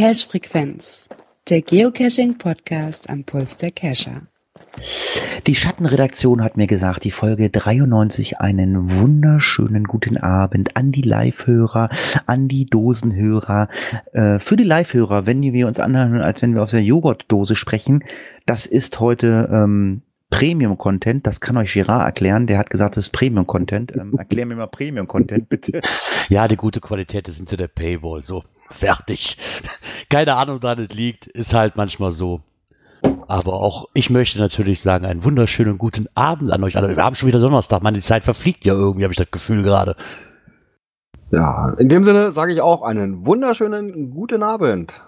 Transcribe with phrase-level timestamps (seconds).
[0.00, 1.08] Cache Frequenz,
[1.50, 4.22] der Geocaching Podcast am Puls der Cacher.
[5.46, 11.88] Die Schattenredaktion hat mir gesagt, die Folge 93 einen wunderschönen guten Abend an die Live-Hörer,
[12.26, 13.68] an die Dosenhörer.
[14.12, 18.04] Äh, für die Live-Hörer, wenn wir uns anhören, als wenn wir aus der Joghurtdose sprechen,
[18.46, 23.10] das ist heute ähm, Premium-Content, das kann euch Girard erklären, der hat gesagt, das ist
[23.10, 23.92] Premium-Content.
[23.96, 25.80] Ähm, erklär mir mal Premium-Content, bitte.
[26.28, 28.44] Ja, die gute Qualität ist hinter der Paywall, so.
[28.70, 29.36] Fertig.
[30.10, 31.26] Keine Ahnung, woran es liegt.
[31.26, 32.40] Ist halt manchmal so.
[33.28, 36.96] Aber auch ich möchte natürlich sagen, einen wunderschönen guten Abend an euch alle.
[36.96, 37.82] Wir haben schon wieder Donnerstag.
[37.82, 39.96] Meine Zeit verfliegt ja irgendwie, habe ich das Gefühl gerade.
[41.30, 45.00] Ja, in dem Sinne sage ich auch einen wunderschönen guten Abend.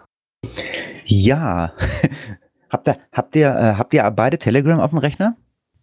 [1.04, 1.72] Ja.
[2.70, 5.36] habt ihr, habt ihr, äh, habt ihr beide Telegram auf dem Rechner?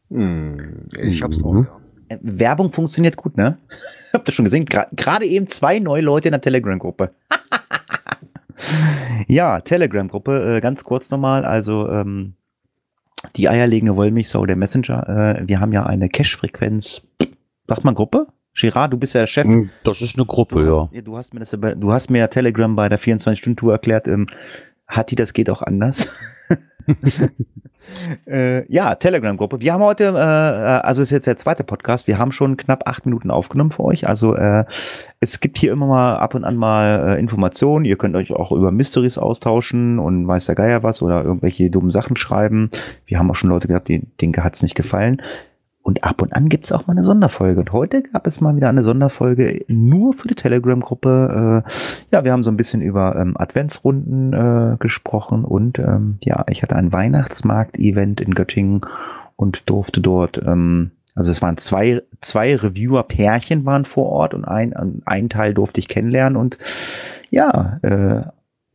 [0.10, 1.80] Hm, ich hab's drauf, ja.
[2.10, 3.58] Äh, Werbung funktioniert gut, ne?
[4.14, 4.66] Habt ihr schon gesehen?
[4.66, 7.12] Gerade eben zwei neue Leute in der Telegram-Gruppe.
[9.28, 11.46] ja, Telegram-Gruppe, äh, ganz kurz nochmal.
[11.46, 12.36] Also, ähm,
[13.36, 15.38] die eierlegende Wollmilchsau, der Messenger.
[15.40, 17.02] Äh, wir haben ja eine Cache-Frequenz.
[17.68, 18.28] Sagt man Gruppe?
[18.56, 19.46] Gerard, du bist ja der Chef.
[19.46, 20.90] Hm, das ist eine Gruppe, du ja.
[20.92, 24.08] Hast, du hast mir das, du hast mir ja Telegram bei der 24-Stunden-Tour erklärt.
[24.08, 24.28] Ähm,
[24.88, 26.10] hat die, das geht auch anders.
[28.28, 29.59] äh, ja, Telegram-Gruppe.
[29.59, 33.06] Wir haben heute, äh, also ist jetzt der zweite Podcast, wir haben schon knapp acht
[33.06, 34.08] Minuten aufgenommen für euch.
[34.08, 34.66] Also äh,
[35.20, 37.86] es gibt hier immer mal ab und an mal äh, Informationen.
[37.86, 41.92] Ihr könnt euch auch über Mysteries austauschen und weiß der Geier was oder irgendwelche dummen
[41.92, 42.70] Sachen schreiben.
[43.06, 45.22] Wir haben auch schon Leute gehabt, die, denen hat es nicht gefallen.
[45.82, 47.62] Und ab und an gibt es auch mal eine Sonderfolge.
[47.62, 51.64] Und heute gab es mal wieder eine Sonderfolge nur für die Telegram-Gruppe.
[51.66, 51.70] Äh,
[52.12, 56.64] ja, wir haben so ein bisschen über ähm, Adventsrunden äh, gesprochen und ähm, ja, ich
[56.64, 58.82] hatte ein Weihnachtsmarkt-Event in Göttingen
[59.36, 65.02] und durfte dort, ähm, also es waren zwei, zwei Reviewer-Pärchen waren vor Ort und ein,
[65.06, 66.58] ein Teil durfte ich kennenlernen und
[67.30, 68.23] ja, äh,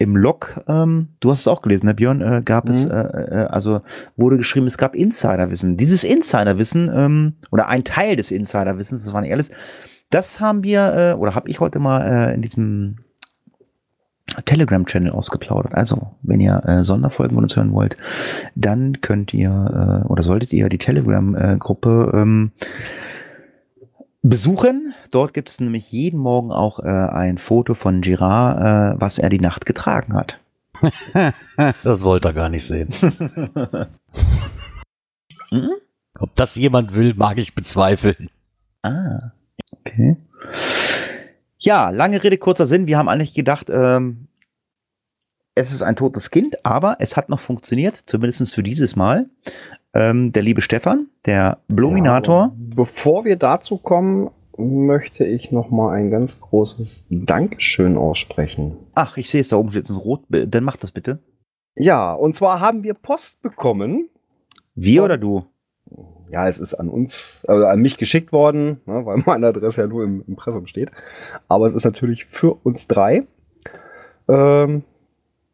[0.05, 2.71] im Log, ähm, du hast es auch gelesen, ne, Björn, äh, gab mhm.
[2.71, 3.81] es, äh, äh, also
[4.17, 5.77] wurde geschrieben, es gab Insiderwissen.
[5.77, 9.51] Dieses Insiderwissen, ähm, oder ein Teil des Insiderwissens, das war nicht alles,
[10.11, 12.99] das haben wir, äh, oder habe ich heute mal äh, in diesem
[14.45, 15.75] Telegram-Channel ausgeplaudert.
[15.75, 17.97] Also, wenn ihr äh, Sonderfolgen von uns hören wollt,
[18.55, 22.53] dann könnt ihr äh, oder solltet ihr die Telegram-Gruppe ähm,
[24.25, 24.95] besuchen.
[25.11, 29.29] Dort gibt es nämlich jeden Morgen auch äh, ein Foto von Girard, äh, was er
[29.29, 30.41] die Nacht getragen hat.
[31.85, 32.89] das wollte er gar nicht sehen.
[35.51, 35.71] hm?
[36.19, 38.31] Ob das jemand will, mag ich bezweifeln.
[38.83, 39.31] Ah,
[39.73, 40.17] okay.
[41.61, 42.87] Ja, lange Rede, kurzer Sinn.
[42.87, 44.29] Wir haben eigentlich gedacht, ähm,
[45.55, 49.27] es ist ein totes Kind, aber es hat noch funktioniert, zumindest für dieses Mal.
[49.95, 52.47] Ähm, der liebe Stefan, der Bluminator.
[52.47, 58.77] Ja, bevor wir dazu kommen, möchte ich noch mal ein ganz großes Dankeschön aussprechen.
[58.95, 60.23] Ach, ich sehe es da oben steht es rot.
[60.29, 61.21] Dann mach das bitte.
[61.77, 64.09] Ja, und zwar haben wir Post bekommen.
[64.75, 65.45] Wir oder du?
[66.31, 69.87] Ja, es ist an uns, also an mich geschickt worden, ne, weil meine Adresse ja
[69.87, 70.91] nur im Impressum steht.
[71.47, 73.25] Aber es ist natürlich für uns drei.
[74.29, 74.83] Ähm,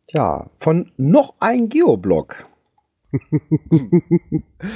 [0.09, 2.47] ja, von noch ein Geoblog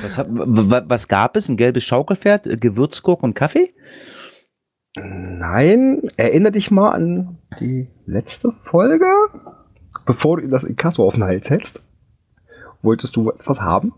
[0.03, 1.49] was, hat, was, gab es?
[1.49, 3.75] Ein gelbes Schaukelpferd, äh, Gewürzgurken und Kaffee?
[4.97, 9.11] Nein, erinnere dich mal an die letzte Folge,
[10.07, 11.83] bevor du das Inkasso auf den Hals hältst.
[12.83, 13.95] Wolltest du etwas haben?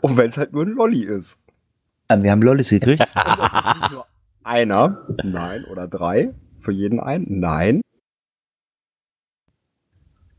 [0.00, 1.40] Und wenn es halt nur ein Lolli ist.
[2.08, 3.02] Ähm, wir haben Lollis gekriegt.
[3.14, 4.06] Das ist nicht nur
[4.44, 7.80] einer, nein, oder drei, für jeden einen, nein.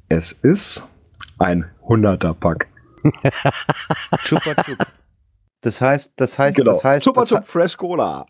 [0.07, 0.85] Es ist
[1.39, 2.69] ein 100er Pack.
[4.23, 4.87] Chupa Chup.
[5.61, 6.71] Das heißt, das heißt, genau.
[6.71, 7.05] das heißt.
[7.05, 8.25] Chupa Chup Fresh Cola.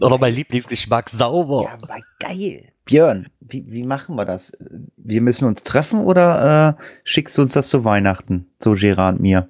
[0.00, 1.62] Noch mein Lieblingsgeschmack, sauber.
[1.62, 2.72] Ja, aber geil.
[2.84, 4.52] Björn, wie, wie machen wir das?
[4.96, 8.48] Wir müssen uns treffen oder äh, schickst du uns das zu Weihnachten?
[8.58, 9.48] So Gerard und mir.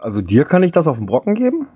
[0.00, 1.68] Also dir kann ich das auf den Brocken geben?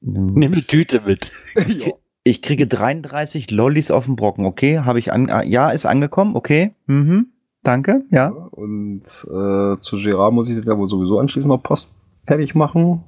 [0.00, 1.32] Nimm eine Tüte mit.
[1.66, 1.92] Ich,
[2.24, 4.80] ich kriege 33 Lollis auf den Brocken, okay?
[4.80, 6.74] Habe ich an, ja, ist angekommen, okay?
[6.86, 7.32] Mhm.
[7.66, 8.28] Danke, ja.
[8.28, 11.88] Und äh, zu Gerard muss ich ja wohl sowieso anschließend noch Post
[12.26, 13.02] fertig machen,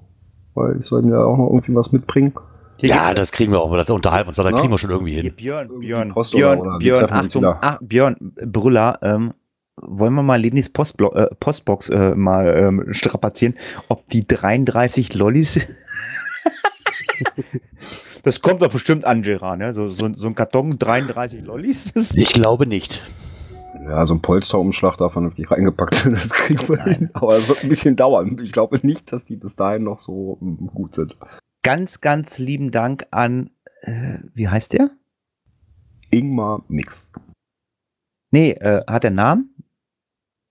[0.54, 2.32] weil ich soll mir auch noch irgendwie was mitbringen.
[2.78, 3.72] Hier ja, das kriegen wir auch.
[3.76, 5.22] Das unterhalten uns, da kriegen wir schon irgendwie hin.
[5.22, 8.16] Hier, Björn, Björn, Björn, oder, Björn, Achtung, ach, Björn,
[8.46, 9.32] Brüller, ähm,
[9.80, 13.54] wollen wir mal Lenis Postblo äh, Postbox äh, mal ähm, strapazieren,
[13.88, 15.60] ob die 33 Lollis
[18.24, 19.72] Das kommt doch bestimmt an, Gerard, ne?
[19.72, 21.92] So, so, so ein Karton, 33 Lollis.
[22.16, 23.02] Ich glaube nicht.
[23.88, 27.10] Ja, so ein Polsterumschlag da vernünftig reingepackt, das kriegen wir hin.
[27.14, 28.38] Aber es wird ein bisschen dauern.
[28.42, 31.16] Ich glaube nicht, dass die bis dahin noch so mm, gut sind.
[31.62, 33.50] Ganz, ganz lieben Dank an,
[33.80, 34.90] äh, wie heißt der?
[36.10, 37.06] Ingmar Mix.
[38.30, 39.54] Nee, äh, hat der einen Namen?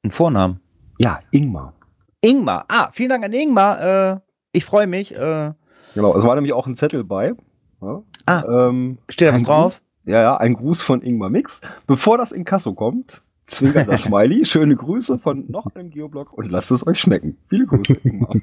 [0.04, 0.60] Einen Vornamen?
[0.98, 1.74] Ja, Ingmar.
[2.22, 2.66] Ingmar.
[2.70, 4.14] Ah, vielen Dank an Ingmar.
[4.14, 4.20] Äh,
[4.52, 5.16] ich freue mich.
[5.16, 5.54] Äh,
[5.98, 7.34] Genau, es war nämlich auch ein Zettel bei.
[7.82, 9.82] Ja, ah, ähm, steht da was drauf?
[10.06, 11.60] Ja, ja, ein Gruß von Ingmar Mix.
[11.88, 14.46] Bevor das Inkasso kommt, zwinkert das Smiley.
[14.46, 17.38] Schöne Grüße von noch einem Geoblog und lasst es euch schmecken.
[17.50, 18.36] Viele Grüße, Ingmar.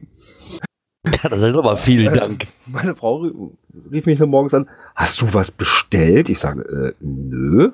[1.06, 2.46] Ja, das ist aber vielen Äh, Dank.
[2.64, 3.50] Meine Frau rie-
[3.92, 4.70] rief mich nur morgens an.
[4.94, 6.30] Hast du was bestellt?
[6.30, 7.72] Ich sage, äh, nö.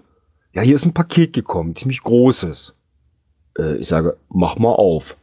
[0.53, 2.75] Ja, hier ist ein Paket gekommen, ziemlich großes.
[3.57, 5.17] Äh, ich sage, mach mal auf.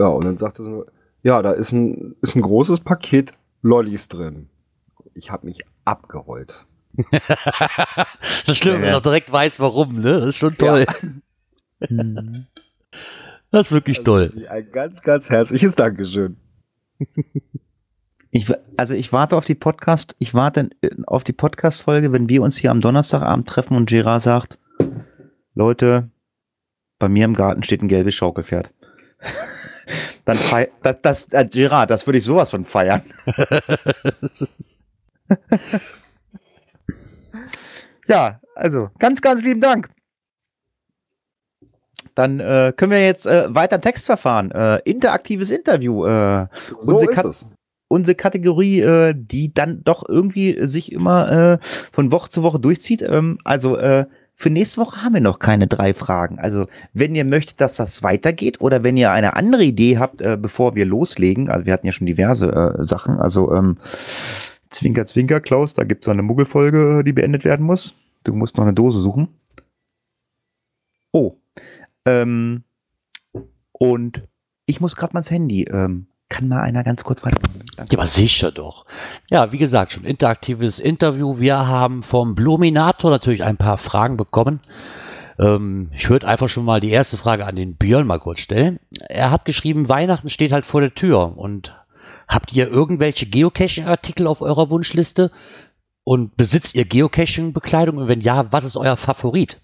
[0.00, 0.86] Ja, und dann sagte sie nur,
[1.22, 4.48] ja, da ist ein, ist ein großes Paket Lollis drin.
[5.14, 6.66] Ich habe mich abgerollt.
[8.46, 8.90] Das Schlimme, wenn Ja.
[8.92, 10.20] man auch direkt weiß, warum, ne?
[10.20, 10.86] Das ist schon toll.
[13.52, 14.32] Das ist wirklich toll.
[14.34, 16.36] Also, Ein ganz, ganz herzliches Dankeschön.
[18.30, 20.70] Ich, also ich warte auf die Podcast, ich warte
[21.06, 24.58] auf die Podcast-Folge, wenn wir uns hier am Donnerstagabend treffen und Gerard sagt,
[25.54, 26.10] Leute,
[26.98, 28.70] bei mir im Garten steht ein gelbes Schaukelpferd.
[30.24, 33.02] Dann fei das, das äh, Gerard, das würde ich sowas von feiern.
[38.06, 39.88] ja, also ganz, ganz lieben Dank.
[42.14, 46.06] Dann äh, können wir jetzt äh, weiter Textverfahren, äh, interaktives Interview.
[46.06, 47.46] Äh, So Unsere es.
[47.88, 51.58] unsere Kategorie, äh, die dann doch irgendwie sich immer äh,
[51.92, 53.02] von Woche zu Woche durchzieht.
[53.02, 56.38] Ähm, also äh, für nächste Woche haben wir noch keine drei Fragen.
[56.38, 60.36] Also wenn ihr möchtet, dass das weitergeht oder wenn ihr eine andere Idee habt, äh,
[60.40, 63.78] bevor wir loslegen, also wir hatten ja schon diverse äh, Sachen, also ähm,
[64.76, 67.94] Zwinker, Zwinker, Klaus, da gibt's noch eine Muggelfolge, die beendet werden muss.
[68.24, 69.28] Du musst noch eine Dose suchen.
[71.12, 71.36] Oh.
[72.04, 72.62] Ähm,
[73.72, 74.22] und
[74.66, 75.64] ich muss gerade mal ins Handy.
[75.64, 77.38] Ähm, kann mal einer ganz kurz weiter.
[77.78, 78.84] Ja, aber sicher doch.
[79.30, 81.38] Ja, wie gesagt, schon interaktives Interview.
[81.38, 84.60] Wir haben vom Bluminator natürlich ein paar Fragen bekommen.
[85.38, 88.78] Ähm, ich würde einfach schon mal die erste Frage an den Björn mal kurz stellen.
[89.08, 91.38] Er hat geschrieben, Weihnachten steht halt vor der Tür.
[91.38, 91.74] Und
[92.28, 95.30] habt ihr irgendwelche Geocaching-Artikel auf eurer Wunschliste?
[96.04, 97.96] Und besitzt ihr Geocaching-Bekleidung?
[97.98, 99.60] Und wenn ja, was ist euer Favorit?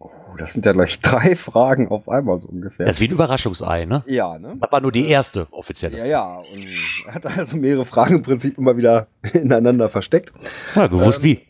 [0.00, 0.08] Oh,
[0.38, 2.86] das sind ja gleich drei Fragen auf einmal so ungefähr.
[2.86, 4.02] Das ist wie ein Überraschungsei, ne?
[4.06, 4.56] ja, ne?
[4.60, 5.98] Das war nur die erste offizielle.
[5.98, 6.36] Ja, ja.
[6.38, 6.66] Und
[7.06, 10.32] er hat also mehrere Fragen im Prinzip immer wieder ineinander versteckt.
[10.74, 11.40] Ja, gewusst Ähm, wie.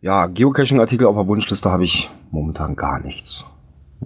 [0.00, 3.44] Ja, Geocaching-Artikel auf der Wunschliste habe ich momentan gar nichts.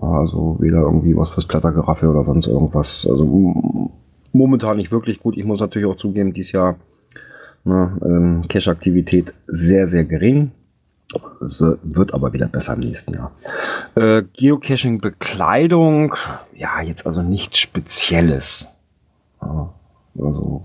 [0.01, 3.07] Also weder irgendwie was fürs Klettergeraffe oder sonst irgendwas.
[3.07, 3.91] Also m-
[4.35, 5.37] momentan nicht wirklich gut.
[5.37, 6.77] Ich muss natürlich auch zugeben, dieses Jahr
[7.65, 10.51] ne, ähm, Cache-Aktivität sehr, sehr gering.
[11.45, 13.33] Es wird aber wieder besser im nächsten Jahr.
[13.97, 16.15] Äh, Geocaching-Bekleidung,
[16.55, 18.67] ja, jetzt also nichts Spezielles.
[19.43, 19.69] Ja,
[20.19, 20.63] also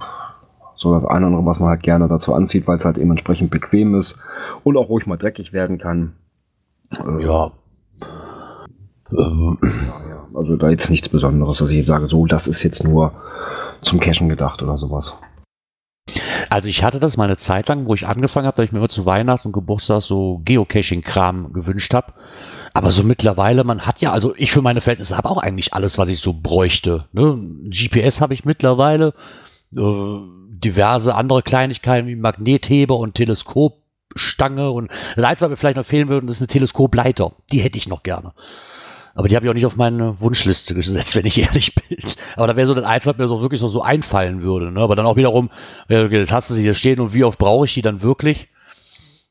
[0.75, 3.09] so das eine oder andere, was man halt gerne dazu anzieht, weil es halt eben
[3.09, 4.17] entsprechend bequem ist
[4.63, 6.13] und auch ruhig mal dreckig werden kann.
[6.91, 7.51] Äh, Ja.
[9.11, 10.27] Ähm, ja, ja.
[10.33, 13.13] Also da jetzt nichts Besonderes, dass ich jetzt sage, so, das ist jetzt nur
[13.81, 15.17] zum Cashen gedacht oder sowas.
[16.49, 18.79] Also ich hatte das mal eine Zeit lang, wo ich angefangen habe, dass ich mir
[18.79, 22.13] immer zu Weihnachten und Geburtstag so Geocaching-Kram gewünscht habe.
[22.73, 25.97] Aber so mittlerweile, man hat ja, also ich für meine Verhältnisse habe auch eigentlich alles,
[25.97, 27.05] was ich so bräuchte.
[27.11, 27.37] Ne?
[27.69, 29.13] GPS habe ich mittlerweile,
[29.75, 35.85] äh, diverse andere Kleinigkeiten wie Magnetheber und Teleskopstange und das Einzige, was mir vielleicht noch
[35.85, 37.33] fehlen würde, ist eine Teleskopleiter.
[37.51, 38.33] Die hätte ich noch gerne.
[39.17, 41.97] Aber die habe ich auch nicht auf meine Wunschliste gesetzt, wenn ich ehrlich bin.
[42.35, 44.71] Aber da wäre so das Einzige, was mir so wirklich noch so einfallen würde.
[44.71, 44.79] Ne?
[44.79, 45.49] Aber dann auch wiederum,
[45.89, 48.03] ja, okay, jetzt hast du sie hier stehen und wie oft brauche ich die dann
[48.03, 48.47] wirklich?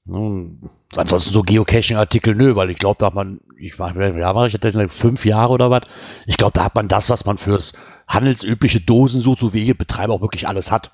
[0.05, 4.47] Nun, ansonsten so Geocaching-Artikel, nö, weil ich glaube, da hat man, ich mache, ja, mach
[4.47, 5.83] ich jetzt fünf Jahre oder was.
[6.27, 7.73] Ich glaube, da hat man das, was man fürs
[8.09, 10.91] handelsübliche Dosen sucht, so wie ihr Betreiber auch wirklich alles hat.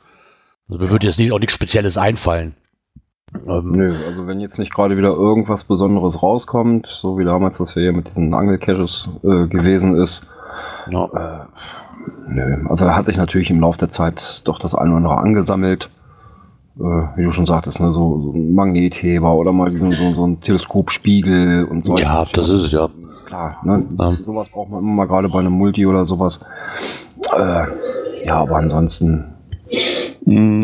[0.69, 2.57] Also mir würde jetzt nicht auch nichts Spezielles einfallen.
[3.47, 7.75] Ähm, Nö, also wenn jetzt nicht gerade wieder irgendwas Besonderes rauskommt, so wie damals das
[7.75, 10.27] hier mit diesen Angelcaches äh, gewesen ist,
[10.91, 11.05] ja.
[11.05, 11.47] äh,
[12.29, 12.59] nö.
[12.69, 15.91] Also da hat sich natürlich im Laufe der Zeit doch das eine oder andere angesammelt.
[16.79, 16.83] Äh,
[17.17, 20.41] wie du schon sagtest, ne, so, so ein Magnetheber oder mal diesen, so, so ein
[20.41, 21.97] Teleskopspiegel und so.
[21.97, 22.89] Ja, das ist es ja.
[23.27, 23.85] Klar, ne?
[23.99, 24.11] Ja.
[24.11, 26.41] sowas braucht man immer mal gerade bei einem Multi oder sowas.
[27.37, 27.65] Äh,
[28.27, 29.32] ja, aber ansonsten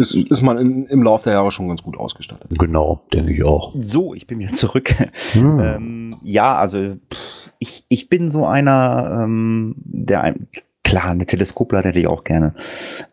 [0.01, 2.51] ist, ist man in, im Laufe der Jahre schon ganz gut ausgestattet.
[2.59, 3.75] Genau, denke ich auch.
[3.81, 4.95] So, ich bin wieder zurück.
[5.33, 5.61] Hm.
[5.61, 10.49] Ähm, ja, also pff, ich, ich bin so einer, ähm, der ein,
[10.85, 12.55] klar, eine Teleskopleiter hätte ich auch gerne.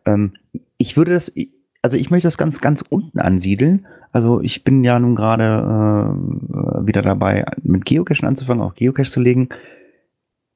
[0.06, 0.34] Ähm,
[0.78, 1.34] ich würde das,
[1.82, 3.88] also ich möchte das ganz, ganz unten ansiedeln.
[4.12, 9.20] Also ich bin ja nun gerade äh, wieder dabei, mit Geocachen anzufangen, auch Geocache zu
[9.20, 9.50] legen.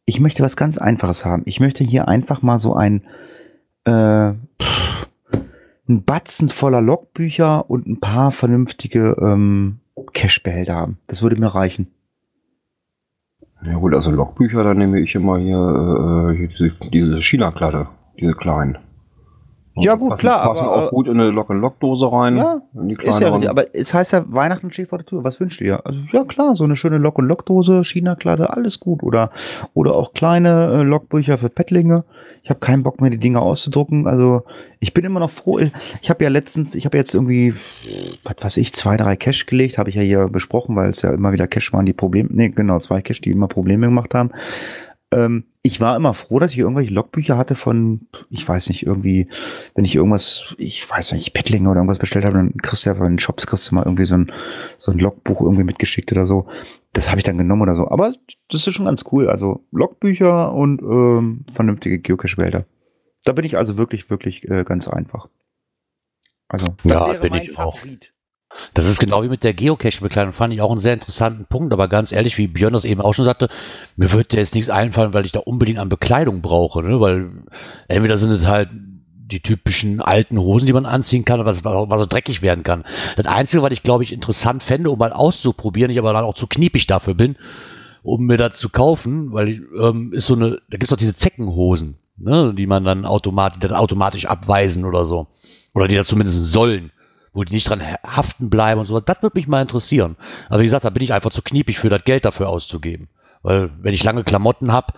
[0.05, 1.43] Ich möchte was ganz Einfaches haben.
[1.45, 3.03] Ich möchte hier einfach mal so ein,
[3.85, 4.33] äh,
[5.89, 9.79] ein Batzen voller Logbücher und ein paar vernünftige ähm,
[10.13, 10.99] Cache-Behälter haben.
[11.07, 11.87] Das würde mir reichen.
[13.65, 15.57] Ja gut, also Logbücher, da nehme ich immer hier,
[16.31, 18.77] äh, hier diese, diese China-Klatte, diese kleinen.
[19.81, 22.37] Ja, gut, passen, klar, Passen aber, auch äh, gut in eine Lock-and-Lock-Dose rein.
[22.37, 25.23] Ja, in die Ist ja richtig, aber es heißt ja, Weihnachten steht vor der Tür.
[25.23, 25.85] Was wünscht ihr?
[25.85, 29.03] Also, ja klar, so eine schöne Lock- und Lockdose, China-Kladde, alles gut.
[29.03, 29.31] Oder,
[29.73, 32.03] oder auch kleine äh, Logbücher für Pettlinge.
[32.43, 34.07] Ich habe keinen Bock mehr, die Dinge auszudrucken.
[34.07, 34.43] Also
[34.79, 35.59] ich bin immer noch froh.
[36.01, 37.53] Ich habe ja letztens, ich habe jetzt irgendwie,
[38.23, 41.11] was weiß ich, zwei, drei Cash gelegt, habe ich ja hier besprochen, weil es ja
[41.11, 44.31] immer wieder Cash waren, die Probleme, nee, genau, zwei Cash, die immer Probleme gemacht haben.
[45.11, 49.27] Ähm, ich war immer froh, dass ich irgendwelche Logbücher hatte von, ich weiß nicht, irgendwie,
[49.75, 52.95] wenn ich irgendwas, ich weiß nicht, Bettlinge oder irgendwas bestellt habe, dann kriegst du ja
[52.95, 54.31] von den Shops kriegst du mal irgendwie so ein,
[54.77, 56.47] so ein Logbuch irgendwie mitgeschickt oder so.
[56.93, 57.89] Das habe ich dann genommen oder so.
[57.89, 58.11] Aber
[58.49, 59.29] das ist schon ganz cool.
[59.29, 62.65] Also Logbücher und ähm, vernünftige Geocache-Wälder.
[63.25, 65.27] Da bin ich also wirklich, wirklich äh, ganz einfach.
[66.47, 67.77] Also, Ja, bin ich auch.
[68.73, 70.33] Das ist genau wie mit der Geocache-Bekleidung.
[70.33, 71.73] Fand ich auch einen sehr interessanten Punkt.
[71.73, 73.49] Aber ganz ehrlich, wie Björn das eben auch schon sagte,
[73.95, 76.83] mir wird jetzt nichts einfallen, weil ich da unbedingt an Bekleidung brauche.
[76.83, 76.99] Ne?
[76.99, 77.29] Weil
[77.87, 78.69] entweder sind es halt
[79.29, 82.83] die typischen alten Hosen, die man anziehen kann, was, was so dreckig werden kann.
[83.15, 86.35] Das Einzige, was ich glaube ich interessant fände, um mal auszuprobieren, ich aber dann auch
[86.35, 87.35] zu kniepig dafür bin,
[88.03, 91.97] um mir das zu kaufen, weil ähm, ist so eine, da gibt's doch diese Zeckenhosen,
[92.17, 95.27] ne, die man dann automatisch, automatisch abweisen oder so.
[95.73, 96.91] Oder die da zumindest sollen,
[97.33, 98.99] wo die nicht dran haften bleiben und so.
[98.99, 100.15] Das würde mich mal interessieren.
[100.49, 103.09] Aber wie gesagt, da bin ich einfach zu kniepig für das Geld dafür auszugeben.
[103.41, 104.93] Weil wenn ich lange Klamotten habe,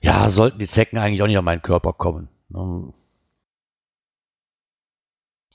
[0.00, 2.28] ja, sollten die Zecken eigentlich auch nicht an meinen Körper kommen.
[2.48, 2.92] Ne?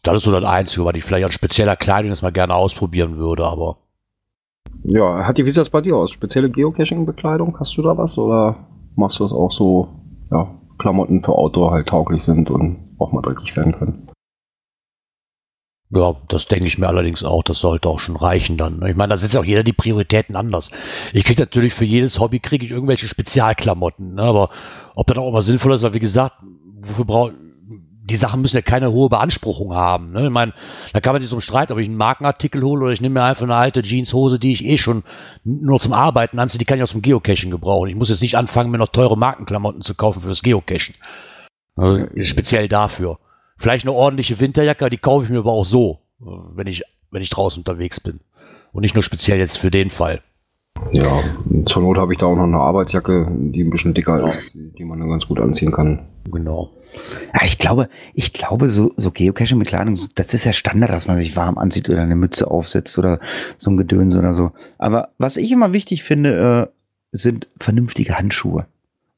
[0.04, 3.18] Das ist so das Einzige, was ich vielleicht an spezieller Kleidung das mal gerne ausprobieren
[3.18, 3.78] würde, aber
[4.84, 6.12] Ja, Hatti, wie sieht das bei dir aus?
[6.12, 7.60] Spezielle Geocaching-Bekleidung?
[7.60, 8.18] Hast du da was?
[8.18, 8.56] Oder
[8.96, 9.90] machst du das auch so,
[10.32, 14.11] ja, Klamotten für Outdoor halt tauglich sind und auch mal dreckig werden können?
[15.94, 17.44] Ja, das denke ich mir allerdings auch.
[17.44, 18.80] Das sollte auch schon reichen dann.
[18.80, 18.92] ne?
[18.92, 20.72] Ich meine, da setzt auch jeder die Prioritäten anders.
[21.12, 24.16] Ich kriege natürlich für jedes Hobby kriege ich irgendwelche Spezialklamotten.
[24.16, 24.22] Ne?
[24.22, 24.52] Aber
[24.96, 26.36] ob das auch immer sinnvoll ist, weil wie gesagt,
[26.82, 27.34] wofür braucht
[28.04, 30.08] die Sachen müssen ja keine hohe Beanspruchung haben.
[30.08, 30.26] Ne?
[30.26, 30.54] Ich meine,
[30.92, 33.24] da kann man sich drum streiten, ob ich einen Markenartikel hole oder ich nehme mir
[33.24, 35.04] einfach eine alte Jeanshose, die ich eh schon
[35.44, 37.90] nur zum Arbeiten anziehe, die kann ich aus dem Geocachen gebrauchen.
[37.90, 40.96] Ich muss jetzt nicht anfangen, mir noch teure Markenklamotten zu kaufen für das Geocachen.
[41.76, 43.20] Also, speziell dafür.
[43.62, 47.30] Vielleicht eine ordentliche Winterjacke, die kaufe ich mir aber auch so, wenn ich, wenn ich
[47.30, 48.20] draußen unterwegs bin.
[48.72, 50.22] Und nicht nur speziell jetzt für den Fall.
[50.92, 51.24] Ja,
[51.68, 54.84] zur Not habe ich da auch noch eine Arbeitsjacke, die ein bisschen dicker ist, die
[54.84, 56.08] man dann ganz gut anziehen kann.
[56.32, 56.72] Genau.
[57.36, 61.36] Ja, ich glaube, ich glaube, so, so Geocaching-Bekleidung, das ist ja Standard, dass man sich
[61.36, 63.20] warm anzieht oder eine Mütze aufsetzt oder
[63.58, 64.52] so ein Gedöns oder so.
[64.80, 66.76] Aber was ich immer wichtig finde, äh,
[67.12, 68.66] sind vernünftige Handschuhe.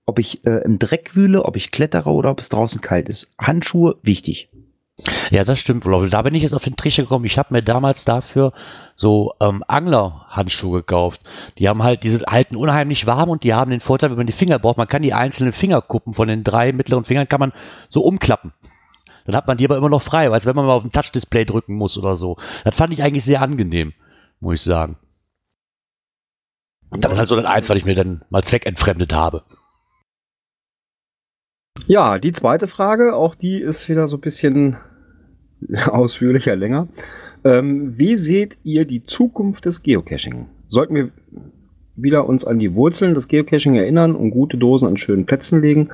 [0.06, 3.32] Ob ich äh, im Dreck wühle, ob ich klettere oder ob es draußen kalt ist.
[3.40, 4.50] Handschuhe, wichtig.
[5.32, 5.86] Ja, das stimmt.
[5.88, 7.26] Aber Da bin ich jetzt auf den Trichter gekommen.
[7.26, 8.54] Ich habe mir damals dafür
[8.96, 11.22] so ähm, Anglerhandschuhe gekauft.
[11.58, 14.34] Die haben halt, diese halten unheimlich warm und die haben den Vorteil, wenn man die
[14.34, 17.54] Finger braucht, man kann die einzelnen Fingerkuppen von den drei mittleren Fingern kann man
[17.90, 18.54] so umklappen.
[19.26, 21.46] Dann hat man die aber immer noch frei, als wenn man mal auf ein Touchdisplay
[21.46, 22.38] drücken muss oder so.
[22.64, 23.94] Das fand ich eigentlich sehr angenehm,
[24.42, 24.98] muss ich sagen.
[26.92, 29.44] Das ist halt so das Eins, was ich mir dann mal zweckentfremdet habe.
[31.88, 34.78] Ja, die zweite Frage, auch die ist wieder so ein bisschen
[35.88, 36.88] ausführlicher, länger.
[37.44, 40.48] Ähm, wie seht ihr die Zukunft des Geocaching?
[40.68, 41.12] Sollten wir
[41.96, 45.90] wieder uns an die Wurzeln des Geocaching erinnern und gute Dosen an schönen Plätzen legen?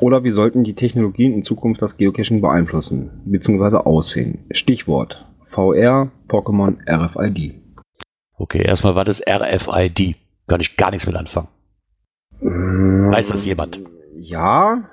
[0.00, 3.78] Oder wie sollten die Technologien in Zukunft das Geocaching beeinflussen bzw.
[3.78, 4.44] aussehen?
[4.52, 7.54] Stichwort VR, Pokémon, RFID.
[8.36, 10.16] Okay, erstmal war das RFID.
[10.46, 11.48] Kann ich gar nichts mit anfangen.
[12.40, 13.80] Weiß das jemand?
[14.16, 14.88] Ja,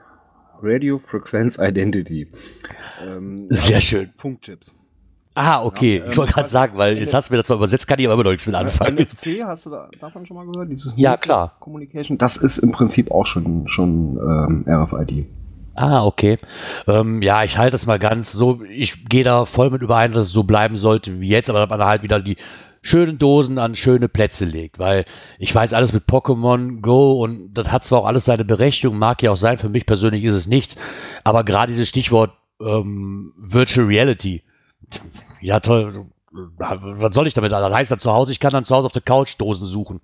[0.61, 2.27] Radio Frequenz Identity.
[3.05, 4.09] Ähm, Sehr ja, schön.
[4.17, 4.73] Funkchips.
[5.33, 5.99] Ah, okay.
[5.99, 7.87] Ja, ähm, ich wollte gerade was- sagen, weil jetzt hast du mir das mal übersetzt,
[7.87, 8.97] kann ich aber immer noch nichts mit anfangen.
[8.97, 10.69] NFC, hast du da, davon schon mal gehört?
[10.69, 11.55] Dieses Ja, klar.
[11.59, 15.25] Communication, das ist im Prinzip auch schon, schon ähm, RFID.
[15.75, 16.37] Ah, okay.
[16.85, 18.61] Ähm, ja, ich halte das mal ganz so.
[18.69, 21.69] Ich gehe da voll mit überein, dass es so bleiben sollte wie jetzt, aber dass
[21.69, 22.35] man halt wieder die
[22.81, 25.05] schönen Dosen an schöne Plätze legt, weil
[25.37, 29.21] ich weiß alles mit Pokémon Go und das hat zwar auch alles seine Berechtigung, mag
[29.21, 30.77] ja auch sein, für mich persönlich ist es nichts,
[31.23, 34.43] aber gerade dieses Stichwort ähm, Virtual Reality,
[35.41, 37.51] ja toll, was soll ich damit?
[37.51, 40.01] Das heißt dann zu Hause, ich kann dann zu Hause auf der Couch Dosen suchen.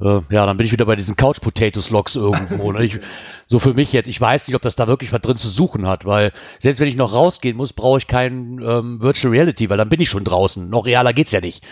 [0.00, 2.72] Äh, ja, dann bin ich wieder bei diesen Couch Potatoes Logs irgendwo.
[2.72, 2.84] ne?
[2.84, 2.98] ich,
[3.46, 4.08] so für mich jetzt.
[4.08, 6.88] Ich weiß nicht, ob das da wirklich was drin zu suchen hat, weil selbst wenn
[6.88, 10.24] ich noch rausgehen muss, brauche ich kein ähm, Virtual Reality, weil dann bin ich schon
[10.24, 10.68] draußen.
[10.70, 11.64] Noch realer geht's ja nicht.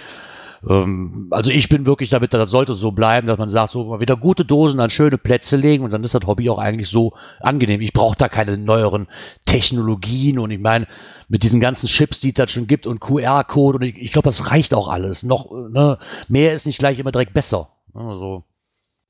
[0.67, 4.01] Ähm, also ich bin wirklich damit, das sollte so bleiben, dass man sagt, so mal
[4.01, 7.13] wieder gute Dosen an schöne Plätze legen und dann ist das Hobby auch eigentlich so
[7.41, 7.81] angenehm.
[7.81, 9.09] Ich brauche da keine neueren
[9.45, 10.87] Technologien und ich meine,
[11.29, 14.29] mit diesen ganzen Chips, die es da schon gibt und QR-Code und ich, ich glaube,
[14.29, 15.23] das reicht auch alles.
[15.23, 15.99] Noch, ne,
[16.29, 17.69] mehr ist nicht gleich immer direkt besser.
[17.95, 18.45] Also,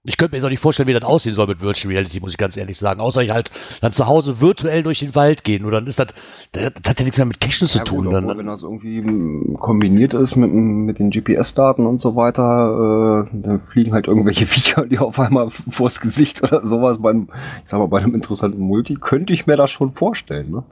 [0.08, 2.32] ich könnte mir jetzt auch nicht vorstellen, wie das aussehen soll mit Virtual Reality, muss
[2.32, 3.00] ich ganz ehrlich sagen.
[3.00, 3.50] Außer ich halt
[3.80, 5.64] dann zu Hause virtuell durch den Wald gehen.
[5.64, 6.08] Oder dann ist das,
[6.52, 8.04] das, das hat ja nichts mehr mit Cashen zu Ja, tun.
[8.06, 12.16] gut, dann, obwohl, wenn das irgendwie mm, kombiniert ist mit, mit den GPS-Daten und so
[12.16, 17.28] weiter, äh, dann fliegen halt irgendwelche Viecher, die auf einmal vors Gesicht oder sowas beim,
[17.64, 20.62] ich sag mal, bei einem interessanten Multi, könnte ich mir das schon vorstellen, ne?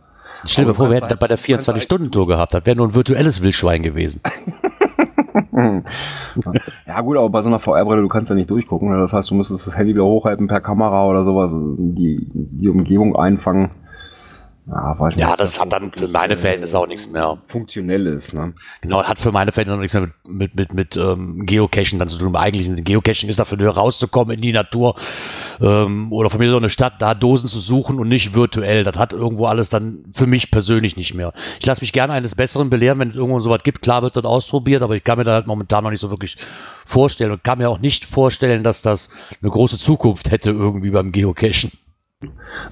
[0.45, 2.55] Stell dir vor, wir hätten das bei der halt- kannst halt- 24-Stunden-Tour gehabt.
[2.55, 4.21] Das wäre nur ein virtuelles Wildschwein gewesen.
[6.87, 8.91] ja gut, aber bei so einer VR-Brille, du kannst ja nicht durchgucken.
[8.91, 8.99] ne?
[8.99, 13.17] Das heißt, du müsstest das Handy wieder hochhalten per Kamera oder sowas, die, die Umgebung
[13.17, 13.71] einfangen.
[14.69, 15.25] Ja, weiß nicht.
[15.25, 17.39] Ja, ob das hat dann für meine äh, Verhältnisse auch nichts mehr.
[17.47, 18.53] Funktionell ist, ne?
[18.81, 22.09] Genau, hat für meine Fälle noch nichts mehr mit, mit, mit, mit ähm, Geocaching dann
[22.09, 22.35] zu tun.
[22.35, 24.97] Eigentlich Geocaching ist dafür nur rauszukommen in die Natur
[25.61, 28.85] ähm, oder von mir so eine Stadt, da Dosen zu suchen und nicht virtuell.
[28.85, 31.33] Das hat irgendwo alles dann für mich persönlich nicht mehr.
[31.61, 33.83] Ich lasse mich gerne eines Besseren belehren, wenn es irgendwo sowas gibt.
[33.83, 36.37] Klar wird das ausprobiert, aber ich kann mir da halt momentan noch nicht so wirklich
[36.85, 39.11] vorstellen und kann mir auch nicht vorstellen, dass das
[39.43, 41.73] eine große Zukunft hätte irgendwie beim Geocachen.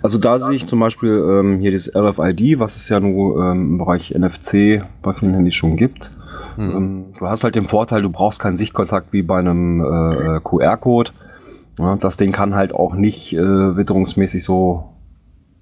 [0.03, 3.73] Also da sehe ich zum Beispiel ähm, hier dieses RFID, was es ja nur ähm,
[3.73, 6.11] im Bereich NFC bei vielen Handys schon gibt.
[6.57, 6.71] Hm.
[6.71, 11.11] Ähm, du hast halt den Vorteil, du brauchst keinen Sichtkontakt wie bei einem äh, QR-Code.
[11.79, 14.85] Ja, das Ding kann halt auch nicht äh, witterungsmäßig so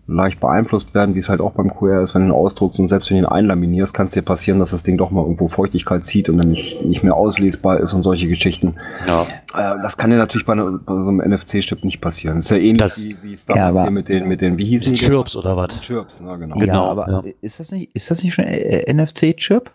[0.09, 2.89] leicht beeinflusst werden, wie es halt auch beim QR ist, wenn du ihn ausdruckst und
[2.89, 5.47] selbst wenn du ihn einlaminierst, kann es dir passieren, dass das Ding doch mal irgendwo
[5.49, 8.75] Feuchtigkeit zieht und dann nicht, nicht mehr auslesbar ist und solche Geschichten.
[9.07, 9.23] Ja.
[9.23, 12.37] Äh, das kann dir natürlich bei, einer- bei so einem NFC-Chip nicht passieren.
[12.39, 14.59] Das ist ja ähnlich Das- wie, wie es da Ja, hier mit den, mit den,
[14.59, 14.99] wie hießen die?
[14.99, 15.81] Chirps oder was?
[15.81, 16.57] Chirps, ne, genau.
[16.59, 17.23] Genau, ja, aber ja.
[17.41, 19.71] ist das nicht, ist das nicht schon äh, NFC-Chip?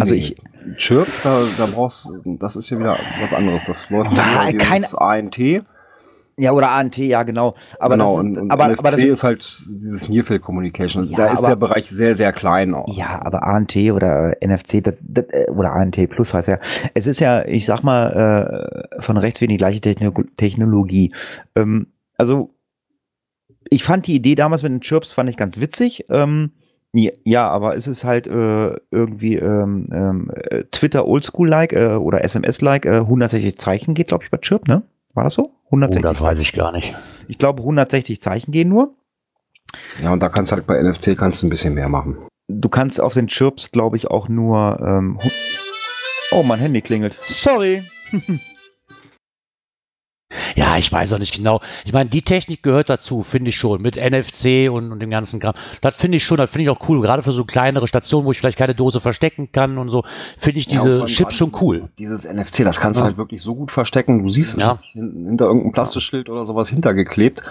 [0.00, 0.36] Also Nee, ich-
[0.78, 3.62] Chirp, da, da brauchst das ist ja wieder was anderes.
[3.66, 5.38] Das läuft über keine- dieses ANT.
[6.38, 7.54] Ja, oder ANT, ja, genau.
[7.78, 10.42] Aber genau, das und, ist, und aber, NFC aber das, ist halt dieses Near Field
[10.42, 11.02] Communication.
[11.02, 12.84] Also Ja, da ist aber- der Bereich sehr, sehr klein auch.
[12.94, 16.58] Ja, aber ANT oder NFC das, das, äh, oder ANT Plus heißt ja.
[16.92, 21.14] Es ist ja, ich sag mal, äh, von rechts wegen die gleiche Techno Technologie.
[21.54, 21.86] Ähm,
[22.18, 22.50] also
[23.70, 26.04] ich fand die Idee damals mit den Chirps fand ich ganz witzig.
[26.10, 26.50] Ähm,
[26.92, 32.86] ja, aber es ist halt äh, irgendwie ähm, ähm, äh, Twitter Oldschool-like äh, oder SMS-like.
[32.86, 34.82] Äh, 160 Zeichen geht, glaube ich, bei Chirp, ne?
[35.14, 35.50] War das so?
[35.64, 36.94] Oh, 160 das weiß ich gar nicht.
[37.28, 38.94] Ich glaube, 160 Zeichen gehen nur.
[40.02, 42.16] Ja, und da kannst du halt bei NFC kannst du ein bisschen mehr machen.
[42.48, 44.78] Du kannst auf den Chirps, glaube ich, auch nur.
[44.80, 45.18] Ähm,
[46.32, 47.18] oh, mein Handy klingelt.
[47.26, 47.82] Sorry.
[50.56, 51.60] Ja, ich weiß auch nicht genau.
[51.84, 55.38] Ich meine, die Technik gehört dazu, finde ich schon, mit NFC und, und dem ganzen
[55.38, 55.54] Kram.
[55.82, 57.00] Das finde ich schon, das finde ich auch cool.
[57.02, 60.02] Gerade für so kleinere Stationen, wo ich vielleicht keine Dose verstecken kann und so,
[60.38, 61.88] finde ich Ja, diese allem Chips schon cool.
[61.98, 63.08] Dieses NFC, das kannst du Ja.
[63.08, 64.22] halt wirklich so gut verstecken.
[64.22, 64.78] Du siehst es Ja.
[64.94, 67.42] hinter irgendeinem Plastikschild oder sowas hintergeklebt.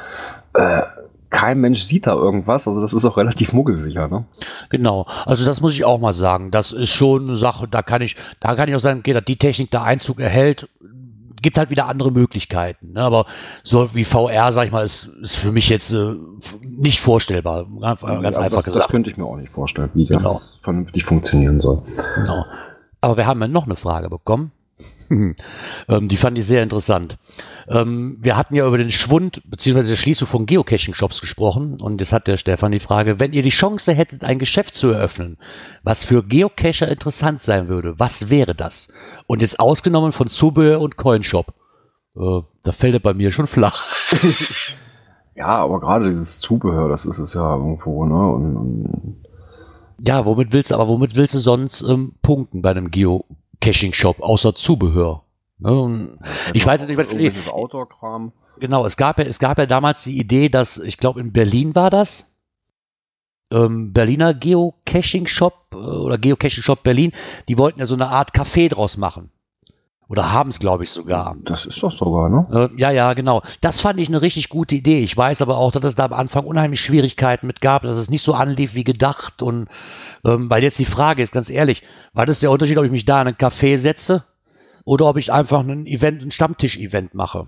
[0.53, 0.81] Äh,
[1.29, 2.67] kein Mensch sieht da irgendwas.
[2.67, 4.25] Also das ist auch relativ muggelsicher, ne?
[4.69, 5.05] Genau.
[5.25, 6.49] Also das muss ich auch mal sagen.
[6.49, 9.25] Das ist schon eine Sache, da kann ich, da kann ich auch sagen, okay, dass
[9.25, 10.69] die Technik da Einzug erhält,
[11.41, 12.93] gibt halt wieder andere Möglichkeiten.
[12.93, 13.01] Ne?
[13.01, 13.25] Aber
[13.63, 16.15] so wie VR, sag ich mal, ist, ist für mich jetzt äh,
[16.61, 17.65] nicht vorstellbar.
[17.81, 18.83] Ganz, Also einfach das, gesagt.
[18.85, 20.39] das könnte ich mir auch nicht vorstellen, wie das Genau.
[20.63, 21.81] vernünftig funktionieren soll.
[22.15, 22.45] Genau.
[23.01, 24.51] Aber wir haben ja noch eine Frage bekommen.
[25.89, 27.17] ähm, die fand ich sehr interessant.
[27.67, 29.83] Ähm, wir hatten ja über den Schwund bzw.
[29.83, 33.49] die Schließung von Geocaching-Shops gesprochen und jetzt hat der Stefan die Frage, wenn ihr die
[33.49, 35.37] Chance hättet, ein Geschäft zu eröffnen,
[35.83, 38.89] was für Geocacher interessant sein würde, was wäre das?
[39.27, 41.53] Und jetzt ausgenommen von Zubehör und Coinshop.
[42.15, 43.85] Äh, da fällt er bei mir schon flach.
[45.35, 48.31] Ja, aber gerade dieses Zubehör, das ist es ja irgendwo, ne?
[48.31, 49.15] Und, und
[49.99, 52.89] Ja, womit willst du, aber womit willst du sonst ähm, punkten bei einem
[53.65, 55.23] Geocaching-Shop, außer Zubehör?
[55.59, 56.17] Ne?
[56.53, 58.31] Ich weiß nicht, was- irgendwelches Outdoor-Kram.
[58.59, 61.75] Genau, es gab ja, es gab ja damals die Idee, dass, ich glaube, in Berlin
[61.75, 62.31] war das,
[63.51, 67.11] ähm, Berliner Geocaching-Shop äh, oder Geocaching-Shop Berlin,
[67.49, 69.29] die wollten ja so eine Art Café draus machen.
[70.07, 71.35] Oder haben es, glaube ich, sogar.
[71.45, 72.69] Das ist doch sogar, ne?
[72.75, 73.41] Äh, ja, ja, genau.
[73.61, 74.99] Das fand ich eine richtig gute Idee.
[74.99, 78.09] Ich weiß aber auch, dass es da am Anfang unheimlich Schwierigkeiten mit gab, dass es
[78.11, 79.41] nicht so anlief wie gedacht.
[79.41, 79.67] Und
[80.25, 81.83] ähm, weil jetzt die Frage ist, ganz ehrlich,
[82.13, 84.23] war das der Unterschied, ob ich mich da in einen Café setze
[84.83, 87.47] oder ob ich einfach ein Event, ein Stammtisch-Event mache?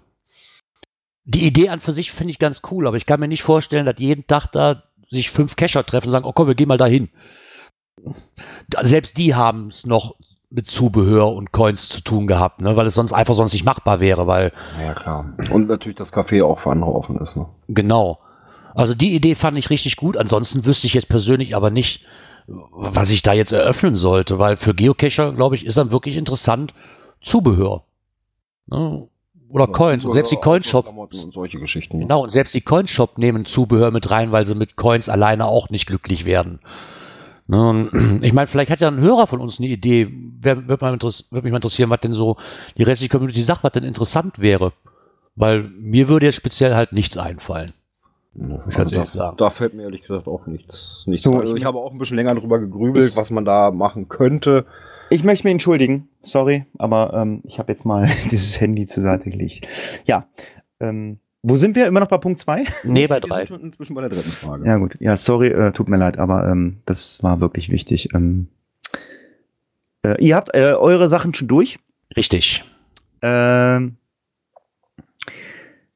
[1.26, 3.86] Die Idee an für sich finde ich ganz cool, aber ich kann mir nicht vorstellen,
[3.86, 6.78] dass jeden Tag da sich fünf Cacher treffen und sagen, oh komm, wir gehen mal
[6.78, 7.10] dahin.
[8.70, 10.16] Da- Selbst die haben es noch
[10.50, 12.76] mit Zubehör und Coins zu tun gehabt, ne?
[12.78, 15.34] weil es sonst einfach sonst nicht machbar wäre, weil Ja, klar.
[15.52, 17.36] Und natürlich das Café auch für andere offen ist.
[17.36, 17.48] Ne?
[17.68, 18.20] genau.
[18.74, 20.18] Also die Idee fand ich richtig gut.
[20.18, 22.06] Ansonsten wüsste ich jetzt persönlich aber nicht,
[22.47, 26.73] was ich da jetzt eröffnen sollte, weil für Geocacher, glaube ich, ist dann wirklich interessant
[27.21, 27.83] Zubehör.
[28.67, 29.07] Ne?
[29.49, 30.05] Oder Coins.
[30.05, 30.88] Und selbst die Coinshop.
[30.88, 31.97] Und solche Geschichten.
[31.97, 32.03] ne?
[32.03, 35.69] Genau, und selbst die Coinshop nehmen Zubehör mit rein, weil sie mit Coins alleine auch
[35.69, 36.60] nicht glücklich werden.
[37.47, 40.12] Ne, ich meine, vielleicht hat ja ein Hörer von uns eine Idee.
[40.39, 42.38] Wer, wird mich mal interessieren, was denn so
[42.77, 44.73] die restliche Community sagt, was denn interessant wäre.
[45.36, 47.73] Weil mir würde jetzt speziell halt nichts einfallen.
[48.69, 49.38] Ich also ehrlich da, sagen.
[49.38, 51.04] da fällt mir ehrlich gesagt auch nichts.
[51.08, 53.71] nichts So, also ich- ich habe auch ein bisschen länger drüber gegrübelt, was man da
[53.71, 54.65] machen könnte.
[55.10, 59.30] Ich möchte mich entschuldigen, sorry, aber ähm, ich habe jetzt mal dieses Handy zur Seite
[59.32, 59.65] gelegt.
[60.06, 60.28] Ja,
[60.80, 61.88] ähm, wo sind wir?
[61.88, 62.65] Immer noch bei Punkt zwei?
[62.84, 63.38] Nee, bei Wir drei.
[63.45, 64.65] sind schon inzwischen bei der dritten Frage.
[64.67, 68.13] Ja gut, ja, sorry, äh, tut mir leid, aber ähm, das war wirklich wichtig.
[68.13, 68.50] Ähm,
[70.04, 71.80] äh, ihr habt äh, eure Sachen schon durch.
[72.15, 72.63] Richtig.
[73.21, 73.95] Ähm,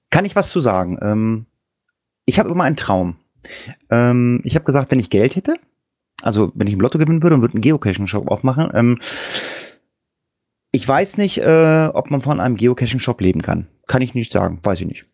[0.09, 0.97] kann ich was zu sagen?
[2.25, 3.15] Ich habe immer einen Traum.
[3.89, 5.55] Ähm, ich habe gesagt, wenn ich Geld hätte,
[6.21, 8.99] also wenn ich im Lotto gewinnen würde und würde einen Geocaching-Shop aufmachen, ähm,
[10.71, 13.67] ich weiß nicht, äh, ob man von einem Geocaching-Shop leben kann.
[13.87, 15.05] Kann ich nicht sagen, weiß ich nicht.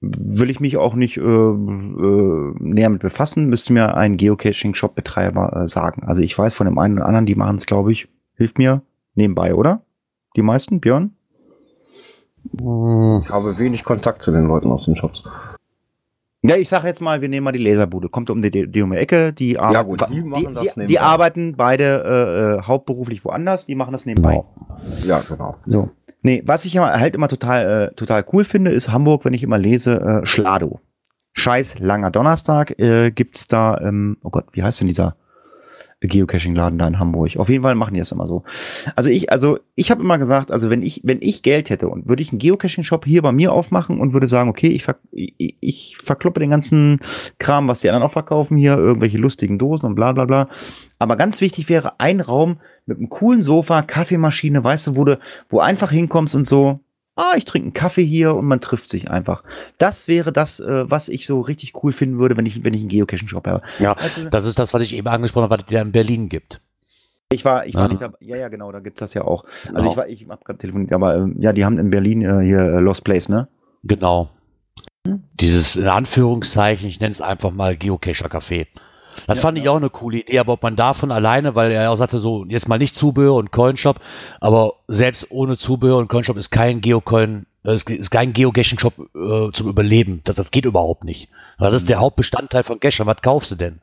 [0.00, 5.66] Will ich mich auch nicht äh, äh, näher mit befassen, müsste mir ein Geocaching-Shop-Betreiber äh,
[5.68, 6.04] sagen.
[6.04, 8.82] Also ich weiß von dem einen oder anderen, die machen es, glaube ich, hilft mir
[9.14, 9.84] nebenbei, oder?
[10.36, 11.14] Die meisten, Björn?
[12.44, 15.24] Ich habe wenig Kontakt zu den Leuten aus den Shops.
[16.44, 18.08] Ja, ich sage jetzt mal, wir nehmen mal die Laserbude.
[18.08, 19.32] Kommt um die, die um die Ecke.
[19.32, 23.66] Die, Ja, arbeiten, gut, die die, die, arbeiten beide äh, äh, hauptberuflich woanders.
[23.66, 24.32] Die machen das nebenbei.
[24.32, 25.04] genau.
[25.04, 25.56] Ja, genau.
[25.66, 25.90] So.
[26.22, 29.58] Nee, was ich halt immer total, äh, total cool finde, ist Hamburg, wenn ich immer
[29.58, 30.80] lese, äh, Schlado.
[31.34, 35.16] Scheiß langer Donnerstag äh, gibt's da, ähm, oh Gott, wie heißt denn dieser
[36.08, 37.36] Geocaching-Laden da in Hamburg?
[37.36, 38.42] Auf jeden Fall machen die das immer so.
[38.96, 42.08] Also ich, also ich habe immer gesagt, also wenn ich, wenn ich Geld hätte und
[42.08, 45.56] würde ich einen Geocaching-Shop hier bei mir aufmachen und würde sagen, okay, ich, ver ich,
[45.60, 47.00] ich verkloppe den ganzen
[47.38, 50.48] Kram, was die anderen auch verkaufen hier, irgendwelche lustigen Dosen und bla bla bla.
[50.98, 55.18] Aber ganz wichtig wäre ein Raum mit einem coolen Sofa, Kaffeemaschine, weißt du, wo du,
[55.48, 56.80] wo einfach hinkommst und so,
[57.16, 59.42] ah, ich trinke einen Kaffee hier und man trifft sich einfach.
[59.78, 62.80] Das wäre das, äh, was ich so richtig cool finden würde, wenn ich, wenn ich
[62.80, 63.62] einen Geocaching-Shop habe.
[63.78, 66.28] Ja, du, das ist das, was ich eben angesprochen habe, was es ja in Berlin
[66.28, 66.60] gibt.
[67.32, 67.88] ich war, ich war Ja.
[67.88, 68.16] nicht dabei.
[68.20, 69.44] Ja, ja, genau, da gibt's das ja auch.
[69.44, 69.90] Also Genau.
[69.90, 72.58] ich war, ich hab gerade telefoniert, aber ähm, ja, die haben in Berlin äh, hier
[72.60, 73.48] äh, Lost Place, ne?
[73.84, 74.30] Genau.
[75.40, 78.66] Dieses, in Anführungszeichen, ich nenne es einfach mal Geocacher-Café.
[79.26, 79.70] Das Ja, fand ich ja.
[79.70, 82.68] auch eine coole Idee, aber ob man davon alleine, weil er auch sagte, so, jetzt
[82.68, 84.00] mal nicht Zubehör und Coinshop,
[84.40, 89.52] aber selbst ohne Zubehör und Coinshop ist kein Geocoin, äh, ist, ist kein Geocaching-Shop äh,
[89.52, 90.20] zum Überleben.
[90.24, 91.28] Das, das geht überhaupt nicht.
[91.58, 93.06] Weil das ist der Hauptbestandteil von Cacher.
[93.06, 93.80] Was kaufst du denn?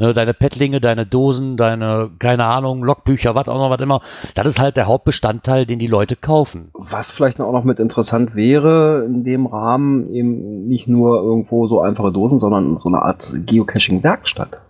[0.00, 4.00] Ne, deine Pettlinge, deine Dosen, deine, keine Ahnung, Logbücher, was auch noch, was immer.
[4.36, 6.70] Das ist halt der Hauptbestandteil, den die Leute kaufen.
[6.74, 11.80] Was vielleicht auch noch mit interessant wäre, in dem Rahmen eben nicht nur irgendwo so
[11.80, 14.60] einfache Dosen, sondern so eine Art Geocaching-Werkstatt.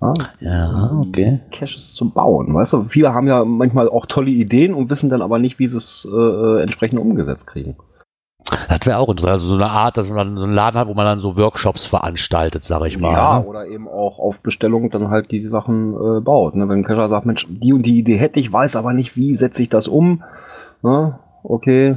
[0.00, 1.40] Ja, Ja, okay.
[1.50, 2.54] Caches zu bauen.
[2.54, 5.68] Weißt du, viele haben ja manchmal auch tolle Ideen und wissen dann aber nicht, wie
[5.68, 7.76] sie es äh, entsprechend umgesetzt kriegen.
[8.68, 9.32] Das wäre auch interessant.
[9.32, 11.36] Also so eine Art, dass man dann so einen Laden hat, wo man dann so
[11.36, 13.12] Workshops veranstaltet, sag ich mal.
[13.12, 13.46] Ja, ne?
[13.46, 16.54] oder eben auch auf Bestellung dann halt die Sachen äh, baut.
[16.54, 16.68] Ne?
[16.68, 19.34] Wenn ein Cacher sagt, Mensch, die und die Idee hätte ich, weiß aber nicht, wie
[19.34, 20.22] setze ich das um.
[20.82, 21.18] Ne?
[21.42, 21.96] Okay,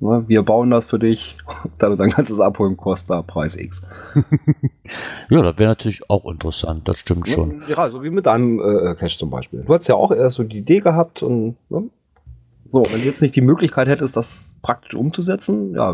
[0.00, 0.24] ne?
[0.26, 1.36] wir bauen das für dich.
[1.78, 3.82] Dann dein ganzes Abholen kostet da Preis X.
[5.28, 6.88] Ja, das wäre natürlich auch interessant.
[6.88, 7.62] Das stimmt schon.
[7.68, 9.62] Ja, so wie mit deinem äh, Cache zum Beispiel.
[9.62, 11.90] Du hast ja auch erst so die Idee gehabt und ne?
[12.72, 15.92] so, wenn du jetzt nicht die Möglichkeit hättest, das praktisch umzusetzen, ja,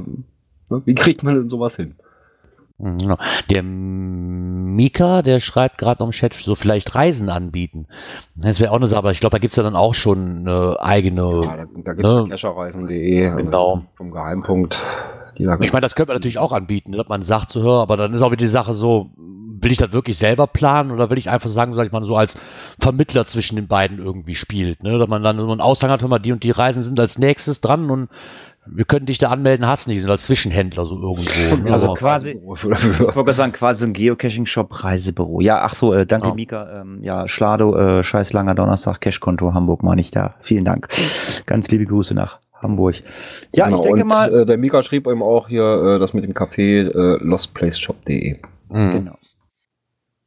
[0.70, 0.82] ne?
[0.84, 1.96] wie kriegt man denn sowas hin?
[2.78, 3.16] Mhm, genau.
[3.50, 7.87] Der Mika, der schreibt gerade noch im Chat, so vielleicht Reisen anbieten.
[8.34, 10.80] Das wäre auch eine Sache, aber ich glaube, da gibt's ja dann auch schon eine
[10.80, 11.40] eigene.
[11.44, 12.26] Ja, da, da gibt es Ne?
[12.30, 13.78] cacherreisen.de Genau.
[13.78, 14.82] äh, vom Geheimpunkt.
[15.37, 17.96] Ich meine, das könnte man natürlich auch anbieten, ne, dass man sagt zu hören, aber
[17.96, 21.18] dann ist auch wieder die Sache so, will ich das wirklich selber planen oder will
[21.18, 22.38] ich einfach sagen, sag ich mal, so als
[22.78, 24.96] Vermittler zwischen den beiden irgendwie spielt, ne?
[24.96, 27.18] Dass man dann so einen Aushang hat, hör mal, die und die Reisen sind als
[27.18, 28.10] nächstes dran und
[28.66, 31.57] wir können dich da anmelden, hast nicht, sind als Zwischenhändler so irgendwo.
[31.64, 31.72] Ne?
[31.72, 35.40] Also quasi, ich wollte gerade sagen, quasi so ein Geocaching-Shop, Reisebüro.
[35.40, 36.35] Ja, ach so, äh, danke Ja.
[36.35, 36.81] Mika.
[36.81, 40.35] Ähm, ja, Schlado, äh, scheiß langer Donnerstag, Cashkonto Hamburg meine ich da.
[40.40, 40.88] Vielen Dank.
[41.46, 42.96] Ganz liebe Grüße nach Hamburg.
[43.55, 46.14] Ja, Genau, ich denke und, mal, Äh, der Mika schrieb eben auch hier äh, das
[46.14, 48.38] mit dem Café äh, lostplaceshop.de.
[48.70, 48.90] Mhm.
[48.90, 49.18] Genau.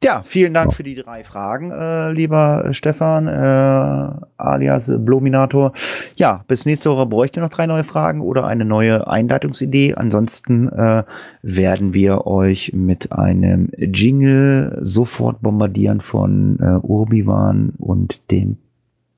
[0.04, 5.72] Ja, vielen Dank für die drei Fragen, äh, lieber äh, Stefan, äh, alias Blominator.
[6.14, 9.96] Ja, bis nächste Woche bräuchte noch drei neue Fragen oder eine neue Einleitungsidee.
[9.96, 11.02] Ansonsten äh,
[11.42, 18.58] werden wir euch mit einem Jingle sofort bombardieren von äh, Urbiwan und dem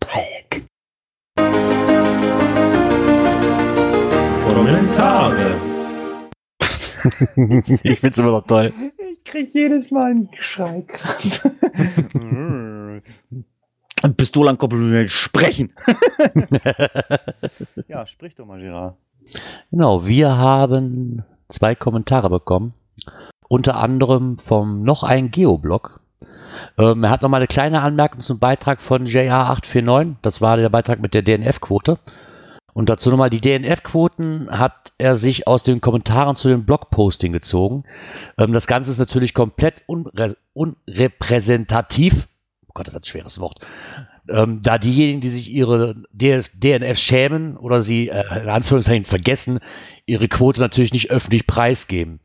[0.01, 0.63] Palk.
[4.47, 5.70] Kommentare.
[7.83, 8.73] ich find's immer noch toll.
[8.99, 11.43] Ich krieg jedes Mal einen Schreikrampf.
[14.17, 14.75] Pistole am Kopf
[15.09, 15.73] sprechen.
[17.89, 18.97] ja, sprich doch mal, Gerard.
[19.71, 22.75] Genau, wir haben zwei Kommentare bekommen.
[23.49, 26.01] Unter anderem vom noch ein Geoblog.
[26.79, 30.17] Ähm, er hat noch mal eine kleine Anmerkung zum Beitrag von JA849.
[30.23, 31.99] Das war der Beitrag mit der DNF-Quote.
[32.73, 37.85] Und dazu nochmal, die DNF-Quoten hat er sich aus den Kommentaren zu dem Blogposting gezogen.
[38.39, 42.29] Ähm, das Ganze ist natürlich komplett unre unrepräsentativ.
[42.69, 43.61] Oh Gott, das ist ein schweres Wort.
[44.29, 49.61] Ähm, da diejenigen, die sich ihre DNFs schämen oder sie äh, in Anführungszeichen vergessen,
[50.07, 52.21] ihre Quote natürlich nicht öffentlich preisgeben.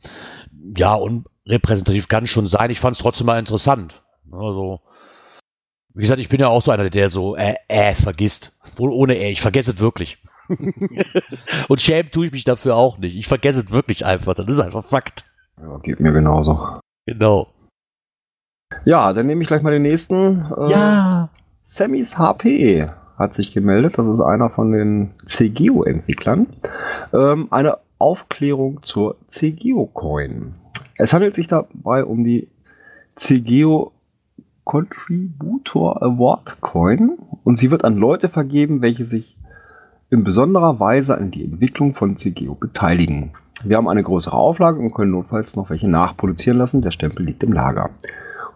[0.77, 2.69] Ja, unrepräsentativ kann schon sein.
[2.69, 4.03] Ich fand es trotzdem mal interessant.
[4.31, 4.81] Also,
[5.93, 8.51] wie gesagt, ich bin ja auch so einer, der so äh, äh vergisst.
[8.75, 10.17] Wohl ohne äh, ich vergesse es wirklich.
[11.67, 13.15] Und schämen tue ich mich dafür auch nicht.
[13.15, 14.33] Ich vergesse es wirklich einfach.
[14.35, 15.25] Das ist einfach Fakt.
[15.61, 16.79] Ja, geht mir genauso.
[17.05, 17.47] Genau.
[18.83, 20.45] Ja, dann nehme ich gleich mal den nächsten.
[20.57, 21.29] Äh, Ja.
[21.63, 23.97] Sammys HP hat sich gemeldet.
[23.97, 26.47] Das ist einer von den CGO-Entwicklern.
[27.13, 30.53] Ähm, eine Aufklärung zur CGO-Coin.
[30.97, 32.47] Es handelt sich dabei um die
[33.15, 33.91] CGO
[34.65, 39.34] Contributor Award Coin und sie wird an Leute vergeben, welche sich
[40.09, 43.31] in besonderer Weise an die Entwicklung von CGO beteiligen.
[43.63, 46.81] Wir haben eine größere Auflage und können notfalls noch welche nachproduzieren lassen.
[46.81, 47.89] Der Stempel liegt im Lager.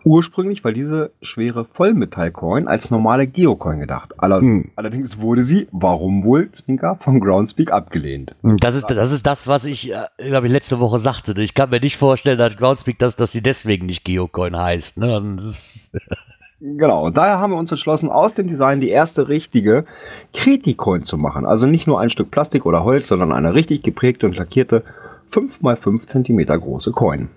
[0.06, 4.14] Ursprünglich war diese schwere Vollmetall-Coin als normale Geocoin gedacht.
[4.22, 4.72] Hm.
[4.76, 8.34] Allerdings wurde sie, warum wohl, Zwinker, von Groundspeak abgelehnt.
[8.42, 11.40] Das ist, das ist das, was ich, äh, glaube ich, letzte Woche sagte.
[11.42, 14.98] Ich kann mir nicht vorstellen, dass Groundspeak das, dass sie deswegen nicht Geocoin heißt.
[15.00, 15.36] Ne?
[15.38, 15.92] Das ist,
[16.62, 19.86] Genau, und daher haben wir uns entschlossen, aus dem Design die erste richtige
[20.34, 21.46] Kreti-Coin zu machen.
[21.46, 24.84] Also nicht nur ein Stück Plastik oder Holz, sondern eine richtig geprägte und lackierte
[25.32, 27.30] 5x5 cm große Coin.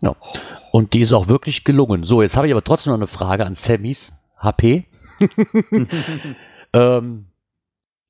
[0.00, 0.14] ja.
[0.70, 2.04] Und die ist auch wirklich gelungen.
[2.04, 4.84] So, jetzt habe ich aber trotzdem noch eine Frage an Sammys HP.
[6.72, 7.26] ähm,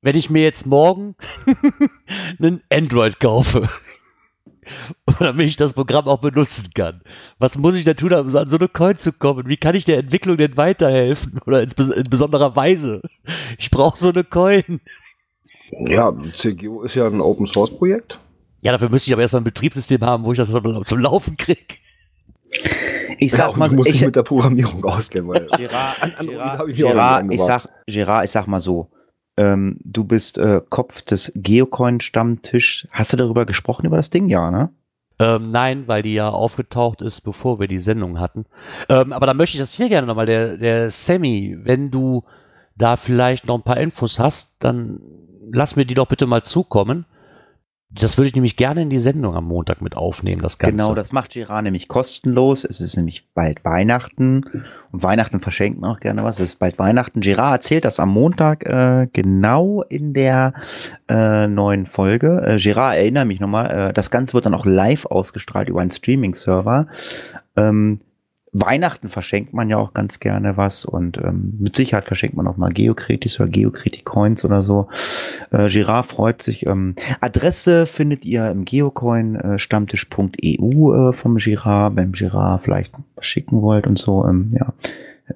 [0.03, 1.15] wenn ich mir jetzt morgen
[2.39, 3.69] einen Android kaufe,
[5.19, 7.01] damit ich das Programm auch benutzen kann,
[7.39, 9.49] was muss ich da tun, um an so eine Coin zu kommen?
[9.49, 11.41] Wie kann ich der Entwicklung denn weiterhelfen?
[11.47, 13.03] Oder in, in besonderer Weise?
[13.59, 14.81] Ich brauche so eine Coin.
[15.87, 18.19] Ja, CGO ist ja ein Open-Source-Projekt.
[18.63, 21.77] Ja, dafür müsste ich aber erstmal ein Betriebssystem haben, wo ich das zum, Laufen kriege.
[23.19, 25.29] Ich sag mal, du musst dich ich, mit der Programmierung auskennen.
[25.29, 28.89] Weil Gerard, An- an Gerard, ich Gerard, ich sag, Gerard, ich sag mal so.
[29.38, 32.88] Ähm, du bist äh, Kopf des Geocoin-Stammtisch.
[32.90, 34.29] Hast du darüber gesprochen, über das Ding?
[34.29, 34.70] Ja, ne?
[35.20, 38.46] Ähm, nein, weil die ja aufgetaucht ist, bevor wir die Sendung hatten.
[38.88, 42.24] Ähm, aber da möchte ich das hier gerne nochmal, der, der Sammy, wenn du
[42.77, 45.01] da vielleicht noch ein paar Infos hast, dann
[45.53, 47.07] lass mir die doch bitte mal zukommen.
[47.90, 50.77] Das würde ich nämlich gerne in die Sendung am Montag mit aufnehmen, das Ganze.
[50.77, 52.64] Genau, das macht Gerard nämlich kostenlos.
[52.64, 54.44] Es ist nämlich bald Weihnachten.
[54.92, 56.38] Und Weihnachten verschenkt man auch gerne was.
[56.38, 57.22] Es ist bald Weihnachten.
[57.22, 60.53] Gerard erzählt das am Montag äh, genau in der
[61.09, 62.42] äh, neuen Folge.
[62.46, 65.90] Äh, Gerard, erinnere mich nochmal, äh, das Ganze wird dann auch live ausgestrahlt über einen
[65.90, 66.88] Streaming-Server.
[67.57, 68.01] Ähm,
[68.53, 72.57] Weihnachten verschenkt man ja auch ganz gerne was und ähm, mit Sicherheit verschenkt man auch
[72.57, 74.87] mal Geokritis oder Geokritik-Coins oder so.
[75.51, 76.67] Äh, Girard freut sich.
[76.67, 83.99] Ähm, Adresse findet ihr im geocoin-stammtisch.eu äh, vom Girard, wenn Girard vielleicht schicken wollt und
[83.99, 84.27] so.
[84.27, 84.73] Ähm, ja.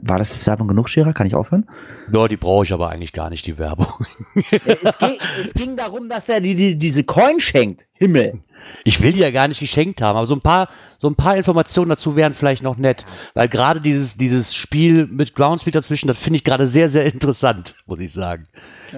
[0.00, 1.14] War das jetzt Werbung genug, Girard?
[1.14, 1.66] Kann ich aufhören?
[2.12, 3.92] Ja, die brauche ich aber eigentlich gar nicht, die Werbung.
[4.64, 7.86] es, ging, es ging darum, dass er die, die, diese Coin schenkt.
[7.94, 8.40] Himmel.
[8.84, 11.36] Ich will die ja gar nicht geschenkt haben, aber so ein paar, so ein paar
[11.36, 13.06] Informationen dazu wären vielleicht noch nett.
[13.34, 17.76] Weil gerade dieses, dieses Spiel mit Groundspeed dazwischen, das finde ich gerade sehr, sehr interessant,
[17.86, 18.48] muss ich sagen.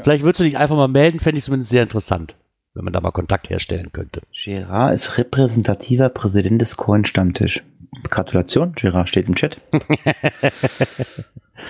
[0.02, 2.37] Vielleicht würdest du dich einfach mal melden, fände ich zumindest sehr interessant,
[2.74, 4.22] wenn man da mal Kontakt herstellen könnte.
[4.32, 7.62] Gerard ist repräsentativer Präsident des Coin-Stammtisch.
[8.10, 9.58] Gratulation, Gerard steht im Chat.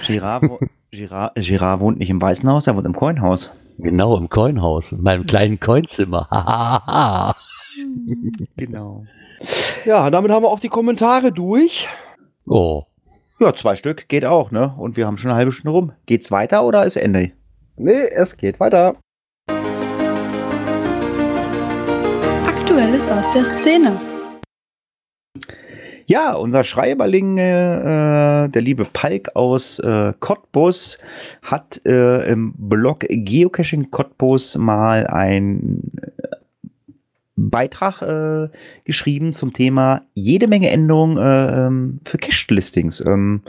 [0.07, 0.59] Gerard, wo,
[0.91, 3.51] Gerard, Gerard wohnt nicht im Weißen Haus, er wohnt im Coinhaus.
[3.79, 6.29] Genau, im Coinhaus, in meinem kleinen Coinzimmer.
[8.57, 9.05] Genau.
[9.85, 11.89] Ja, damit haben wir auch die Kommentare durch.
[12.47, 12.85] oh.
[13.41, 14.73] Ja, zwei Stück geht auch, ne?
[14.79, 15.93] Und wir haben schon eine halbe Stunde rum.
[16.07, 17.33] Geht's weiter oder ist Ende?
[17.77, 18.95] Nee, es geht weiter.
[22.75, 24.01] Aktuelles aus der Szene.
[26.07, 30.99] Ja, unser Schreiberling, äh, der liebe Palk aus äh, Cottbus,
[31.43, 35.93] hat äh, im Blog Geocaching Cottbus mal ein
[37.37, 38.49] Beitrag äh,
[38.83, 43.05] geschrieben zum Thema jede Menge Änderungen äh, ähm, für Cache-Listings.
[43.07, 43.43] Ähm,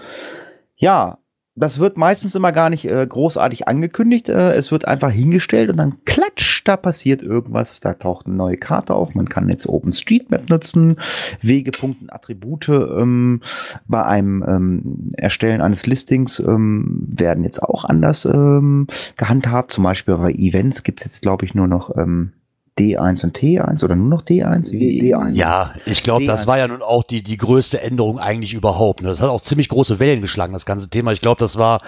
[0.75, 1.17] ja,
[1.57, 4.27] das wird meistens immer gar nicht äh, großartig angekündigt.
[4.27, 7.79] Äh, es wird einfach hingestellt und dann klatsch, da passiert irgendwas.
[7.79, 9.15] Da taucht eine neue Karte auf.
[9.15, 10.97] Man kann jetzt OpenStreetMap nutzen.
[11.41, 13.41] Wegepunkte, Attribute ähm,
[13.87, 19.71] bei einem ähm, Erstellen eines Listings ähm, werden jetzt auch anders ähm, gehandhabt.
[19.71, 22.33] Zum Beispiel bei Events gibt es jetzt, glaube ich, nur noch ähm,
[22.77, 24.69] D1 und T1 oder nur noch D1?
[24.69, 25.33] D1.
[25.33, 26.47] Ja, ich glaube, das D1.
[26.47, 29.01] war ja nun auch die, die größte Änderung eigentlich überhaupt.
[29.01, 29.09] ne?
[29.09, 31.13] Das hat auch ziemlich große Wellen geschlagen, das ganze Thema.
[31.13, 31.81] Ich glaube, das war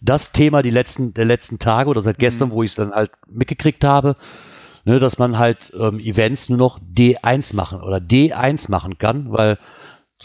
[0.00, 3.12] das Thema die letzten, der letzten Tage oder seit gestern, wo ich es dann halt
[3.28, 4.16] mitgekriegt habe,
[4.84, 9.58] ne, dass man halt ähm, Events nur noch D1 machen oder D1 machen kann, weil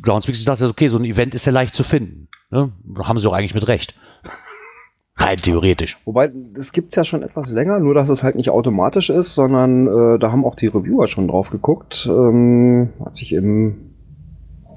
[0.01, 2.27] Groundspeak dachte, okay, so ein Event ist ja leicht zu finden.
[2.49, 2.71] Ne?
[2.83, 3.95] Da haben sie auch eigentlich mit recht.
[5.19, 5.97] Rein theoretisch.
[6.05, 9.87] Wobei, das gibt's ja schon etwas länger, nur dass es halt nicht automatisch ist, sondern
[9.87, 12.07] äh, da haben auch die Reviewer schon drauf geguckt.
[12.09, 13.93] Ähm, als ich im,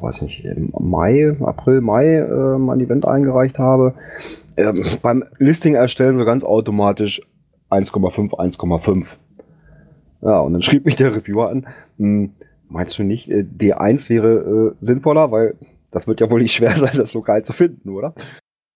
[0.01, 3.95] weiß nicht, im Mai, April, Mai äh, mein Event eingereicht habe,
[4.57, 7.21] ähm, beim Listing erstellen so ganz automatisch
[7.71, 9.07] 1,5, 1,5.
[10.23, 11.67] Ja, und dann schrieb mich der Reviewer an,
[11.99, 12.33] hm,
[12.69, 15.55] meinst du nicht, äh, D1 wäre äh, sinnvoller, weil
[15.91, 18.15] das wird ja wohl nicht schwer sein, das lokal zu finden, oder?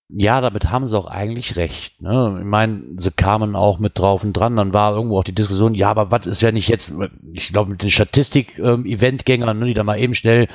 [0.09, 2.01] Ja, damit haben sie auch eigentlich recht.
[2.03, 2.37] Ne?
[2.41, 4.57] Ich meine, sie kamen auch mit drauf und dran.
[4.57, 6.93] Dann war irgendwo auch die Diskussion, ja, aber was ist, wenn ich jetzt,
[7.33, 10.49] ich glaube, mit den Statistik-Eventgängern, ne, die da mal eben schnell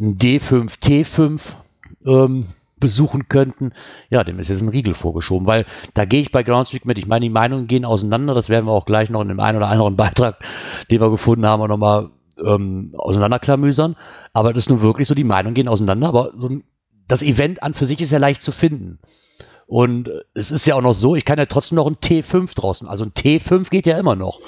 [0.00, 1.40] ein D5, T5
[2.04, 2.46] ähm,
[2.80, 3.72] besuchen könnten,
[4.08, 6.98] ja, dem ist jetzt ein Riegel vorgeschoben, weil da gehe ich bei Groundspeak mit.
[6.98, 8.34] Ich meine, die Meinungen gehen auseinander.
[8.34, 10.40] Das werden wir auch gleich noch in dem einen oder anderen Beitrag,
[10.90, 12.10] den wir gefunden haben, nochmal
[12.44, 13.96] ähm, auseinanderklamüsern.
[14.32, 16.08] Aber das ist nun wirklich so, die Meinungen gehen auseinander.
[16.08, 16.64] Aber so ein
[17.10, 18.98] das Event an für sich ist ja leicht zu finden.
[19.66, 22.54] Und äh, es ist ja auch noch so, ich kann ja trotzdem noch ein T5
[22.54, 22.88] draußen.
[22.88, 24.40] Also ein T5 geht ja immer noch.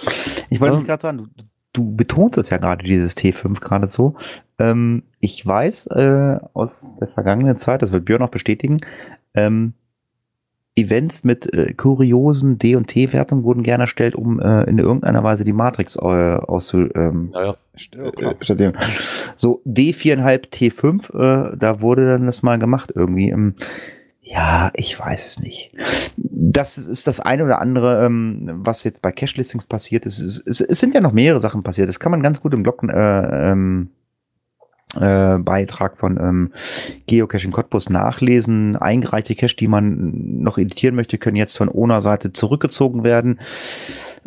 [0.51, 4.17] Ich wollte mich gerade sagen, du, du betonst es ja gerade, dieses T5 gerade so.
[4.59, 8.81] Ähm, ich weiß äh, aus der vergangenen Zeit, das wird Björn noch bestätigen,
[9.35, 9.75] ähm,
[10.75, 15.45] Events mit äh, kuriosen D- und T-Wertungen wurden gerne erstellt, um äh, in irgendeiner Weise
[15.45, 16.89] die Matrix äh, auszu...
[16.95, 17.57] Ähm, Naja.
[17.75, 18.75] Äh, statt-
[19.37, 23.31] so D4,5, T5, äh, da wurde dann das mal gemacht irgendwie.
[23.31, 23.55] Ähm,
[24.23, 25.73] ja, ich weiß es nicht.
[26.17, 30.21] Das ist das eine oder andere, ähm, was jetzt bei Cache-Listings passiert ist.
[30.21, 31.89] Es, es, es sind ja noch mehrere Sachen passiert.
[31.89, 33.91] Das kann man ganz gut im Blog äh, ähm,
[34.99, 36.53] äh, Beitrag von ähm,
[37.07, 38.77] Geocaching Cottbus nachlesen.
[38.77, 43.41] Eingereichte Cache, die man noch editieren möchte, können jetzt von ONA-Seite zurückgezogen werden,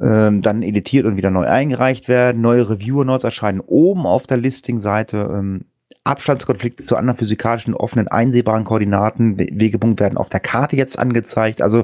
[0.02, 2.42] ähm, dann editiert und wieder neu eingereicht werden.
[2.42, 5.30] Neue Reviewer-Notes erscheinen oben auf der Listing-Seite.
[5.34, 5.66] Ähm,
[6.06, 11.62] Abstandskonflikte zu anderen physikalischen offenen einsehbaren Koordinaten, We- Wegepunkt werden auf der Karte jetzt angezeigt.
[11.62, 11.84] Also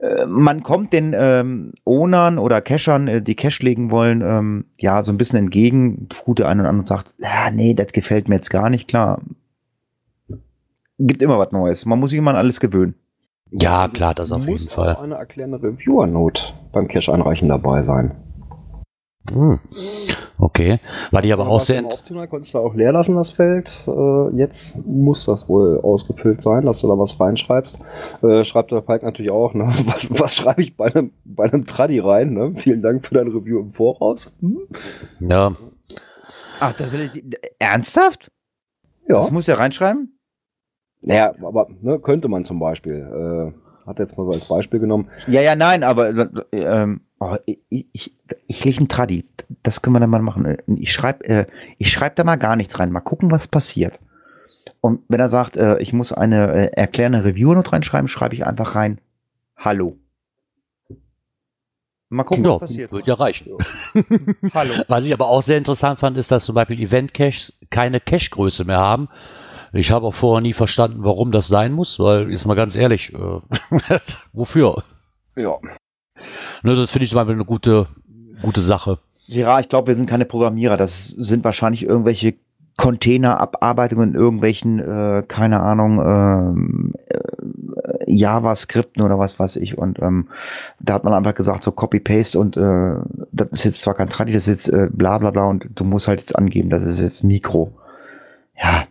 [0.00, 5.04] äh, man kommt den ähm, Ownern oder Cachern, äh, die Cache legen wollen, ähm, ja,
[5.04, 6.08] so ein bisschen entgegen.
[6.24, 9.20] Gute ein und andere sagt, ja, nee, das gefällt mir jetzt gar nicht, klar.
[10.98, 11.84] Gibt immer was Neues.
[11.84, 12.94] Man muss sich immer an alles gewöhnen.
[13.50, 14.94] Ja, klar, das auf Muss jeden Fall.
[14.96, 18.12] auch eine erklärende Reviewer-Note beim Cache-Einreichen dabei sein.
[19.30, 19.58] Hm.
[20.42, 20.80] Okay.
[21.12, 21.84] War die aber auch sehr.
[21.84, 23.84] optional, konntest du auch leer lassen, das Feld.
[23.86, 27.78] Äh, jetzt muss das wohl ausgefüllt sein, dass du da was reinschreibst.
[28.22, 29.66] Äh, schreibt der Falk natürlich auch, ne?
[29.84, 32.32] was, was schreibe ich bei einem, bei einem Traddy rein?
[32.32, 32.54] Ne?
[32.56, 34.32] Vielen Dank für dein Review im Voraus.
[34.40, 34.62] Hm?
[35.20, 35.52] Ja,
[36.58, 36.96] Ach, das
[37.60, 38.32] ernsthaft?
[39.08, 39.16] Ja.
[39.16, 40.18] Das muss ja reinschreiben?
[41.02, 43.52] Naja, aber ne, könnte man zum Beispiel.
[43.54, 45.08] Äh, hat jetzt mal so als Beispiel genommen.
[45.26, 48.12] Ja, ja, nein, aber äh, ähm, oh, ich, ich,
[48.48, 49.24] ich lege einen Tradi.
[49.62, 50.56] Das können wir dann mal machen.
[50.76, 51.46] Ich schreibe äh,
[51.78, 52.90] ich schreib da mal gar nichts rein.
[52.90, 54.00] Mal gucken, was passiert.
[54.80, 58.74] Und wenn er sagt, äh, ich muss eine äh, erklärende Review-Note reinschreiben, schreibe ich einfach
[58.74, 59.00] rein,
[59.56, 59.96] Hallo.
[62.08, 62.92] Mal gucken, ja was passiert.
[62.92, 63.52] wird ja reichen.
[64.54, 64.82] Hallo.
[64.88, 68.78] Was ich aber auch sehr interessant fand, ist, dass zum Beispiel Event-Caches keine Cache-Größe mehr
[68.78, 69.08] haben.
[69.72, 73.14] Ich habe auch vorher nie verstanden, warum das sein muss, weil, ist mal ganz ehrlich,
[73.14, 73.40] äh,
[74.32, 74.82] wofür?
[75.36, 75.58] Ja.
[76.62, 77.88] Ne, das finde ich zum Beispiel eine gute,
[78.40, 78.98] gute Sache.
[79.26, 80.76] Ja, ich glaube, wir sind keine Programmierer.
[80.76, 82.34] Das sind wahrscheinlich irgendwelche
[82.76, 89.78] Container-Abarbeitungen in irgendwelchen, äh, keine Ahnung, ähm, äh, JavaScripten oder was weiß ich.
[89.78, 90.28] Und ähm,
[90.80, 92.94] da hat man einfach gesagt, so Copy-Paste und äh,
[93.30, 95.84] das ist jetzt zwar kein Tradi, das ist jetzt äh, bla bla bla und du
[95.84, 97.72] musst halt jetzt angeben, das ist jetzt Mikro.
[98.60, 98.84] Ja.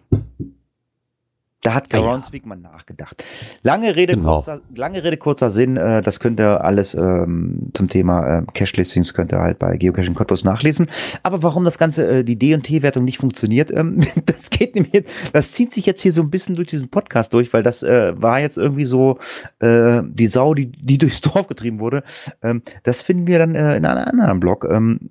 [1.64, 2.06] Da hat Ja, ja.
[2.06, 3.24] Groundspeak mal nachgedacht.
[3.62, 4.38] Lange Rede, Genau.
[4.38, 9.14] kurzer, lange Rede, kurzer Sinn, äh, das könnt ihr alles ähm, zum Thema äh, Cache-Listings
[9.14, 10.90] könnt ihr halt bei Geocaching Cottbus nachlesen.
[11.22, 14.94] Aber warum das Ganze, äh, die D- und T-Wertung nicht funktioniert, ähm, das geht nämlich,
[14.96, 17.84] jetzt- das zieht sich jetzt hier so ein bisschen durch diesen Podcast durch, weil das
[17.84, 19.20] äh, war jetzt irgendwie so
[19.60, 22.02] äh, die Sau, die, die durchs Dorf getrieben wurde.
[22.42, 24.68] Ähm, das finden wir dann äh, in einem anderen Blog.
[24.68, 25.10] Ähm,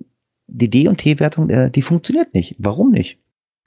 [0.49, 2.57] die D- und T-Wertung, äh, die funktioniert nicht.
[2.59, 3.20] Warum nicht?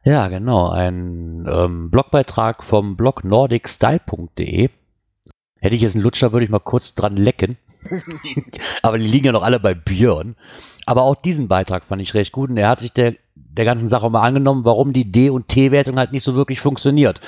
[0.06, 0.70] Ja, genau.
[0.70, 4.70] Ein ähm, Blogbeitrag vom Blog nordicstyle.de.
[5.62, 7.58] Hätte ich jetzt einen Lutscher, würde ich mal kurz dran lecken.
[8.82, 10.36] Aber die liegen ja noch alle bei Björn.
[10.86, 13.88] Aber auch diesen Beitrag fand ich recht gut und er hat sich der, der ganzen
[13.88, 17.22] Sache mal angenommen, warum die D- und T-Wertung halt nicht so wirklich funktioniert.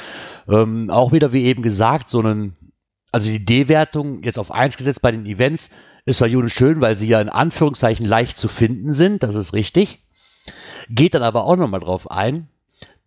[0.49, 2.57] Ähm, auch wieder, wie eben gesagt, so einen,
[3.13, 5.69] also die D-Wertung jetzt auf 1 gesetzt bei den Events
[6.03, 9.53] ist zwar gut schön, weil sie ja in Anführungszeichen leicht zu finden sind, das ist
[9.53, 9.99] richtig.
[10.89, 12.49] Geht dann aber auch nochmal drauf ein,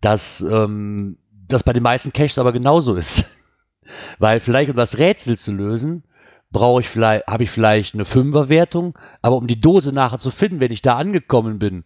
[0.01, 3.25] dass ähm, das bei den meisten Caches aber genauso ist.
[4.19, 6.03] weil vielleicht, um das Rätsel zu lösen,
[6.51, 10.59] brauche ich vielleicht, habe ich vielleicht eine Fünferwertung, aber um die Dose nachher zu finden,
[10.59, 11.83] wenn ich da angekommen bin,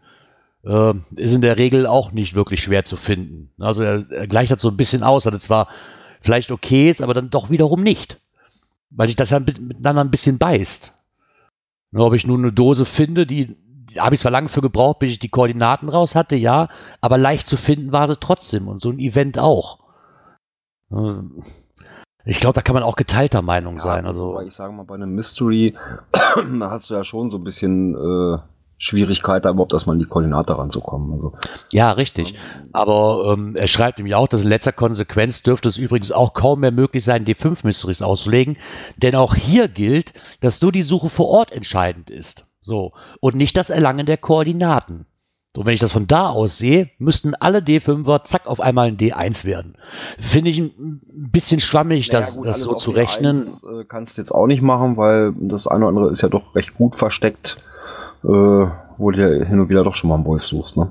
[0.63, 3.51] äh, ist in der Regel auch nicht wirklich schwer zu finden.
[3.59, 5.67] Also er, er gleicht das so ein bisschen aus, es zwar
[6.21, 8.19] vielleicht okay ist, aber dann doch wiederum nicht.
[8.89, 10.93] Weil sich das ja miteinander ein bisschen beißt.
[11.91, 13.55] Nur ob ich nun eine Dose finde, die
[13.97, 16.69] habe ich zwar lange für gebraucht, bis ich die Koordinaten raus hatte, ja,
[17.01, 19.79] aber leicht zu finden war sie trotzdem und so ein Event auch.
[22.25, 24.05] Ich glaube, da kann man auch geteilter Meinung ja, sein.
[24.05, 25.75] Also ich sage mal, bei einem Mystery
[26.11, 28.37] da hast du ja schon so ein bisschen äh,
[28.77, 31.13] Schwierigkeit, da überhaupt erstmal in die Koordinate ranzukommen.
[31.13, 31.33] Also,
[31.71, 32.35] ja, richtig.
[32.73, 36.59] Aber ähm, er schreibt nämlich auch, dass in letzter Konsequenz dürfte es übrigens auch kaum
[36.59, 38.57] mehr möglich sein, D5 Mysteries auszulegen.
[38.97, 42.45] Denn auch hier gilt, dass nur die Suche vor Ort entscheidend ist.
[42.63, 42.93] So.
[43.19, 45.05] Und nicht das Erlangen der Koordinaten.
[45.55, 48.97] So, wenn ich das von da aus sehe, müssten alle D5er zack auf einmal ein
[48.97, 49.75] D1 werden.
[50.19, 53.37] Finde ich ein bisschen schwammig, naja, das, gut, das so zu rechnen.
[53.37, 56.29] D1, äh, kannst du jetzt auch nicht machen, weil das eine oder andere ist ja
[56.29, 57.57] doch recht gut versteckt,
[58.23, 60.89] äh, wo du ja hin und wieder doch schon mal einen Wolf suchst, ne?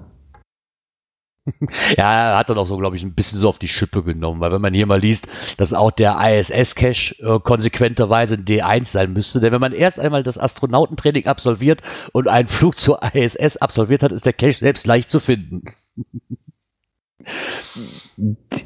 [1.96, 4.40] ja, er hat dann auch so, glaube ich, ein bisschen so auf die Schippe genommen,
[4.40, 5.26] weil wenn man hier mal liest,
[5.56, 10.22] dass auch der ISS-Cache äh, konsequenterweise ein D1 sein müsste, denn wenn man erst einmal
[10.22, 11.82] das Astronautentraining absolviert
[12.12, 15.64] und einen Flug zur ISS absolviert hat, ist der Cache selbst leicht zu finden.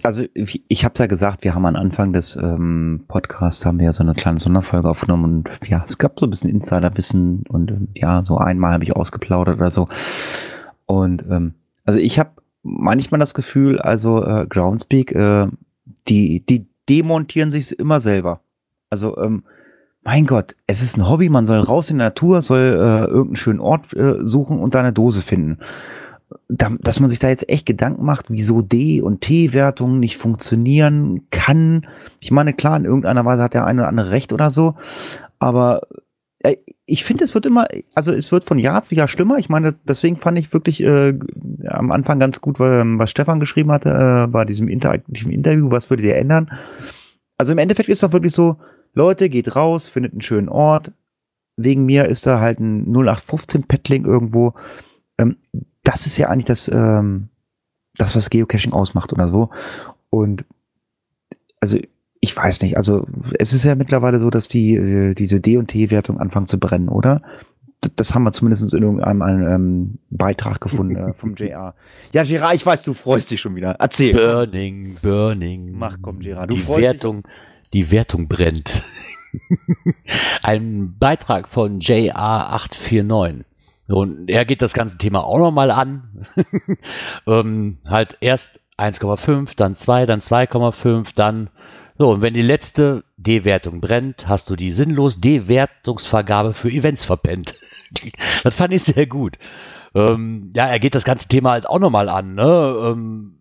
[0.03, 3.87] Also ich habe es ja gesagt, wir haben am Anfang des ähm, Podcasts haben wir
[3.87, 7.71] ja so eine kleine Sonderfolge aufgenommen und ja, es gab so ein bisschen Insiderwissen und
[7.71, 9.89] ähm, ja, so einmal habe ich ausgeplaudert oder so.
[10.87, 11.55] Und ähm,
[11.85, 12.31] also ich habe
[12.67, 15.47] manchmal das Gefühl, also äh, Groundspeak, äh,
[16.09, 18.41] die, die demontieren sich immer selber.
[18.91, 19.45] Also, ähm,
[20.03, 23.37] mein Gott, es ist ein Hobby, man soll raus in die Natur, soll äh, irgendeinen
[23.37, 25.59] schönen Ort äh, suchen und da eine Dose finden.
[26.49, 31.27] Da, dass man sich da jetzt echt Gedanken macht, wieso D- und T-Wertungen nicht funktionieren
[31.31, 31.87] kann.
[32.21, 34.77] Ich meine, klar, in irgendeiner Weise hat der eine oder andere recht oder so,
[35.39, 35.83] aber
[36.85, 39.39] ich finde, es wird immer, also es wird von Jahr zu Jahr schlimmer.
[39.39, 41.19] Ich meine, deswegen fand ich wirklich äh,
[41.67, 46.05] am Anfang ganz gut, was Stefan geschrieben hatte, äh, bei diesem interaktiven Interview, was würde
[46.05, 46.51] ihr ändern?
[47.39, 48.57] Also im Endeffekt ist doch wirklich so,
[48.95, 50.93] Leute, geht raus, findet einen schönen Ort.
[51.57, 54.55] Wegen mir ist da halt ein 0815 Petling irgendwo.
[55.19, 55.37] Ähm,
[55.83, 57.29] das ist ja eigentlich das, ähm,
[57.97, 59.51] das, was Geocaching ausmacht oder so.
[60.11, 60.45] Und
[61.61, 61.79] also
[62.27, 63.07] ich weiß nicht, also
[63.39, 66.89] es ist ja mittlerweile so, dass die äh, diese D und T-Wertung anfangen zu brennen,
[66.89, 67.23] oder?
[67.95, 71.75] Das haben wir zumindest in irgendeinem einem, ähm, Beitrag gefunden äh, vom JR.
[72.13, 73.77] Ja, Gerard, ich weiß, du freust dich schon wieder.
[73.79, 74.15] Erzähl.
[74.15, 75.73] Burning, Burning.
[75.73, 76.51] Mach komm, Gerard.
[76.51, 77.33] Du die Wertung, dich.
[77.73, 78.83] die Wertung brennt.
[80.43, 83.45] Ein Beitrag von JR849.
[83.87, 86.27] Und er geht das ganze Thema auch nochmal an.
[87.29, 91.51] ähm, halt erst 1,5, dann 2, dann 2,5, dann
[91.99, 97.55] so, und wenn die letzte D-Wertung brennt, hast du die sinnlos D-Wertungsvergabe für Events verpennt.
[98.43, 99.39] das fand ich sehr gut.
[99.95, 102.93] Ähm, ja, er geht das ganze Thema halt auch nochmal an, ne?
[102.93, 103.33] Ähm,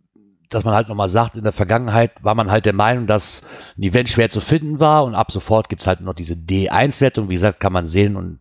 [0.49, 3.41] dass man halt nochmal sagt, in der Vergangenheit war man halt der Meinung, dass
[3.77, 7.29] ein Event schwer zu finden war und ab sofort gibt's halt noch diese D1-Wertung.
[7.29, 8.39] Wie gesagt, kann man sehen und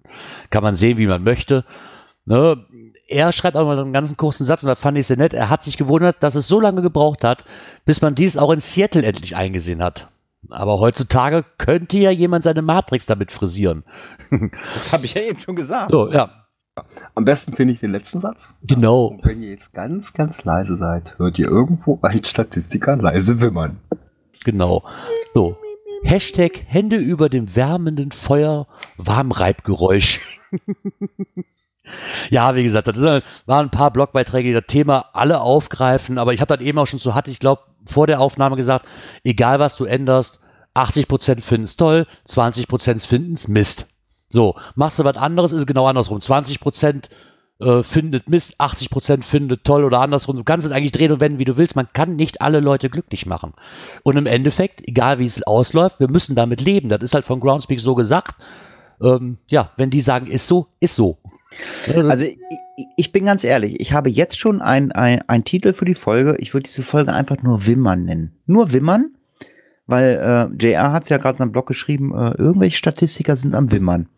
[0.50, 1.64] kann man sehen, wie man möchte.
[2.26, 2.64] Ne?
[3.06, 5.34] Er schreibt auch mal einen ganz kurzen Satz und da fand ich sehr nett.
[5.34, 7.44] Er hat sich gewundert, dass es so lange gebraucht hat,
[7.84, 10.08] bis man dies auch in Seattle endlich eingesehen hat.
[10.50, 13.84] Aber heutzutage könnte ja jemand seine Matrix damit frisieren.
[14.72, 15.90] Das habe ich ja eben schon gesagt.
[15.90, 16.44] So, ja.
[17.14, 18.52] Am besten finde ich den letzten Satz.
[18.62, 19.06] Genau.
[19.06, 23.78] Und wenn ihr jetzt ganz, ganz leise seid, hört ihr irgendwo einen Statistiker leise wimmern.
[24.44, 24.82] Genau.
[25.34, 25.56] So.
[26.02, 30.20] Hashtag Hände über dem wärmenden Feuer, Warmreibgeräusch.
[32.30, 36.40] Ja, wie gesagt, das waren ein paar Blogbeiträge, die das Thema alle aufgreifen, aber ich
[36.40, 38.86] habe dann eben auch schon so hatte, ich glaube, vor der Aufnahme gesagt,
[39.22, 40.40] egal was du änderst,
[40.74, 43.88] 80% finden es toll, 20% finden es Mist.
[44.28, 46.18] So, machst du was anderes, ist genau andersrum.
[46.18, 47.08] 20%
[47.60, 50.36] äh, findet Mist, 80% findet toll oder andersrum.
[50.36, 51.76] Du kannst es eigentlich drehen und wenden, wie du willst.
[51.76, 53.52] Man kann nicht alle Leute glücklich machen.
[54.02, 56.88] Und im Endeffekt, egal wie es ausläuft, wir müssen damit leben.
[56.88, 58.34] Das ist halt von Groundspeak so gesagt.
[59.00, 61.18] Ähm, ja, wenn die sagen, ist so, ist so.
[61.94, 62.38] Also ich,
[62.96, 66.36] ich, bin ganz ehrlich, ich habe jetzt schon einen ein Titel für die Folge.
[66.38, 68.32] Ich würde diese Folge einfach nur Wimmern nennen.
[68.46, 69.14] Nur Wimmern,
[69.86, 73.54] weil äh, JR hat es ja gerade in seinem Blog geschrieben, äh, irgendwelche Statistiker sind
[73.54, 74.08] am Wimmern.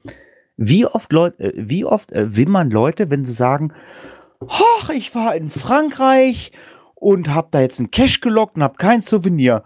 [0.56, 3.72] Wie oft, Leut, äh, wie oft äh, wimmern Leute, wenn sie sagen,
[4.94, 6.52] ich war in Frankreich
[6.94, 9.62] und hab da jetzt einen Cash gelockt und hab kein Souvenir.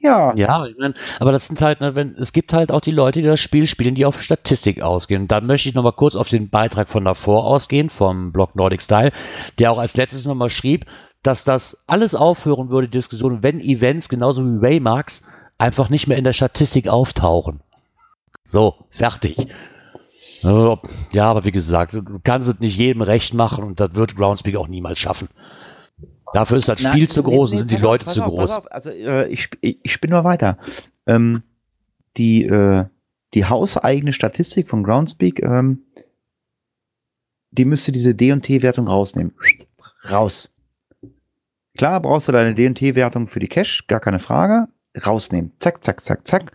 [0.00, 0.34] Ja.
[0.34, 3.20] Ja, ich mein, aber das sind halt, ne, wenn, es gibt halt auch die Leute,
[3.20, 5.22] die das Spiel spielen, die auf Statistik ausgehen.
[5.22, 8.82] Und da möchte ich nochmal kurz auf den Beitrag von davor ausgehen, vom Blog Nordic
[8.82, 9.12] Style,
[9.58, 10.86] der auch als letztes nochmal schrieb,
[11.22, 15.22] dass das alles aufhören würde, die Diskussion, wenn Events genauso wie Waymarks
[15.58, 17.60] einfach nicht mehr in der Statistik auftauchen.
[18.44, 19.36] So, fertig.
[21.12, 24.56] Ja, aber wie gesagt, du kannst es nicht jedem recht machen und das wird Groundspeak
[24.56, 25.28] auch niemals schaffen.
[26.32, 28.14] Dafür ist das Na, Spiel zu nee, groß nee, und sind die auf, Leute pass
[28.14, 28.50] zu auf, groß.
[28.52, 28.72] Auf.
[28.72, 30.58] Also äh, ich, ich, ich spinne mal weiter.
[31.06, 31.42] Ähm,
[32.16, 32.84] die, äh,
[33.34, 35.84] die hauseigene Statistik von Groundspeak, ähm,
[37.52, 39.34] die müsste diese D&T-Wertung rausnehmen.
[40.10, 40.50] Raus.
[41.76, 44.68] Klar brauchst du deine D&T-Wertung für die Cache, gar keine Frage.
[45.06, 45.52] Rausnehmen.
[45.60, 46.52] Zack, zack, zack, zack.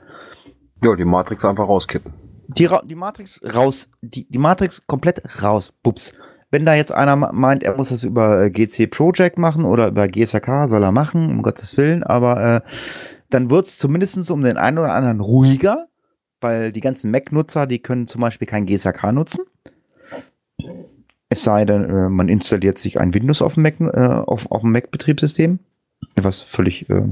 [0.83, 2.13] Ja, die Matrix einfach rauskippen.
[2.47, 5.73] Die, Ra- die Matrix raus, die, die Matrix komplett raus.
[5.83, 6.13] Bups.
[6.51, 10.07] Wenn da jetzt einer meint, er muss das über äh, GC Project machen oder über
[10.07, 12.61] GSAK, soll er machen, um Gottes Willen, aber äh,
[13.29, 15.87] dann wird es zumindest um den einen oder anderen ruhiger,
[16.41, 19.43] weil die ganzen Mac-Nutzer, die können zum Beispiel kein GSAK nutzen.
[21.29, 24.61] Es sei denn, äh, man installiert sich ein Windows auf dem Mac, äh, auf, auf
[24.61, 25.59] dem Mac-Betriebssystem,
[26.15, 27.03] was völlig äh,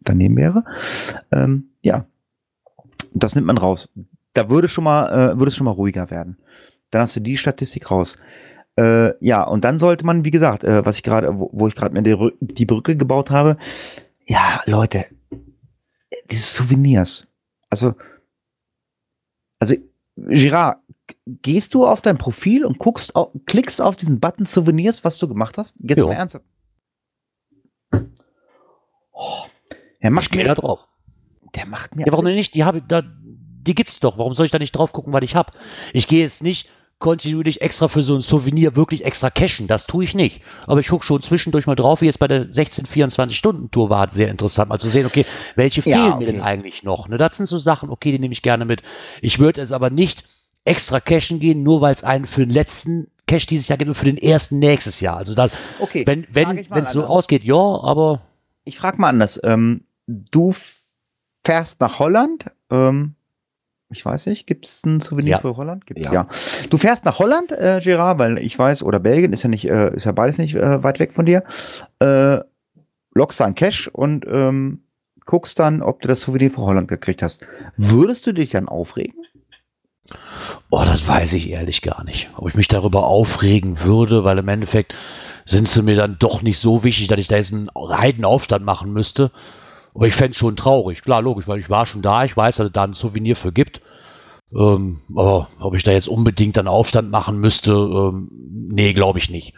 [0.00, 0.64] daneben wäre.
[1.30, 2.06] Ähm, ja,
[3.12, 3.88] das nimmt man raus
[4.34, 6.38] da würde schon mal, äh, würde es schon mal ruhiger werden.
[6.90, 8.16] Dann hast du die Statistik raus.
[8.76, 11.74] Äh, ja, und dann sollte man, wie gesagt, äh, was ich gerade, wo, wo ich
[11.74, 13.56] gerade mir die, die Brücke gebaut habe,
[14.26, 15.04] ja, Leute,
[16.30, 17.28] diese Souvenirs.
[17.68, 17.94] Also,
[19.58, 19.74] also,
[20.16, 20.78] Girard,
[21.26, 25.28] gehst du auf dein Profil und guckst, au- klickst auf diesen Button Souvenirs, was du
[25.28, 25.74] gemacht hast?
[25.80, 26.08] Jetzt Jo.
[26.08, 26.44] mal ernsthaft.
[29.12, 29.42] Oh,
[30.02, 30.88] der Ich macht gehe mir, da drauf.
[31.54, 32.54] der macht mir Ja, warum alles- denn nicht?
[32.54, 34.18] Die habe ich da, die gibt's doch.
[34.18, 35.52] Warum soll ich da nicht drauf gucken, was ich habe?
[35.92, 36.68] Ich gehe jetzt nicht
[37.02, 39.66] kontinuierlich extra für so ein Souvenir wirklich extra cashen.
[39.66, 40.40] Das tue ich nicht.
[40.66, 44.68] Aber ich gucke schon zwischendurch mal drauf, wie jetzt bei der 16-24-Stunden-Tour war, sehr interessant,
[44.68, 45.26] mal zu sehen, okay,
[45.56, 46.18] welche Ja, fehlen okay.
[46.20, 47.08] mir denn eigentlich noch?
[47.08, 48.82] Ne, das sind so Sachen, okay, die nehme ich gerne mit.
[49.20, 50.24] Ich würde es aber nicht
[50.64, 53.96] extra cashen gehen, nur weil es einen für den letzten Cash dieses Jahr gibt und
[53.96, 55.16] für den ersten nächstes Jahr.
[55.16, 58.22] Also das, Okay, wenn, wenn, es so ausgeht, ja, aber
[58.64, 59.40] ich frage mal anders.
[59.42, 60.54] Ähm, du
[61.42, 62.46] fährst nach Holland.
[62.70, 63.16] Ähm,
[63.92, 65.38] ich weiß nicht, gibt es ein Souvenir Ja.
[65.38, 65.86] für Holland?
[65.86, 66.14] Gibt's Ja.
[66.14, 66.28] ja.
[66.70, 69.94] Du fährst nach Holland, äh, Gerard, weil ich weiß, oder Belgien ist ja nicht, äh,
[69.94, 71.44] ist ja beides nicht äh, weit weg von dir.
[72.00, 72.38] Äh,
[73.14, 74.82] lockst dein Cash und ähm,
[75.26, 77.46] guckst dann, ob du das Souvenir für Holland gekriegt hast.
[77.76, 79.14] Würdest du dich dann aufregen?
[80.70, 82.30] Oh, das weiß ich ehrlich gar nicht.
[82.36, 84.94] Ob ich mich darüber aufregen würde, weil im Endeffekt
[85.44, 88.92] sind sie mir dann doch nicht so wichtig, dass ich da jetzt einen Heidenaufstand machen
[88.92, 89.30] müsste.
[89.94, 91.02] Aber ich fände es schon traurig.
[91.02, 93.52] Klar, logisch, weil ich war schon da, ich weiß, dass es da ein Souvenir für
[93.52, 93.80] gibt.
[94.54, 98.28] Ähm, aber ob ich da jetzt unbedingt einen Aufstand machen müsste, ähm,
[98.70, 99.54] nee, glaube ich nicht.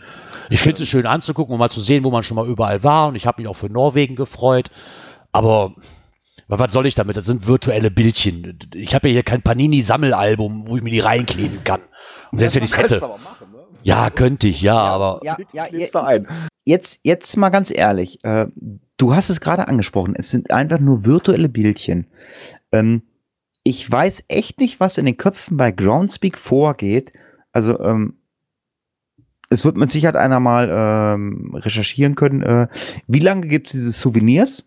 [0.51, 3.09] Ich finde es schön anzugucken und mal zu sehen, wo man schon mal überall war.
[3.09, 4.70] Und ich habe mich auch für Norwegen gefreut.
[5.32, 5.74] Aber
[6.49, 7.16] wa- was soll ich damit?
[7.16, 8.59] Das sind virtuelle Bildchen.
[8.74, 11.80] Ich habe ja hier kein Panini-Sammelalbum, wo ich mir die reinkleben kann.
[12.30, 13.01] Und selbst wenn ich es hätte.
[13.82, 16.26] Ja, könnte ich, ja, aber Ja, ja, da ein.
[16.65, 18.47] Jetzt, jetzt mal ganz ehrlich, äh,
[18.97, 22.07] du hast es gerade angesprochen, es sind einfach nur virtuelle Bildchen.
[22.73, 23.03] Ähm,
[23.62, 27.12] ich weiß echt nicht, was in den Köpfen bei Groundspeak vorgeht.
[27.53, 28.19] Also, ähm,
[29.49, 32.43] es wird mit Sicherheit einer mal ähm, recherchieren können.
[32.43, 32.67] Äh,
[33.07, 34.65] wie lange gibt es diese Souvenirs?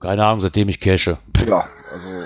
[0.00, 1.18] keine Ahnung, seitdem ich cache.
[1.46, 2.24] Ja, also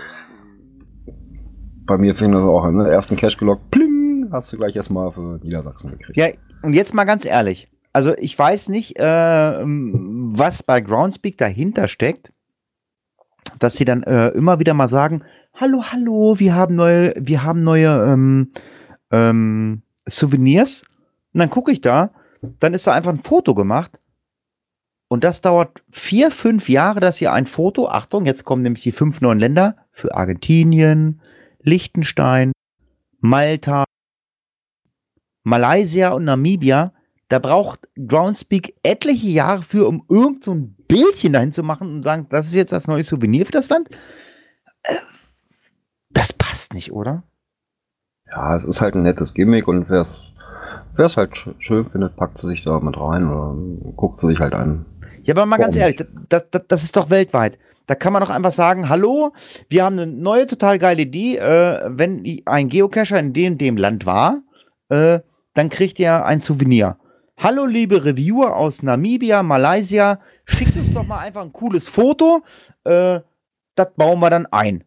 [1.87, 2.77] bei mir fing das auch an.
[2.77, 2.89] Ne?
[2.89, 3.93] Ersten Cash gelockt, pling,
[4.35, 6.16] hast du gleich erstmal für Niedersachsen gekriegt.
[6.16, 6.28] Ja,
[6.62, 7.68] und jetzt mal ganz ehrlich.
[7.93, 12.32] Also ich weiß nicht, äh, was bei Groundspeak dahinter steckt,
[13.59, 15.22] dass sie dann äh, immer wieder mal sagen,
[15.55, 18.53] hallo, hallo, wir haben neue, wir haben neue ähm,
[19.11, 20.85] ähm, Souvenirs.
[21.32, 22.11] Und dann gucke ich da,
[22.59, 24.01] dann ist da einfach ein Foto gemacht.
[25.09, 28.93] Und das dauert vier, fünf Jahre, dass ihr ein Foto, Achtung, jetzt kommen nämlich die
[28.93, 31.20] fünf neuen Länder für Argentinien,
[31.62, 32.53] Liechtenstein,
[33.20, 33.85] Malta,
[35.45, 36.92] Malaysia und Namibia,
[37.28, 42.03] da braucht Groundspeak etliche Jahre für, um irgend so ein Bildchen dahin zu machen und
[42.03, 43.88] sagen, das ist jetzt das neue Souvenir für das Land.
[44.82, 44.95] Äh,
[46.11, 47.22] Das passt nicht, oder?
[48.30, 52.38] Ja, es ist halt ein nettes Gimmick und wer es halt sch- schön findet, packt
[52.38, 53.55] sie sich da mit rein oder
[53.97, 54.86] guckt sie sich halt an.
[55.22, 57.59] Ja, aber mal ganz Warum ehrlich, das, das, das ist doch weltweit.
[57.86, 59.32] Da kann man doch einfach sagen, hallo,
[59.68, 61.36] wir haben eine neue, total geile Idee.
[61.36, 64.42] Äh, wenn ein Geocacher in dem, dem Land war,
[64.88, 65.20] äh,
[65.55, 66.99] dann kriegt ihr ein Souvenir.
[67.37, 72.43] Hallo liebe Reviewer aus Namibia, Malaysia, schickt uns doch mal einfach ein cooles Foto.
[72.85, 73.21] Äh,
[73.75, 74.85] das bauen wir dann ein.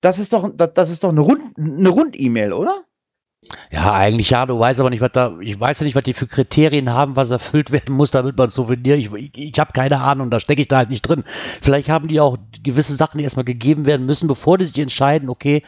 [0.00, 2.74] Das ist doch, das, das ist doch eine Rund, eine Rund-E-Mail, oder?
[3.70, 6.14] Ja, eigentlich ja, du weißt aber nicht, was da, ich weiß ja nicht, was die
[6.14, 9.72] für Kriterien haben, was erfüllt werden muss, damit man ein Souvenir, ich, ich, ich habe
[9.72, 11.24] keine Ahnung, da stecke ich da halt nicht drin.
[11.60, 15.28] Vielleicht haben die auch gewisse Sachen, die erstmal gegeben werden müssen, bevor die sich entscheiden,
[15.28, 15.64] okay,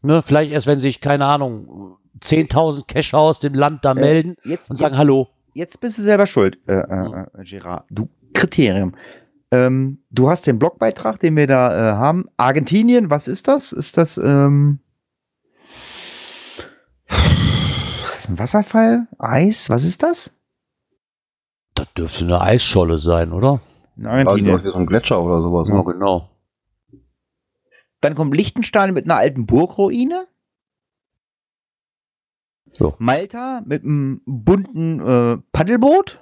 [0.00, 4.36] ne, vielleicht erst, wenn sich, keine Ahnung, 10.000 Cash aus dem Land da Äh, melden
[4.44, 5.28] jetzt- und sagen, jetzt- hallo.
[5.54, 7.84] Jetzt bist du selber schuld, äh, äh, äh, Gerard.
[7.90, 8.94] Du, Kriterium.
[9.50, 12.26] Ähm, du hast den Blogbeitrag, den wir da äh, haben.
[12.36, 13.72] Argentinien, was ist das?
[13.72, 14.78] Ist das, ähm,
[18.04, 19.06] ist das ein Wasserfall?
[19.18, 19.70] Eis?
[19.70, 20.32] Was ist das?
[21.74, 23.60] Das dürfte eine Eisscholle sein, oder?
[23.96, 24.62] In Da ist Argentinien.
[24.64, 25.68] so ein Gletscher oder sowas.
[25.68, 26.30] Ja, genau.
[28.00, 30.26] Dann kommt Liechtenstein mit einer alten Burgruine.
[32.72, 32.94] So.
[32.98, 36.20] Malta mit einem bunten äh, Paddelboot.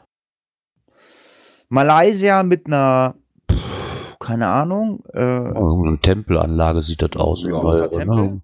[1.68, 3.16] Malaysia mit einer,
[3.50, 7.42] pff, keine Ahnung, äh, Irgendeine Tempelanlage sieht das aus.
[7.42, 7.88] Ja?
[7.88, 8.40] Tempel.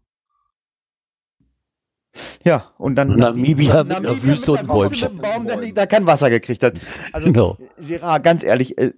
[2.45, 5.19] ja, und dann Namibia mit einer Wüste und Bäumchen.
[5.19, 6.75] Baum, der da kein Wasser gekriegt hat.
[7.13, 7.57] Also, Genau.
[7.79, 8.93] Gerard, ganz ehrlich, äh,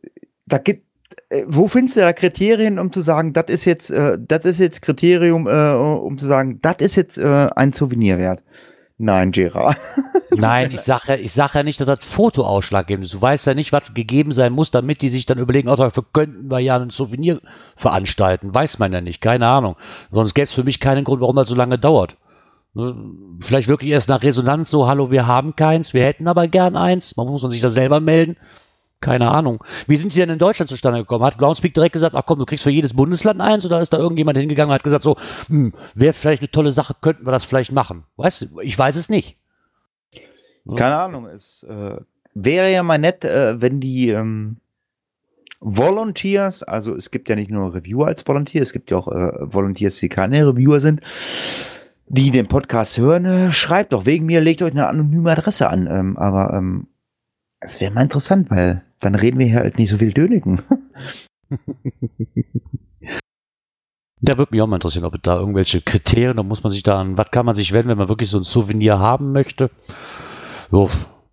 [0.46, 0.86] da gibt,
[1.28, 4.58] äh, wo findest du da Kriterien, um zu sagen, das ist jetzt, äh, das ist
[4.58, 8.42] jetzt Kriterium, um zu sagen, das ist jetzt ein Souvenir wert?
[8.96, 9.76] Nein, Gerard.
[10.36, 13.14] Nein, ich sage ja, sag ja nicht, dass das Foto ausschlaggebend ist.
[13.14, 16.04] Du weißt ja nicht, was gegeben sein muss, damit die sich dann überlegen, oh, dafür
[16.12, 17.40] könnten wir ja ein Souvenir
[17.76, 18.54] veranstalten.
[18.54, 19.76] Weiß man ja nicht, keine Ahnung.
[20.10, 22.16] Sonst gäbe es für mich keinen Grund, warum das so lange dauert.
[22.74, 22.94] Ne,
[23.40, 27.16] Vielleicht wirklich erst nach Resonanz so, hallo, wir haben keins, wir hätten aber gern eins.
[27.16, 28.36] Man muss man sich da selber melden.
[29.04, 29.62] Keine Ahnung.
[29.86, 31.26] Wie sind die denn in Deutschland zustande gekommen?
[31.26, 33.98] Hat Groundspeak direkt gesagt, ach komm, du kriegst für jedes Bundesland eins oder ist da
[33.98, 37.44] irgendjemand hingegangen und hat gesagt so, hm, wäre vielleicht eine tolle Sache, könnten wir das
[37.44, 38.04] vielleicht machen?
[38.16, 39.36] Weißt du, ich weiß es nicht.
[40.74, 41.98] Keine Ahnung, es äh,
[42.32, 44.56] wäre ja mal nett, äh, wenn die ähm,
[45.60, 49.32] Volunteers, also es gibt ja nicht nur Reviewer als Volunteer, es gibt ja auch äh,
[49.40, 51.02] Volunteers, die keine Reviewer sind,
[52.06, 55.86] die den Podcast hören, äh, schreibt doch wegen mir, legt euch eine anonyme Adresse an.
[55.90, 56.86] Ähm, aber ähm,
[57.64, 60.60] es wäre mal interessant, weil dann reden wir hier halt nicht so viel Döniken.
[64.20, 66.98] Da würde mich auch mal interessieren, ob da irgendwelche Kriterien, da muss man sich da
[66.98, 69.70] an, was kann man sich wenden, wenn man wirklich so ein Souvenir haben möchte.
[70.70, 70.88] So,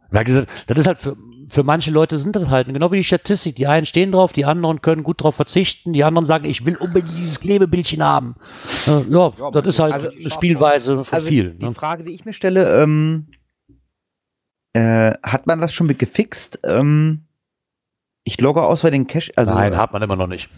[0.10, 1.16] wie gesagt, das ist halt für,
[1.48, 4.44] für manche Leute sind das halt, genau wie die Statistik, die einen stehen drauf, die
[4.44, 8.36] anderen können gut drauf verzichten, die anderen sagen, ich will unbedingt dieses Klebebildchen haben.
[8.88, 11.60] Äh, ja, Ja, das ist halt also- eine Spielweise von Also vielen.
[11.60, 11.74] die Ne?
[11.74, 13.28] Frage, die ich mir stelle, ähm,
[14.74, 16.60] äh, hat man das schon mit gefixt?
[16.66, 17.26] Ähm,
[18.24, 19.32] ich logge aus bei den Cache.
[19.36, 20.50] Also, Nein, hat man immer noch nicht.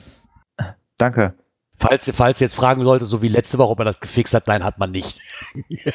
[0.98, 1.36] danke.
[1.80, 4.48] Falls, falls ihr jetzt fragen sollte, so wie letzte Woche, ob er das gefixt hat,
[4.48, 5.20] nein, hat man nicht.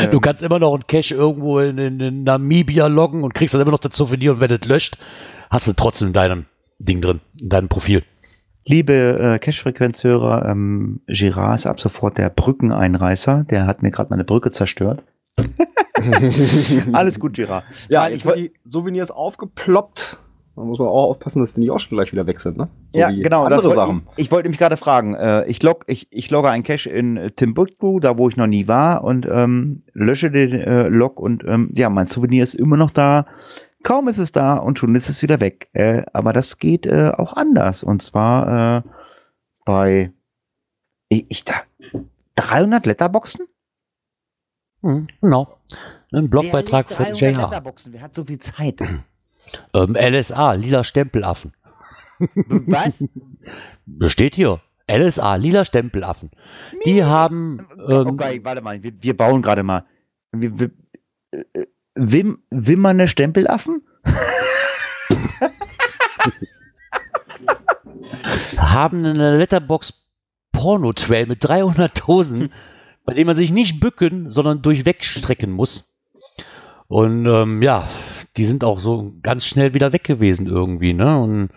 [0.00, 3.54] Ähm, Du kannst immer noch einen Cache irgendwo in, in, in Namibia loggen und kriegst
[3.54, 4.96] dann immer noch das Souvenir und wenn es löscht,
[5.48, 6.46] hast du trotzdem in deinem
[6.80, 8.02] Ding drin, in deinem Profil.
[8.66, 13.44] Liebe äh, Cash-Frequenzhörer, ähm, Girard ist ab sofort der Brückeneinreißer.
[13.48, 15.04] Der hat mir gerade meine Brücke zerstört.
[16.92, 17.64] Alles gut, Girard.
[17.88, 20.16] Ja, Nein, ich woll- die Souvenirs aufgeploppt.
[20.60, 22.68] Da muss man auch aufpassen, dass die nicht auch schon gleich wieder weg sind, ne?
[22.92, 23.44] So ja, wie genau.
[23.44, 24.06] Andere Das Sachen.
[24.16, 25.14] ich, ich wollte mich gerade fragen.
[25.14, 28.46] Äh, ich, log, ich, ich logge einen Cache in äh, Timbuktu, da wo ich noch
[28.46, 32.76] nie war, und ähm, lösche den äh, Log und ähm, ja, mein Souvenir ist immer
[32.76, 33.24] noch da.
[33.84, 35.70] Kaum ist es da und schon ist es wieder weg.
[35.72, 37.82] Äh, aber das geht äh, auch anders.
[37.82, 38.88] Und zwar äh,
[39.64, 40.12] bei
[41.08, 41.54] ich, ich da
[42.34, 43.46] 300 Letterboxen?
[44.82, 45.56] Mhm, genau.
[46.12, 47.40] Ein Blogbeitrag 300 JH.
[47.44, 47.94] Letterboxen?
[47.94, 48.82] Wer hat so viel Zeit?
[49.74, 51.52] Ähm, LSA, lila Stempelaffen.
[52.18, 53.04] Was?
[53.86, 54.60] Das steht hier.
[54.88, 56.30] LSA, lila Stempelaffen.
[56.84, 57.66] Die haben.
[57.88, 59.84] Ähm, okay, warte mal, wir, wir bauen gerade mal.
[60.32, 60.70] Wir, wir,
[61.30, 63.82] äh, Wim, wimmernde Stempelaffen?
[68.56, 70.06] haben eine Letterbox
[70.52, 72.52] Porno-Trail mit 300 Dosen,
[73.04, 75.92] bei dem man sich nicht bücken, sondern durchwegstrecken muss.
[76.88, 77.88] Und ähm, ja,
[78.36, 81.18] die sind auch so ganz schnell wieder weg gewesen irgendwie, ne?
[81.18, 81.50] Und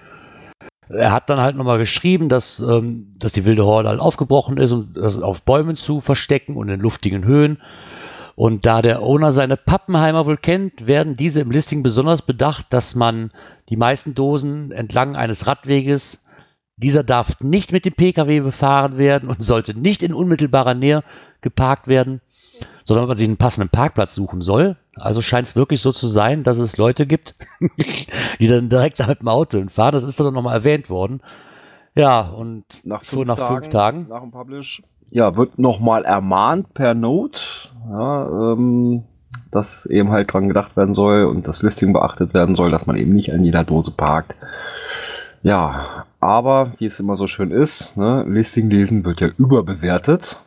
[0.90, 4.72] er hat dann halt nochmal geschrieben, dass, ähm, dass die wilde Horde halt aufgebrochen ist,
[4.72, 7.60] um das auf Bäumen zu verstecken und in luftigen Höhen.
[8.36, 12.96] Und da der Owner seine Pappenheimer wohl kennt, werden diese im Listing besonders bedacht, dass
[12.96, 13.32] man
[13.70, 16.24] die meisten Dosen entlang eines Radweges
[16.76, 21.04] dieser darf nicht mit dem Pkw befahren werden und sollte nicht in unmittelbarer Nähe
[21.42, 22.22] geparkt werden,
[22.86, 24.78] sondern man sich einen passenden Parkplatz suchen soll.
[24.96, 27.36] Also scheint es wirklich so zu sein, dass es Leute gibt,
[28.40, 29.94] die dann direkt mit dem Auto fahren.
[29.94, 31.22] Das ist dann nochmal erwähnt worden.
[31.96, 34.08] Ja, und Nach schon nach fünf Tagen.
[34.10, 34.82] Nach dem Publish.
[35.12, 37.42] Ja, wird nochmal ermahnt per Note.
[37.90, 39.04] Ja, ähm,
[39.52, 42.96] dass eben halt dran gedacht werden soll und das Listing beachtet werden soll, dass man
[42.96, 44.36] eben nicht an jeder Dose parkt.
[45.44, 50.40] Ja, aber wie es immer so schön ist, ne, Listing lesen wird ja überbewertet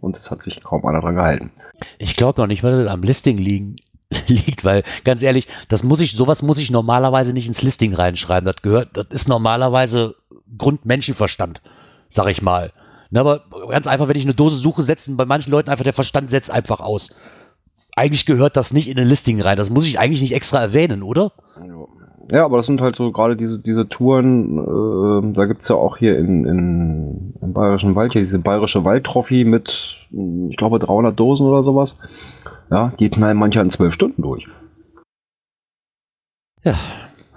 [0.00, 1.50] und es hat sich kaum einer dran gehalten.
[1.98, 3.76] Ich glaube noch nicht, weil das am Listing liegen,
[4.26, 8.46] liegt, weil ganz ehrlich, das muss ich, sowas muss ich normalerweise nicht ins Listing reinschreiben.
[8.46, 10.16] Das gehört, das ist normalerweise
[10.56, 11.62] Grundmenschenverstand,
[12.08, 12.72] sag ich mal.
[13.10, 15.92] Ne, aber ganz einfach, wenn ich eine Dose suche, setzen bei manchen Leuten einfach der
[15.92, 17.12] Verstand setzt einfach aus.
[17.96, 19.56] Eigentlich gehört das nicht in ein Listing rein.
[19.56, 21.32] Das muss ich eigentlich nicht extra erwähnen, oder?
[21.56, 21.86] Ja,
[22.38, 26.16] aber das sind halt so gerade diese, diese Touren, äh, da gibt's ja auch hier
[26.16, 31.62] in, in, im Bayerischen Wald hier diese Bayerische Waldtrophy mit, ich glaube, 300 Dosen oder
[31.62, 31.98] sowas.
[32.70, 34.46] Ja, die knallen manche in zwölf Stunden durch.
[36.62, 36.76] Ja,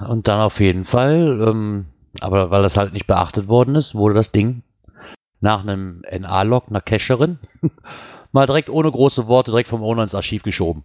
[0.07, 1.85] und dann auf jeden Fall, ähm,
[2.19, 4.61] aber weil das halt nicht beachtet worden ist, wurde das Ding
[5.39, 7.39] nach einem NA-Log, einer Cacherin,
[8.31, 10.83] mal direkt ohne große Worte direkt vom Owner ins Archiv geschoben.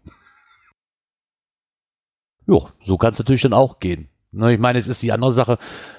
[2.49, 4.09] Jo, so kann es natürlich dann auch gehen.
[4.33, 5.59] Ne, ich meine, es ist die andere Sache,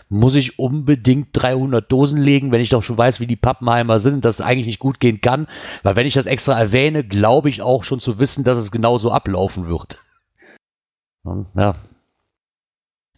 [0.09, 4.25] muss ich unbedingt 300 Dosen legen, wenn ich doch schon weiß, wie die Pappenheimer sind,
[4.25, 5.47] dass es eigentlich nicht gut gehen kann.
[5.83, 9.11] Weil wenn ich das extra erwähne, glaube ich auch schon zu wissen, dass es genauso
[9.11, 9.97] ablaufen wird.
[11.55, 11.75] Ja.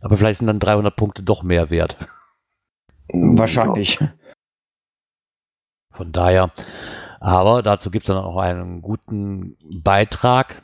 [0.01, 1.97] Aber vielleicht sind dann 300 Punkte doch mehr wert.
[3.07, 3.99] Wahrscheinlich.
[5.91, 6.51] Von daher.
[7.19, 10.61] Aber dazu gibt es dann auch einen guten Beitrag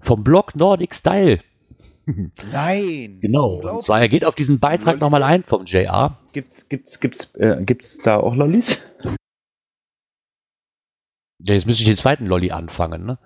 [0.00, 1.40] vom Blog Nordic Style.
[2.52, 3.18] Nein.
[3.20, 3.60] Genau.
[3.74, 6.18] Und zwar, er geht auf diesen Beitrag nochmal ein vom JR.
[6.32, 8.82] Gibt's, gibt's, gibt's, äh, gibt's da auch Lollis?
[11.42, 13.18] Ja, jetzt müsste ich den zweiten Lolli anfangen, ne?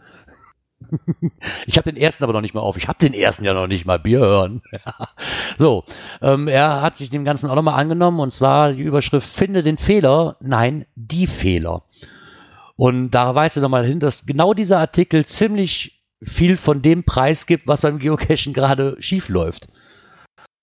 [1.66, 2.76] Ich habe den ersten aber noch nicht mal auf.
[2.76, 4.62] Ich habe den ersten ja noch nicht mal Bier hören.
[5.58, 5.84] so,
[6.20, 9.78] ähm, er hat sich dem Ganzen auch nochmal angenommen und zwar die Überschrift Finde den
[9.78, 10.36] Fehler.
[10.40, 11.82] Nein, die Fehler.
[12.76, 17.46] Und da weist er nochmal hin, dass genau dieser Artikel ziemlich viel von dem Preis
[17.46, 19.68] gibt, was beim Geocachen gerade schief läuft.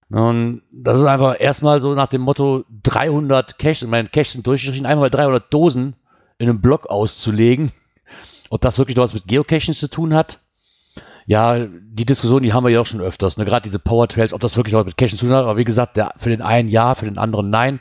[0.09, 4.86] Und das ist einfach erstmal so nach dem Motto 300 Caches, mein Cache sind durchgestrichen,
[4.86, 5.95] einmal 300 Dosen
[6.38, 7.72] in einem Block auszulegen
[8.51, 10.39] ob das wirklich noch was mit Geocaching zu tun hat?
[11.26, 13.38] Ja, die Diskussion, die haben wir ja auch schon öfters.
[13.38, 13.45] Ne?
[13.45, 15.43] Gerade diese Power Trails, ob das wirklich noch mit Caching zu tun hat.
[15.43, 17.80] Aber wie gesagt, der, für den einen ja, für den anderen nein.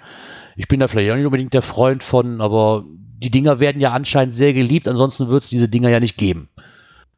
[0.56, 3.92] Ich bin da vielleicht auch nicht unbedingt der Freund von, aber die Dinger werden ja
[3.92, 4.86] anscheinend sehr geliebt.
[4.86, 6.48] Ansonsten wird es diese Dinger ja nicht geben.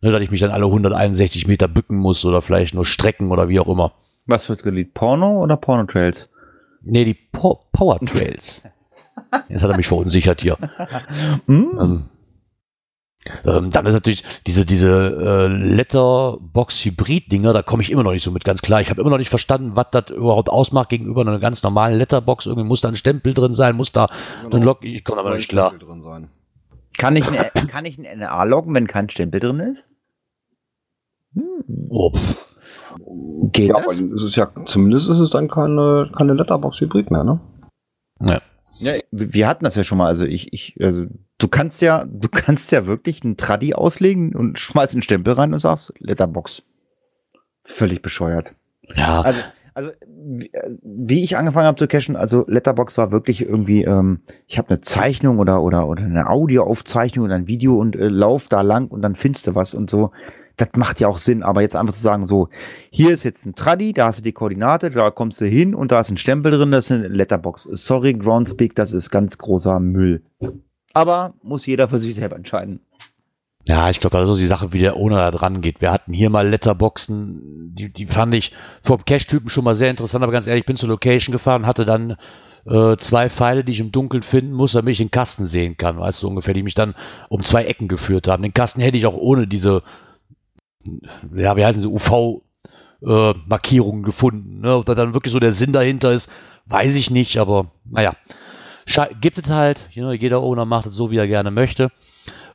[0.03, 3.49] Ne, dass ich mich dann alle 161 Meter bücken muss oder vielleicht nur strecken oder
[3.49, 3.93] wie auch immer.
[4.27, 4.95] Was wird geliebt?
[4.95, 6.29] Porno oder Porno Trails?
[6.83, 8.69] Nee, die po Power Trails.
[9.49, 10.59] Jetzt hat er mich verunsichert hier.
[11.47, 11.79] Hm?
[11.81, 12.03] Ähm,
[13.45, 18.33] ähm, dann ist natürlich diese, diese äh, Letterbox-Hybrid-Dinger, da komme ich immer noch nicht so
[18.33, 18.81] mit ganz klar.
[18.81, 22.47] Ich habe immer noch nicht verstanden, was das überhaupt ausmacht gegenüber einer ganz normalen Letterbox.
[22.47, 24.09] Irgendwie muss da ein Stempel drin sein, muss da
[24.43, 24.57] Genau.
[24.57, 24.85] ein Log.
[24.85, 25.69] Ich komme aber noch nicht klar.
[25.71, 26.29] Stempel Drin sein.
[26.99, 29.85] Kann ich, ein- kann ich ein NA loggen, wenn kein Stempel drin ist?
[31.89, 32.37] Oh, pff.
[33.53, 33.85] Geht Ja, das?
[34.01, 37.41] aber es ist ja, zumindest ist es dann keine, keine Letterbox-Hybrid mehr, ne?
[38.21, 38.41] ja.
[38.79, 40.07] Ja, wir hatten das ja schon mal.
[40.07, 41.05] Also ich, ich, also
[41.37, 45.53] du kannst ja, du kannst ja wirklich einen Traddy auslegen und schmeißt einen Stempel rein
[45.53, 46.63] und sagst Letterbox.
[47.65, 48.55] Völlig bescheuert.
[48.97, 49.21] ja.
[49.21, 49.41] Also,
[49.75, 50.51] also wie,
[50.83, 54.81] wie ich angefangen habe zu cashen, also Letterbox war wirklich irgendwie, ähm, ich habe eine
[54.81, 59.03] Zeichnung oder oder oder eine Audioaufzeichnung oder ein Video und äh, lauf da lang und
[59.03, 60.13] dann findest du was und so.
[60.57, 62.49] Das macht ja auch Sinn, aber jetzt einfach zu sagen, so,
[62.91, 65.93] hier ist jetzt ein Traddy, da hast du die Koordinate, da kommst du hin und
[65.93, 67.65] da ist ein Stempel drin, das ist eine Letterbox.
[67.65, 70.23] Sorry, Groundspeak, das ist ganz großer Müll.
[70.93, 72.81] Aber muss jeder für sich selber entscheiden.
[73.67, 75.81] Ja, ich glaube, da ist so die Sache, wie der Owner da dran geht.
[75.81, 80.25] Wir hatten hier mal Letterboxen, die, die fand ich vom Cache-Typen schon mal sehr interessant,
[80.25, 82.17] aber ganz ehrlich, ich bin zur Location gefahren, hatte dann
[82.67, 85.99] äh, zwei Pfeile, die ich im Dunkeln finden muss, damit ich den Kasten sehen kann,
[85.99, 86.95] weißt du ungefähr, die mich dann
[87.29, 88.43] um zwei Ecken geführt haben.
[88.43, 89.83] Den Kasten hätte ich auch ohne diese,
[91.35, 94.61] ja, wie heißen sie, UV-Markierungen gefunden.
[94.61, 94.77] Ne?
[94.77, 96.31] Ob da dann wirklich so der Sinn dahinter ist,
[96.67, 98.15] weiß ich nicht, aber naja.
[98.85, 101.93] Sche gibt es halt, jeder Owner macht es so, wie er gerne möchte.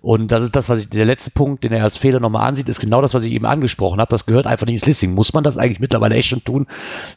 [0.02, 2.70] Und das ist das, was ich, der letzte Punkt, den er als Fehler nochmal ansieht,
[2.70, 4.10] ist genau das, was ich eben angesprochen habe.
[4.10, 5.14] Das gehört einfach nicht ins Listing.
[5.14, 6.68] Muss man das eigentlich mittlerweile echt schon tun?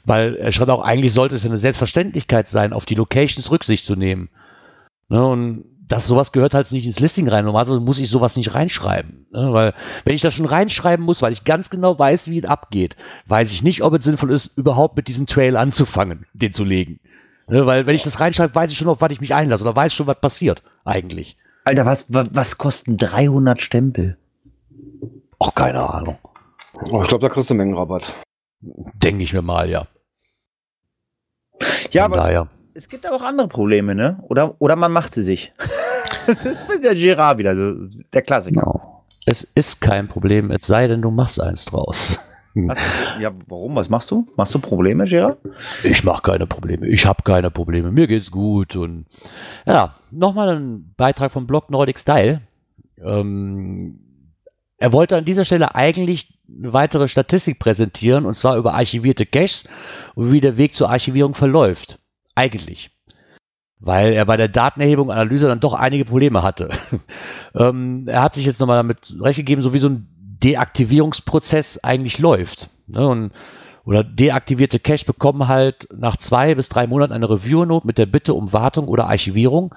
[0.04, 3.96] Weil er schreibt auch, eigentlich sollte es eine Selbstverständlichkeit sein, auf die Locations Rücksicht zu
[3.96, 4.30] nehmen.
[5.08, 7.44] Ne, und das, sowas gehört halt nicht ins Listing rein.
[7.44, 9.26] Normalerweise muss ich sowas nicht reinschreiben.
[9.32, 9.74] Ne, weil,
[10.04, 13.50] wenn ich das schon reinschreiben muss, weil ich ganz genau weiß, wie es abgeht, weiß
[13.50, 17.00] ich nicht, ob es sinnvoll ist, überhaupt mit diesem Trail anzufangen, den zu legen.
[17.48, 19.74] Ne, weil, wenn ich das reinschreibe, weiß ich schon, auf was ich mich einlasse oder
[19.74, 21.36] weiß schon, was passiert, eigentlich.
[21.64, 24.16] Alter, was, was, kosten 300 Stempel?
[25.40, 26.18] Auch keine Ahnung.
[26.88, 28.14] Oh, ich glaube, da kriegst du Mengenrabatt.
[28.60, 29.88] Denke ich mir mal, ja.
[31.90, 32.48] Ja, Von aber daher.
[32.74, 34.18] Es gibt aber auch andere Probleme, ne?
[34.28, 35.52] Oder, oder man macht sie sich.
[36.26, 38.60] das ist der Gerard wieder, so, der Klassiker.
[38.60, 39.04] Genau.
[39.26, 42.18] Es ist kein Problem, es sei denn, du machst eins draus.
[42.54, 42.80] Was,
[43.20, 43.76] ja, warum?
[43.76, 44.26] Was machst du?
[44.36, 45.38] Machst du Probleme, Gerard?
[45.84, 46.88] Ich mache keine Probleme.
[46.88, 47.92] Ich habe keine Probleme.
[47.92, 48.74] Mir geht's gut.
[48.74, 49.06] Und
[49.66, 52.40] ja, nochmal ein Beitrag vom Blog Nordic Style.
[53.00, 54.00] Ähm,
[54.78, 59.68] er wollte an dieser Stelle eigentlich eine weitere Statistik präsentieren, und zwar über archivierte Caches
[60.16, 61.99] und wie der Weg zur Archivierung verläuft.
[62.40, 62.90] Eigentlich.
[63.78, 66.70] Weil er bei der Datenerhebung und Analyse dann doch einige Probleme hatte.
[67.54, 70.08] ähm, er hat sich jetzt nochmal damit recht gegeben, so wie so ein
[70.42, 72.70] Deaktivierungsprozess eigentlich läuft.
[72.86, 73.06] Ne?
[73.06, 73.32] Und,
[73.84, 78.32] oder deaktivierte Cache bekommen halt nach zwei bis drei Monaten eine Review-Note mit der Bitte
[78.32, 79.74] um Wartung oder Archivierung.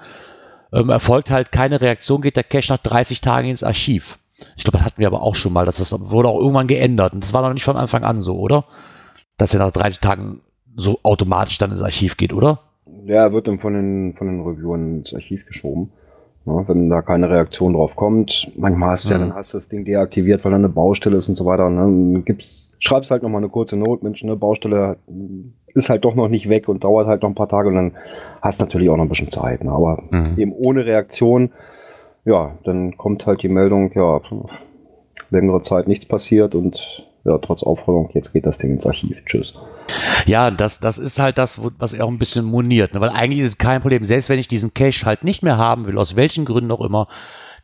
[0.72, 4.18] Ähm, erfolgt halt keine Reaktion, geht der Cache nach 30 Tagen ins Archiv.
[4.56, 5.66] Ich glaube, das hatten wir aber auch schon mal.
[5.66, 7.12] Das wurde auch irgendwann geändert.
[7.12, 8.64] Und das war noch nicht von Anfang an so, oder?
[9.36, 10.40] Dass er nach 30 Tagen
[10.76, 12.60] so automatisch dann ins Archiv geht, oder?
[13.06, 15.90] Ja, er wird dann von den, von den Reviewern ins Archiv geschoben.
[16.46, 19.28] Ja, wenn da keine Reaktion drauf kommt, manchmal hast du ja, Mhm.
[19.28, 21.66] dann hast du das Ding deaktiviert, weil da eine Baustelle ist und so weiter.
[21.66, 24.96] Und dann gibt's, schreibst halt nochmal eine kurze Note, Mensch, eine Baustelle
[25.74, 27.92] ist halt doch noch nicht weg und dauert halt noch ein paar Tage und dann
[28.42, 29.64] hast du natürlich auch noch ein bisschen Zeit.
[29.64, 29.72] Ne?
[29.72, 30.34] Aber Mhm.
[30.38, 31.50] eben ohne Reaktion,
[32.26, 34.20] ja, dann kommt halt die Meldung, ja,
[35.30, 39.16] längere Zeit nichts passiert und ja, trotz Aufforderung, jetzt geht das Ding ins Archiv.
[39.24, 39.54] Tschüss.
[40.26, 42.92] Ja, das, das ist halt das, was er auch ein bisschen moniert.
[42.92, 43.00] Ne?
[43.00, 44.04] Weil eigentlich ist es kein Problem.
[44.04, 47.08] Selbst wenn ich diesen Cache halt nicht mehr haben will, aus welchen Gründen auch immer,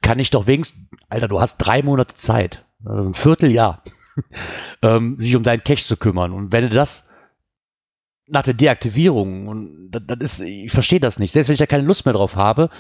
[0.01, 3.83] kann ich doch wenigstens, Alter, du hast drei Monate Zeit, das ist ein Vierteljahr,
[4.83, 6.33] ähm, sich um deinen Cache zu kümmern.
[6.33, 7.07] Und wenn du das
[8.27, 11.67] nach der Deaktivierung, und das, das ist, ich verstehe das nicht, selbst wenn ich da
[11.67, 12.71] keine Lust mehr drauf habe,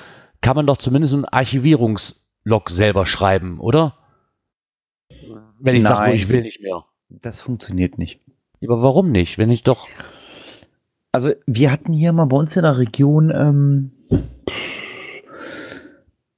[0.40, 3.96] kann man doch zumindest einen Archivierungslog selber schreiben, oder?
[5.60, 6.16] Wenn ich sage, Nein.
[6.16, 6.84] ich will nicht mehr.
[7.08, 8.20] Das funktioniert nicht.
[8.62, 9.38] Aber warum nicht?
[9.38, 9.88] Wenn ich doch
[11.12, 13.90] Also wir hatten hier mal bei uns in der Region, ähm,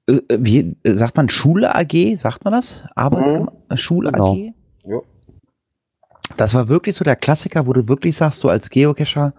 [0.06, 2.16] äh, wie äh, sagt man Schule AG?
[2.16, 2.84] Sagt man das?
[2.94, 4.32] Arbeitsgema Schule Genau.
[4.32, 4.52] AG?
[4.84, 5.00] Ja.
[6.36, 9.34] Das war wirklich so der Klassiker, wo du wirklich sagst, so als Geocacher,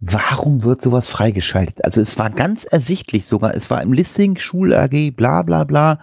[0.00, 1.84] warum wird sowas freigeschaltet?
[1.84, 6.00] Also es war ganz ersichtlich sogar, es war im Listing Schule AG, bla bla bla.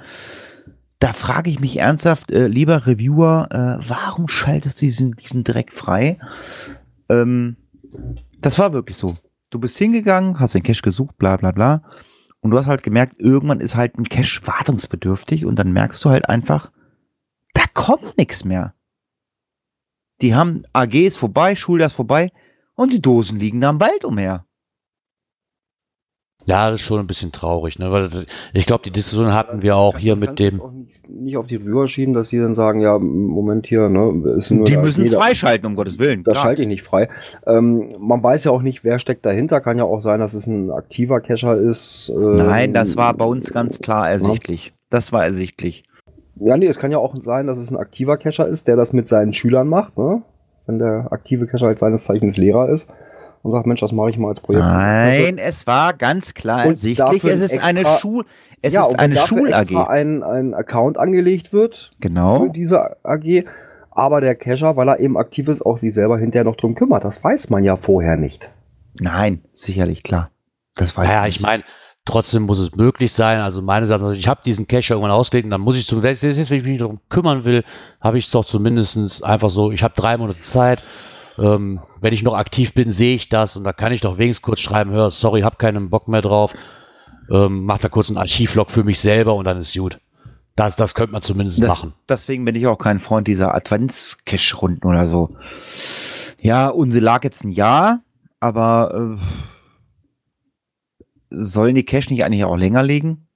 [1.00, 5.72] Da frage ich mich ernsthaft, äh, lieber Reviewer, äh, warum schaltest du diesen, diesen Dreck
[5.72, 6.20] frei?
[7.08, 7.56] Ähm,
[8.42, 9.18] das war wirklich so.
[9.50, 11.84] Du bist hingegangen, hast den Cache gesucht, bla bla bla.
[12.42, 16.10] Und du hast halt gemerkt, irgendwann ist halt ein Cache wartungsbedürftig und dann merkst du
[16.10, 16.72] halt einfach,
[17.54, 18.74] da kommt nichts mehr.
[20.22, 22.32] Die haben AG ist vorbei, Schuljahr ist vorbei
[22.76, 24.46] und die Dosen liegen da im Wald umher.
[26.50, 27.92] Ja, das ist schon ein bisschen traurig, ne?
[27.92, 30.54] Weil das- ich glaube, die Diskussion hatten wir auch hier Das mit kannst du jetzt
[30.58, 30.62] dem.
[30.62, 34.34] auch nicht, nicht auf die Reviewer schieben, dass sie dann sagen, ja, Moment hier, ne,
[34.36, 36.24] ist nur Die müssen es freischalten, um Gottes Willen.
[36.24, 37.08] Das schalte ich nicht frei.
[37.46, 39.62] Ähm, man weiß ja auch nicht, wer steckt dahinter.
[39.62, 42.12] Kann ja auch sein, dass es ein aktiver Cacher ist.
[42.16, 44.74] ähm, Nein, das war bei uns ganz klar ersichtlich.
[44.90, 45.84] Das war ersichtlich.
[46.42, 48.92] Ja, nee, es kann ja auch sein, dass es ein aktiver Cacher ist, der das
[48.92, 50.24] mit seinen Schülern macht, ne?
[50.66, 52.90] Wenn der aktive Cacher halt seines Zeichens Lehrer ist
[53.42, 54.64] und sagt, Mensch, das mache ich mal als Projekt.
[54.66, 57.24] Nein, es war ganz klar Und ersichtlich.
[57.24, 58.26] Es ist extra- eine Schul,
[58.62, 59.76] es ja, ist eine Schul AG.
[59.88, 62.42] ein, ein Account angelegt wird Genau.
[62.46, 63.46] für diese AG,
[63.92, 67.04] aber der Cacher, weil er eben aktiv ist, auch sich selber hinterher noch drum kümmert.
[67.06, 68.50] Das weiß man ja vorher nicht.
[69.00, 70.32] Nein, sicherlich klar.
[70.76, 71.64] Das weiß Naja, ich ich meine,
[72.06, 73.40] trotzdem muss es möglich sein.
[73.40, 76.02] Also meine Sache, also ich habe diesen Cache irgendwann ausgelegt und dann muss ich zum
[76.04, 77.64] wenn ich mich darum kümmern will,
[78.02, 80.82] habe ich es doch zumindest einfach so, ich habe drei Monate Zeit.
[81.42, 84.42] Ähm, wenn ich noch aktiv bin, sehe ich das und da kann ich doch wenigstens
[84.44, 86.54] kurz schreiben, hör, sorry, hab keinen Bock mehr drauf.
[87.32, 90.00] Ähm, mach da kurz einen Archivlog für mich selber und dann ist gut.
[90.56, 91.94] Das, das könnte man zumindest Das, machen.
[92.10, 95.38] deswegen bin ich auch kein Freund dieser Advents-Cash-Runden oder so.
[96.42, 98.02] Ja, unsere lag jetzt ein Jahr,
[98.42, 99.24] aber äh,
[101.30, 103.29] sollen die Cash nicht eigentlich auch länger liegen?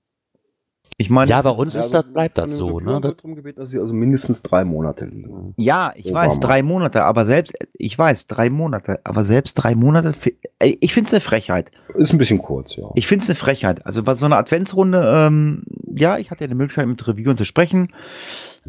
[0.97, 3.01] Ich meine, Ja, bei uns ist das, bleibt das so, ne?
[3.01, 5.53] Darum gebeten, dass sie also mindestens drei Monate liegen.
[5.57, 6.27] ja, ich Obama.
[6.27, 10.13] weiß, drei Monate, aber selbst, ich weiß, drei Monate, aber selbst drei Monate,
[10.61, 11.71] ich finde es eine Frechheit.
[11.95, 12.85] Ist ein bisschen kurz, ja.
[12.95, 13.85] Ich finde es eine Frechheit.
[13.85, 15.63] Also bei so einer Adventsrunde, ähm,
[15.95, 17.89] ja, ich hatte ja die Möglichkeit, mit Reviewern zu sprechen.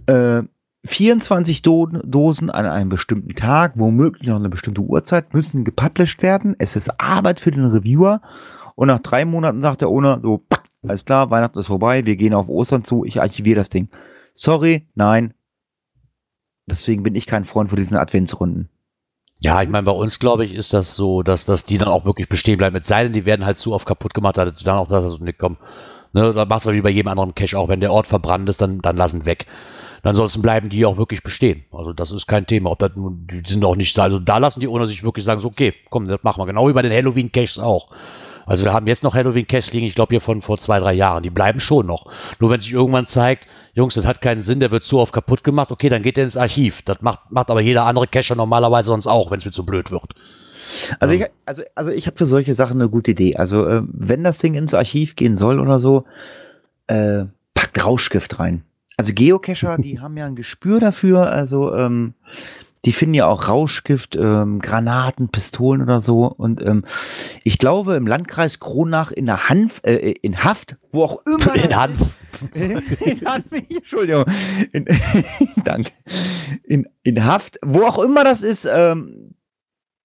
[0.07, 0.43] Äh,
[0.87, 6.55] 24 Do Dosen an einem bestimmten Tag, womöglich noch eine bestimmte Uhrzeit, müssen gepublished werden.
[6.59, 8.21] Es ist Arbeit für den Reviewer.
[8.75, 10.43] Und nach drei Monaten sagt der Owner so,
[10.87, 13.89] alles klar, Weihnachten ist vorbei, wir gehen auf Ostern zu, ich archiviere das Ding.
[14.33, 15.35] Sorry, nein.
[16.67, 18.69] Deswegen bin ich kein Freund von diesen Adventsrunden.
[19.41, 22.07] Ja, ich meine, bei uns, glaube ich, ist das so, dass, dass die dann auch
[22.07, 22.73] wirklich bestehen bleiben.
[22.73, 25.21] Mit sei denn, die werden halt zu oft kaputt gemacht, dass sie dann auch das
[25.21, 25.59] nicht kommen.
[26.15, 27.69] Ne, da machst du wie bei jedem anderen Cache auch.
[27.69, 29.47] Wenn der Ort verbrannt ist, dann, dann lassen weg.
[30.03, 31.65] Ansonsten bleiben die auch wirklich bestehen.
[31.73, 32.71] Also das ist kein Thema.
[32.71, 34.05] Ob das nun, die sind auch nicht da.
[34.05, 36.47] Also da lassen die ohne sich wirklich sagen, so, okay, komm, das machen wir.
[36.47, 37.91] Genau wie bei den Halloween-Caches auch.
[38.47, 40.93] Also wir haben jetzt noch Halloween Cash liegen, ich glaube hier von vor zwei, drei
[40.93, 41.23] Jahren.
[41.23, 42.07] Die bleiben schon noch.
[42.41, 45.43] Nur wenn sich irgendwann zeigt, Jungs, das hat keinen Sinn, der wird zu oft kaputt
[45.43, 46.83] gemacht, okay, dann geht er ins Archiv.
[46.83, 49.91] Das macht, macht aber jeder andere Cacher normalerweise sonst auch, wenn es mir zu blöd
[49.91, 50.15] wird.
[51.01, 53.37] Also ich, also, also ich habe für solche Sachen eine gute Idee.
[53.37, 56.05] Also äh, wenn das Ding ins Archiv gehen soll oder so,
[56.87, 57.25] äh,
[57.55, 58.65] packt Rauschgift rein.
[58.97, 61.31] Also Geocacher, die haben ja ein Gespür dafür.
[61.31, 62.15] Also ähm,
[62.85, 66.27] die finden ja auch Rauschgift, ähm, Granaten, Pistolen oder so.
[66.27, 66.85] Und ähm,
[67.43, 71.55] ich glaube, im Landkreis Kronach in der Hanf, äh, in Haft, wo auch immer.
[71.55, 72.01] In Hanf.
[72.53, 74.25] ist- in Hanf, Entschuldigung.
[74.73, 74.87] In,
[75.65, 75.93] danke.
[76.65, 79.35] In, in Haft, wo auch immer das ist, ähm,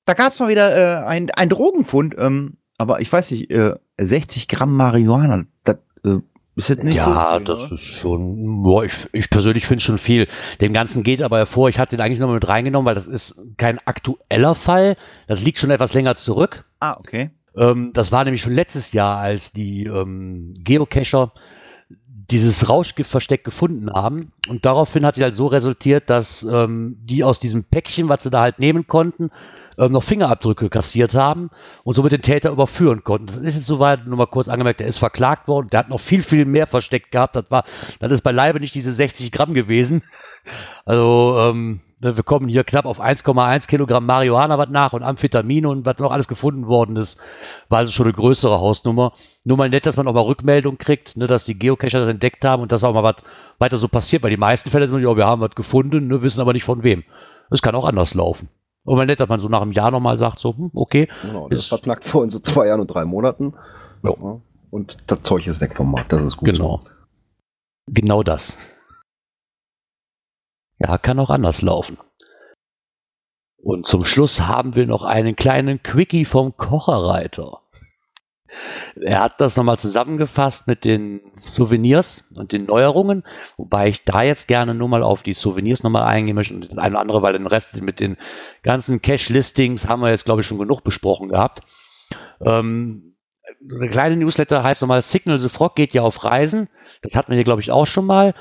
[0.06, 2.16] da gab es mal wieder äh, ein, ein Drogenfund.
[2.18, 6.20] Ähm, aber ich weiß nicht, äh, 60 Gramm Marihuana, das äh,
[6.60, 7.76] ist jetzt nicht so ja, viel, das ne?
[7.76, 10.28] ist schon, boah, ich, ich persönlich finde schon viel.
[10.62, 13.41] Dem Ganzen geht aber hervor, ich hatte den eigentlich noch mit reingenommen, weil das ist
[13.57, 14.95] kein aktueller Fall.
[15.28, 16.66] Das liegt schon etwas länger zurück.
[16.80, 17.32] Ah, okay.
[17.55, 21.34] Ähm, das war nämlich schon letztes Jahr, als die ähm, Geocacher
[22.30, 24.32] dieses Rauschgiftversteck gefunden haben.
[24.47, 28.30] Und daraufhin hat sich halt so resultiert, dass ähm, die aus diesem Päckchen, was sie
[28.30, 29.32] da halt nehmen konnten,
[29.80, 31.50] ähm, noch Fingerabdrücke kassiert haben
[31.84, 33.28] und somit den Täter überführen konnten.
[33.28, 35.70] Das ist jetzt soweit, nur mal kurz angemerkt, der ist verklagt worden.
[35.72, 37.36] Der hat noch viel, viel mehr versteckt gehabt.
[37.36, 37.64] Das war,
[38.00, 40.04] das ist beileibe nicht diese 60 Gramm gewesen.
[40.86, 45.70] Also, ähm, ne, wir kommen hier knapp auf 1,1 Kilogramm Marihuana was nach und Amphetamine
[45.70, 47.20] und was noch alles gefunden worden ist,
[47.70, 49.14] war also schon eine größere Hausnummer.
[49.44, 52.44] Nur mal nett, dass man auch mal Rückmeldung kriegt, ne, dass die Geocacher das entdeckt
[52.44, 53.18] haben und dass auch mal was
[53.60, 56.42] weiter so passiert, weil die meisten Fälle sind, ja, wir haben was gefunden, ne, wissen
[56.42, 57.04] aber nicht von wem.
[57.50, 58.50] Das kann auch anders laufen.
[58.86, 61.50] Und mal nett, dass man so nach einem Jahr nochmal sagt, so, hm, okay, Genau,
[61.50, 63.54] das Ist- verknackt vor in so zwei Jahren und drei Monaten.
[64.04, 64.14] Ja.
[64.72, 66.12] Und das Zeug ist weg vom Markt.
[66.14, 66.50] Das ist gut.
[66.54, 66.82] genau.
[67.88, 68.58] Genau das.
[70.80, 71.98] Ja, kann auch anders laufen.
[73.62, 77.62] Und zum Schluss haben wir noch einen kleinen Quickie vom Kocherreiter.
[79.00, 83.24] Er hat das nochmal zusammengefasst mit den Souvenirs und den Neuerungen,
[83.58, 86.80] wobei ich da jetzt gerne nur mal auf die Souvenirs nochmal eingehen möchte und den
[86.80, 88.18] einen oder andere, weil den Rest mit den
[88.64, 91.62] ganzen Cash-Listings haben wir jetzt, glaube ich, schon genug besprochen gehabt.
[92.41, 93.16] Ähm,
[93.70, 96.70] eine kleine Newsletter heißt nochmal Signal the Frog geht ja auf Reisen.
[97.02, 98.34] Das hatten wir hier, glaube ich, auch schon mal.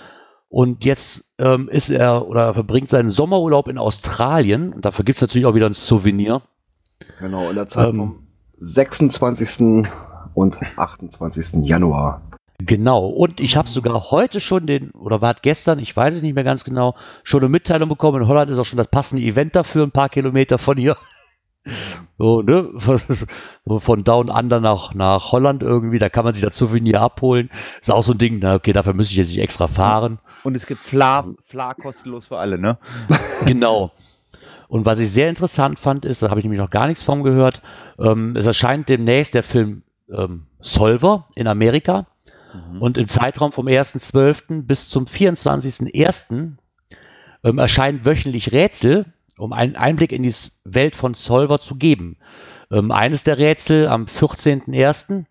[0.49, 4.73] Und jetzt ähm, ist er oder verbringt seinen Sommerurlaub in Australien.
[4.73, 6.43] Und dafür gibt es natürlich auch wieder ein Souvenir.
[7.21, 8.28] Genau, in der Zeit Ähm.
[8.59, 9.87] Vom 26.
[10.35, 11.65] und 28.
[11.65, 12.23] Januar.
[12.61, 13.07] Genau.
[13.07, 16.35] Und ich habe sogar heute schon den, oder war es gestern, ich weiß es nicht
[16.35, 18.23] mehr ganz genau, schon eine Mitteilung bekommen.
[18.23, 20.97] In Holland ist auch schon das passende Event dafür, ein paar Kilometer von hier.
[22.21, 22.71] So, ne?
[23.65, 27.49] So von Down Under nach, nach Holland irgendwie, da kann man sich das Souvenir abholen.
[27.81, 30.19] Ist auch so ein Ding, na, okay, dafür müsste ich jetzt nicht extra fahren.
[30.43, 32.79] Und es gibt Fla, Fla kostenlos für alle, ne?
[33.47, 33.93] Genau.
[34.69, 37.23] Und was ich sehr interessant fand, ist, da habe ich nämlich noch gar nichts von
[37.25, 37.63] gehört,
[37.99, 42.07] ähm, es erscheint demnächst der Film ähm, Solver in Amerika.
[42.81, 44.63] Und im Zeitraum vom 1.12.
[44.63, 46.53] bis zum 24.01.
[47.45, 49.07] Ähm, erscheinen wöchentlich Rätsel,
[49.37, 52.17] um einen Einblick in die Welt von Solver zu geben.
[52.71, 55.25] Ähm, eines der Rätsel am 14.01.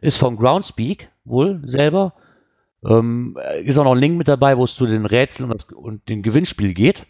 [0.00, 2.14] ist von Groundspeak wohl selber.
[2.84, 5.64] Ähm, ist auch noch ein Link mit dabei, wo es zu den Rätseln und, das,
[5.64, 7.06] und dem Gewinnspiel geht.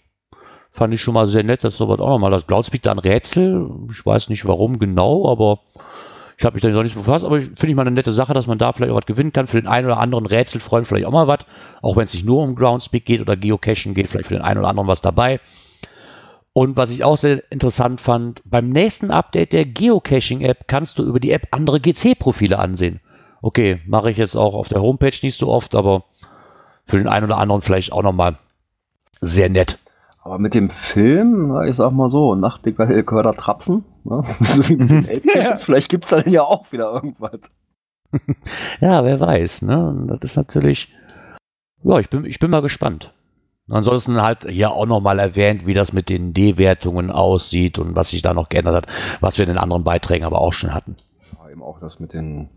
[0.73, 3.71] Fand ich schon mal sehr nett, dass sowas auch nochmal das Groundspeak da ein Rätsel.
[3.91, 5.61] Ich weiß nicht warum genau, aber
[6.39, 8.47] ich habe mich da noch nicht befasst, aber finde ich mal eine nette Sache, dass
[8.47, 9.47] man da vielleicht auch was gewinnen kann.
[9.47, 11.41] Für den einen oder anderen Rätselfreund vielleicht auch mal was.
[11.83, 14.59] Auch wenn es nicht nur um Groundspeak geht oder Geocaching geht, vielleicht für den einen
[14.59, 15.41] oder anderen was dabei.
[16.55, 21.21] Und was ich auch sehr interessant fand, beim nächsten Update der Geocaching-App kannst du über
[21.21, 23.01] die App andere GC-Profile ansehen.
[23.41, 26.05] Okay, mache ich jetzt auch auf der Homepage nicht so oft, aber
[26.87, 28.37] für den einen oder anderen vielleicht auch nochmal
[29.21, 29.79] sehr nett.
[30.25, 34.23] Aber mit dem Film, ich sag mal so, Nachtdicker Hellköder Trapsen, ne?
[34.41, 37.41] so wie mit den Elbcaches, vielleicht gibt's da dann ja auch wieder irgendwas.
[38.81, 40.07] Ja, wer weiß, ne?
[40.07, 40.93] Das ist natürlich,
[41.83, 43.15] ja, ich bin, ich bin mal gespannt.
[43.71, 48.21] Ansonsten halt hier auch nochmal erwähnt, wie das mit den D-Wertungen aussieht und was sich
[48.21, 48.87] da noch geändert hat,
[49.21, 50.97] was wir in den anderen Beiträgen aber auch schon hatten.
[51.33, 52.51] Ja, eben auch das mit den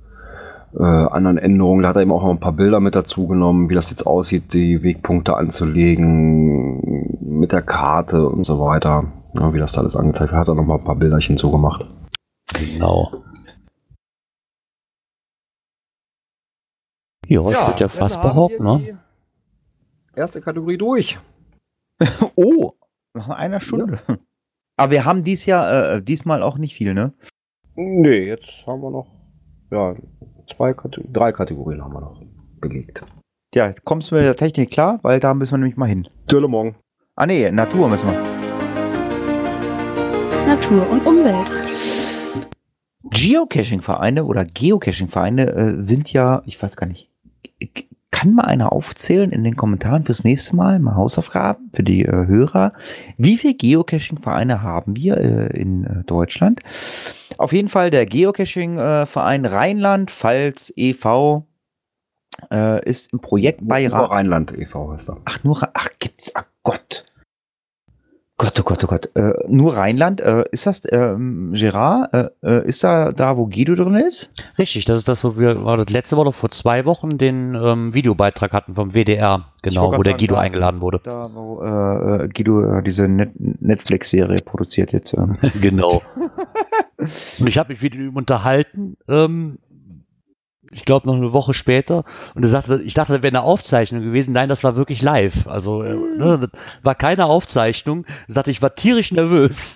[0.78, 1.84] äh, anderen Änderungen.
[1.84, 4.06] Da hat er eben auch noch ein paar Bilder mit dazu genommen, wie das jetzt
[4.06, 9.12] aussieht, die Wegpunkte anzulegen, mit der Karte und so weiter.
[9.34, 11.86] Ja, wie das da alles angezeigt wird, hat er noch mal ein paar Bilderchen zugemacht.
[12.58, 13.24] Genau.
[17.28, 19.00] Ja, ich würde ja fast behaupten, ne?
[20.16, 21.20] Erste Kategorie durch.
[22.36, 22.74] Oh,
[23.14, 24.00] nach einer Stunde.
[24.78, 27.14] Aber wir haben dies Jahr, äh, diesmal auch nicht viel, ne?
[27.76, 29.08] Nee, jetzt haben wir noch
[29.72, 29.96] ja,
[30.48, 32.22] zwei Kategorien, drei Kategorien haben wir noch
[32.62, 33.04] belegt.
[33.54, 35.00] Ja, kommst du mit der Technik klar?
[35.02, 36.08] Weil da müssen wir nämlich mal hin.
[36.30, 36.76] Düllemong.
[37.16, 38.22] Ah nee, Natur müssen wir.
[40.46, 41.50] Natur und Umwelt.
[43.04, 47.10] Geocaching-Vereine oder Geocaching-Vereine äh, sind ja, ich weiß gar nicht,
[48.16, 52.28] kann mal einer aufzählen in den Kommentaren fürs nächste Mal, mal Hausaufgaben für die äh,
[52.28, 52.72] Hörer.
[53.18, 56.62] Wie viele Geocaching-Vereine haben wir äh, in äh, Deutschland?
[57.38, 61.46] Auf jeden Fall der Geocaching-Verein Rheinland-Pfalz e.V.
[62.50, 64.00] Äh, ist im Projektbeirat.
[64.00, 64.94] Nur Rheinland e.V.
[64.94, 65.18] heißt er.
[65.26, 67.06] Ach, nur, ach, gibt's, ach Gott.
[68.38, 69.10] Gott, oh Gott, oh Gott.
[69.16, 73.76] Äh, nur Rheinland, äh, ist das, ähm, Gerard, äh, äh, ist da da, wo Guido
[73.76, 74.30] drin ist?
[74.58, 77.94] Richtig, das ist das, wo wir war das letzte Woche vor zwei Wochen den ähm,
[77.94, 81.00] Videobeitrag hatten vom WDR, genau, wo der sagen, Guido da- eingeladen wurde.
[81.02, 85.14] Da, wo äh, äh, Guido äh, diese Net Netflix-Serie produziert jetzt.
[85.14, 85.38] Ähm.
[85.62, 86.02] genau.
[86.98, 89.60] Und ich habe mich mit ihm unterhalten, ähm,
[90.72, 92.04] ich glaube noch eine Woche später,
[92.34, 94.34] und er sagte, ich dachte, das wäre eine Aufzeichnung gewesen.
[94.34, 95.48] Nein, das war wirklich live.
[95.48, 96.50] Also äh, ne, das
[96.84, 98.06] war keine Aufzeichnung.
[98.28, 99.76] Er sagte, ich war tierisch nervös.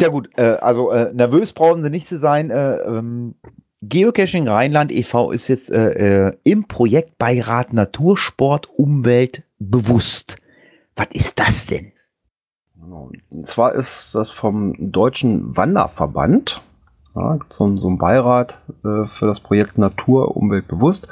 [0.00, 2.50] Ja gut, äh, also äh, nervös brauchen sie nicht zu sein.
[2.50, 3.34] Äh, ähm,
[3.82, 5.32] Geocaching Rheinland e.V.
[5.32, 10.36] ist jetzt äh, äh, im Projektbeirat Natursport Umwelt bewusst.
[10.94, 11.92] Was ist das denn?
[13.30, 16.62] Und zwar ist das vom Deutschen Wanderverband.
[17.14, 21.08] Ja, so, ein- so ein Beirat äh, für das Projekt Natur, Umwelt bewusst.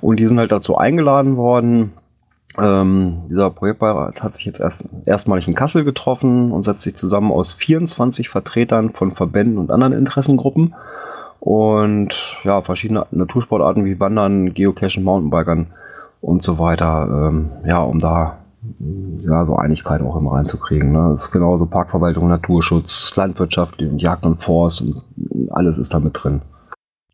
[0.00, 1.92] Und die sind halt dazu eingeladen worden.
[2.58, 7.32] Ähm, dieser Projektbeirat hat sich jetzt erst, erstmalig in Kassel getroffen und setzt sich zusammen
[7.32, 10.74] aus 24 Vertretern von Verbänden und anderen Interessengruppen.
[11.40, 15.68] Und ja, verschiedene Natursportarten wie Wandern, Geocachen, Mountainbikern
[16.20, 17.08] und so weiter.
[17.30, 18.38] Ähm, ja, um da
[19.20, 20.92] ja, so Einigkeit auch immer reinzukriegen.
[20.92, 21.08] Ne?
[21.10, 25.02] Das ist genauso Parkverwaltung, Naturschutz, Landwirtschaft Jagd und Forst und
[25.50, 26.42] alles ist da mit drin.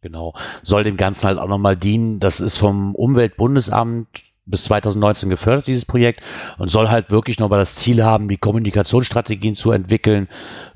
[0.02, 0.34] Genau.
[0.62, 2.20] Soll dem Ganzen halt auch nochmal dienen.
[2.20, 4.06] Das ist vom Umweltbundesamt
[4.48, 6.22] bis 2019 gefördert, dieses Projekt,
[6.58, 10.28] und soll halt wirklich nochmal das Ziel haben, die Kommunikationsstrategien zu entwickeln,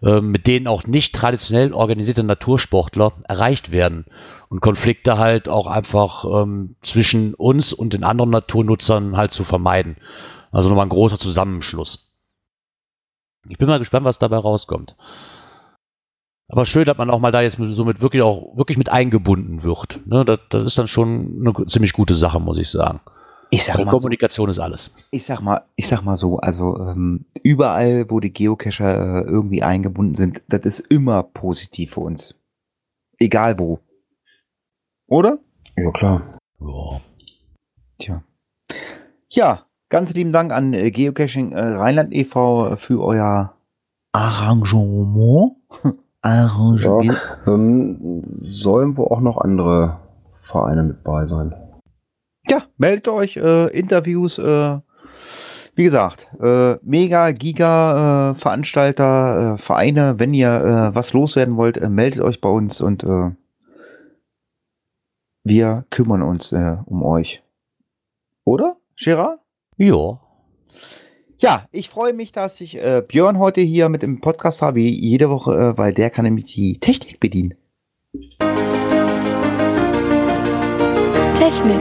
[0.03, 4.05] äh, mit denen auch nicht traditionell organisierte Natursportler erreicht werden
[4.51, 9.97] und Konflikte halt auch einfach ähm, zwischen uns und den anderen Naturnutzern halt zu vermeiden.
[10.53, 12.11] Also nochmal ein großer Zusammenschluss.
[13.49, 14.97] Ich bin mal gespannt, was dabei rauskommt.
[16.49, 18.91] Aber schön, dass man auch mal da jetzt mit- so mit wirklich auch wirklich mit
[18.91, 20.01] eingebunden wird.
[20.07, 23.01] Ne, das, das ist dann schon eine ziemlich gute Sache, muss ich sagen.
[23.51, 24.91] Ich sag mal so, Kommunikation ist alles.
[25.11, 29.63] ich sag mal, ich sag mal so, also ähm, überall, wo die Geocacher äh, irgendwie
[29.63, 32.35] eingebunden sind, das ist immer positiv für uns.
[33.19, 33.79] Egal wo.
[35.07, 35.39] Oder?
[35.77, 36.39] Ja, klar.
[36.61, 37.01] Ja.
[37.99, 38.23] Tja.
[39.31, 42.77] Ja, ganz lieben Dank an äh, Geocaching äh, Rheinland e.V.
[42.77, 43.55] für euer
[44.13, 45.57] Arrangement.
[46.23, 47.19] Arrangement.
[47.47, 49.99] Ähm, sollen wohl auch noch andere
[50.41, 51.55] Vereine mit bei sein.
[52.49, 54.79] Ja, meldet euch, äh, Interviews, äh,
[55.75, 62.41] wie gesagt, äh, Mega, Giga, äh, Veranstalter, Vereine, wenn ihr was loswerden wollt, meldet euch
[62.41, 63.07] bei uns und
[65.45, 67.43] wir kümmern uns um euch.
[68.45, 69.42] Oder, Gerard?
[69.83, 70.21] Ja.
[71.39, 74.89] Ja, ich freue mich, dass ich äh, Björn heute hier mit im Podcast habe, wie
[74.89, 77.55] jede Woche, äh, weil der kann nämlich die Technik bedienen.
[81.35, 81.81] Technik.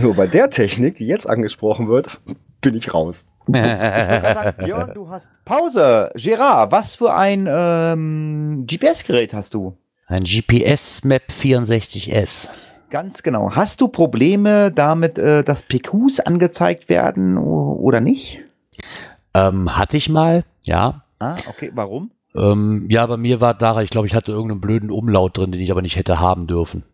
[0.00, 2.20] Nur bei der Technik, die jetzt angesprochen wird,
[2.60, 3.24] bin ich raus.
[3.48, 6.10] Ich wollte gerade sagen, Björn, du hast Pause.
[6.14, 9.76] Gerard, was für ein ähm, GPS-Gerät hast du?
[10.06, 12.75] Ein GPS Map 64S.
[12.90, 13.52] Ganz genau.
[13.52, 18.42] Hast du Probleme damit, äh, dass PQs angezeigt werden oder nicht?
[19.34, 21.02] Ähm, hatte ich mal, ja.
[21.18, 21.70] Ah, okay.
[21.74, 22.10] Warum?
[22.36, 25.60] Ähm, ja, bei mir war da, ich glaube, ich hatte irgendeinen blöden Umlaut drin, den
[25.60, 26.84] ich aber nicht hätte haben dürfen.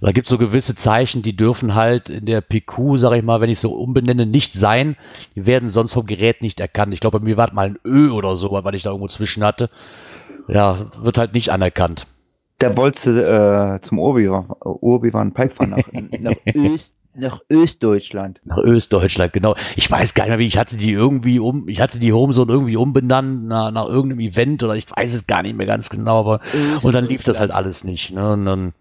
[0.00, 3.40] Da gibt es so gewisse Zeichen, die dürfen halt in der PQ, sage ich mal,
[3.40, 4.96] wenn ich so umbenenne, nicht sein.
[5.36, 6.92] Die werden sonst vom Gerät nicht erkannt.
[6.92, 9.44] Ich glaube, bei mir war mal ein Ö oder so, weil ich da irgendwo zwischen
[9.44, 9.70] hatte.
[10.48, 12.06] Ja, wird halt nicht anerkannt.
[12.60, 14.28] Da wolltest du äh, zum Urbi-
[14.64, 15.88] Urbiwan Pike fahren nach,
[16.20, 18.40] nach, Öst, nach Östdeutschland.
[18.44, 19.56] Nach Östdeutschland, genau.
[19.76, 22.52] Ich weiß gar nicht mehr, wie ich hatte die irgendwie um, ich hatte die Homezone
[22.52, 26.20] irgendwie umbenannt nach, nach irgendeinem Event oder ich weiß es gar nicht mehr ganz genau,
[26.20, 26.40] aber
[26.82, 28.12] und dann lief das halt alles nicht.
[28.12, 28.32] Ne?
[28.32, 28.74] Und dann,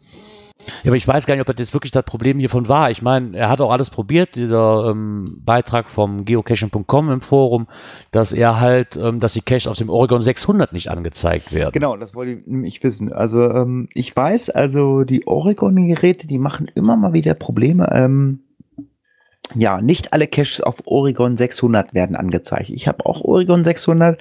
[0.83, 2.91] ja, aber ich weiß gar nicht, ob das jetzt wirklich das Problem hiervon war.
[2.91, 7.67] Ich meine, er hat auch alles probiert, dieser ähm, Beitrag vom geocaching.com im Forum,
[8.11, 11.71] dass er halt, ähm, dass die Caches auf dem Oregon 600 nicht angezeigt werden.
[11.71, 13.13] Genau, das wollte ich nämlich wissen.
[13.13, 17.89] Also ähm, ich weiß, also die Oregon-Geräte, die machen immer mal wieder Probleme.
[17.93, 18.41] Ähm,
[19.55, 22.69] ja, nicht alle Caches auf Oregon 600 werden angezeigt.
[22.69, 24.19] Ich habe auch Oregon 600.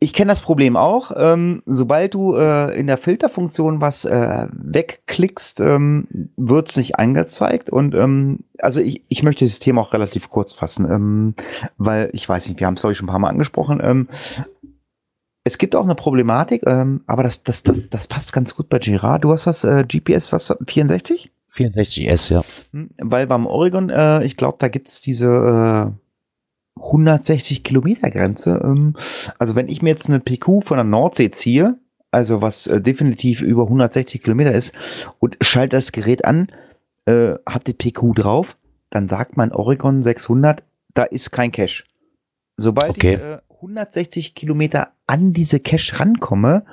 [0.00, 1.12] Ich kenne das Problem auch.
[1.16, 6.06] Ähm, sobald du äh, in der Filterfunktion was äh, wegklickst, ähm,
[6.36, 7.70] wird es nicht angezeigt.
[7.70, 11.34] Und ähm, also ich, ich möchte das Thema auch relativ kurz fassen, ähm,
[11.78, 13.80] weil ich weiß nicht, wir haben es glaube ich schon ein paar Mal angesprochen.
[13.82, 14.08] Ähm,
[15.46, 18.78] Es gibt auch eine Problematik, ähm, aber das, das, das, das passt ganz gut bei
[18.78, 19.24] Girard.
[19.24, 21.30] Du hast das äh, GPS, was 64?
[21.54, 22.42] 64S, ja.
[22.72, 25.92] Hm, Weil beim Oregon, äh, ich glaube, da gibt's diese äh,
[26.84, 28.60] 160 Kilometer Grenze.
[28.64, 28.94] Ähm,
[29.38, 31.78] also wenn ich mir jetzt eine PQ von der Nordsee ziehe,
[32.10, 34.72] also was äh, definitiv über 160 Kilometer ist,
[35.18, 36.48] und schalte das Gerät an,
[37.06, 38.56] äh, hat die PQ drauf,
[38.90, 40.62] dann sagt mein Oregon 600,
[40.94, 41.84] da ist kein Cache.
[42.56, 43.14] Sobald Okay.
[43.14, 46.64] ich äh, 160 Kilometer an diese Cache rankomme,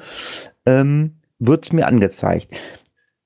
[0.65, 2.53] ähm, wird's mir angezeigt.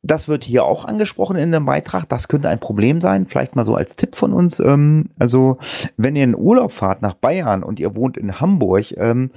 [0.06, 2.08] Das wird hier auch angesprochen in dem Beitrag.
[2.10, 3.26] Das könnte ein Problem sein.
[3.26, 4.60] Vielleicht mal so als Tipp von uns.
[4.60, 5.58] Ähm, also,
[5.98, 9.32] wenn ihr in Urlaub fahrt nach Bayern und ihr wohnt in Hamburg, ähm,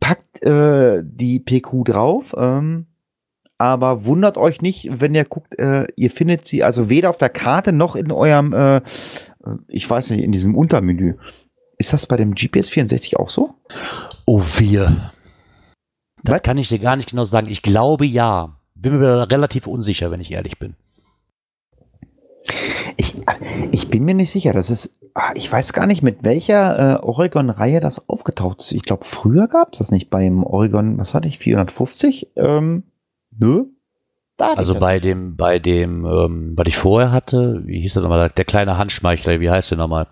[0.00, 2.34] packt äh, die PQ drauf.
[2.38, 2.86] Ähm,
[3.58, 7.28] aber wundert euch nicht, wenn ihr guckt, äh, ihr findet sie also weder auf der
[7.28, 8.80] Karte noch in eurem, äh,
[9.68, 11.16] ich weiß nicht, in diesem Untermenü.
[11.76, 13.54] Ist das bei dem GPS 64 auch so?
[14.24, 15.12] Oh, vier.
[16.24, 16.42] Das Was?
[16.42, 17.48] kann ich dir gar nicht genau sagen.
[17.48, 18.56] Ich glaube ja.
[18.82, 20.74] Bin mir da relativ unsicher, wenn ich ehrlich bin.
[22.96, 23.14] Ich,
[23.70, 24.52] ich bin mir nicht sicher.
[24.52, 28.72] Das ist, ah, ich weiß gar nicht, mit welcher äh, Oregon-Reihe das aufgetaucht ist.
[28.72, 32.28] Ich glaube, früher gab es das nicht beim Oregon, was hatte ich, 450?
[32.36, 32.82] Ähm,
[33.38, 33.64] nö.
[34.36, 35.04] Da Also das bei nicht.
[35.04, 39.40] dem, bei dem, ähm, was ich vorher hatte, wie hieß das nochmal, der kleine Handschmeichler,
[39.40, 40.08] wie heißt der nochmal?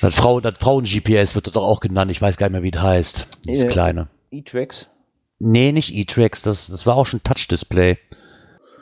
[0.00, 2.82] Das Frau, das Frauen-GPS wird doch auch genannt, ich weiß gar nicht mehr, wie das
[2.82, 3.26] heißt.
[3.46, 4.08] Das Äh, kleine.
[4.32, 4.88] E-Tracks.
[5.44, 7.98] Nee, nicht E-Trax, das, das war auch schon Touch-Display.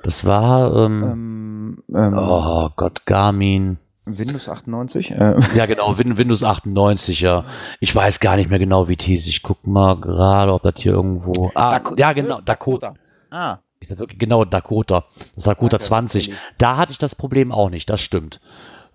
[0.03, 3.79] Das war, ähm, Ähm, ähm, oh Gott, Garmin.
[4.05, 5.11] Windows 98.
[5.13, 7.45] Äh, Ja, genau, Win Windows 98, ja.
[7.81, 9.27] Ich weiß gar nicht mehr genau, wie hieß.
[9.27, 11.51] Ich guck mal gerade, ob das hier irgendwo.
[11.55, 12.95] Ah, Dak- ja, genau, Dakota.
[13.31, 13.59] Ah.
[13.81, 15.05] Ich wirklich genau Dakota.
[15.35, 16.25] Das Dakota Danke, 20.
[16.27, 16.39] Kelly.
[16.59, 18.41] Da hatte ich das Problem auch nicht, das stimmt.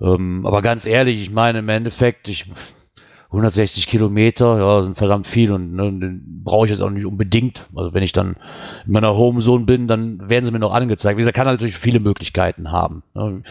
[0.02, 2.52] Ähm, aber ganz ehrlich, ich meine im Endeffekt, ich
[3.28, 7.68] 160 Kilometer, ja, sind verdammt viel und ne, brauche ich jetzt auch nicht unbedingt.
[7.76, 8.36] Also wenn ich dann
[8.86, 11.18] in meiner Homezone bin, dann werden sie mir noch angezeigt.
[11.18, 13.04] Wie gesagt, kann natürlich viele Möglichkeiten haben.
[13.14, 13.44] Ne.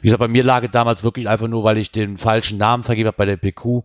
[0.00, 2.82] Wie gesagt, bei mir lag es damals wirklich einfach nur, weil ich den falschen Namen
[2.82, 3.84] vergeben habe bei der PQ.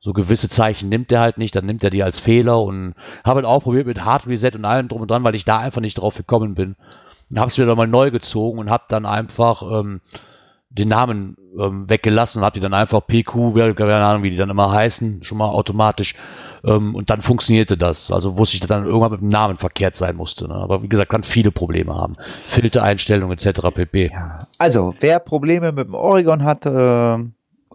[0.00, 2.94] So gewisse Zeichen nimmt er halt nicht, dann nimmt er die als Fehler und
[3.24, 5.58] habe halt auch probiert mit Hard Reset und allem drum und dran, weil ich da
[5.58, 6.76] einfach nicht drauf gekommen bin.
[7.36, 10.00] Habe es wieder mal neu gezogen und habe dann einfach ähm,
[10.70, 14.50] den Namen ähm, weggelassen und habe die dann einfach PQ, keine Ahnung, wie die dann
[14.50, 16.14] immer heißen, schon mal automatisch.
[16.64, 18.10] Ähm, und dann funktionierte das.
[18.10, 20.46] Also wusste ich, dass dann irgendwann mit dem Namen verkehrt sein musste.
[20.46, 20.54] Ne?
[20.54, 22.14] Aber wie gesagt, kann viele Probleme haben.
[22.42, 23.60] Filtereinstellungen etc.
[23.74, 24.10] pp.
[24.12, 24.46] Ja.
[24.58, 27.18] Also, wer Probleme mit dem Oregon hat äh,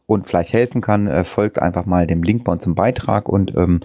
[0.06, 3.56] und vielleicht helfen kann, äh, folgt einfach mal dem Link bei uns im Beitrag und
[3.56, 3.80] ähm,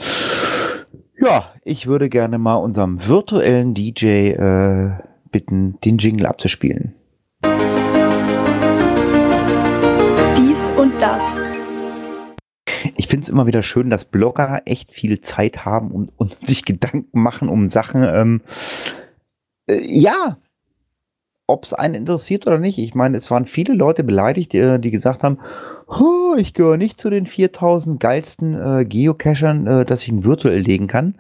[1.21, 4.91] ja, ich würde gerne mal unserem virtuellen DJ äh,
[5.33, 6.95] bitten, den Jingle abzuspielen.
[7.45, 7.88] Dies
[10.79, 11.25] und das.
[12.97, 16.65] Ich finde es immer wieder schön, dass Blogger echt viel Zeit haben und, und sich
[16.65, 18.05] Gedanken machen um Sachen.
[18.05, 18.43] Ähm,
[19.69, 20.39] äh, ja,
[21.49, 22.79] ob es einen interessiert oder nicht.
[22.79, 25.39] Ich meine, es waren viele Leute beleidigt, die, die gesagt haben,
[25.89, 30.61] "Huh, ich gehöre nicht zu den 4000 geilsten äh, Geocachern, äh, dass ich ihn virtuell
[30.61, 31.17] legen kann.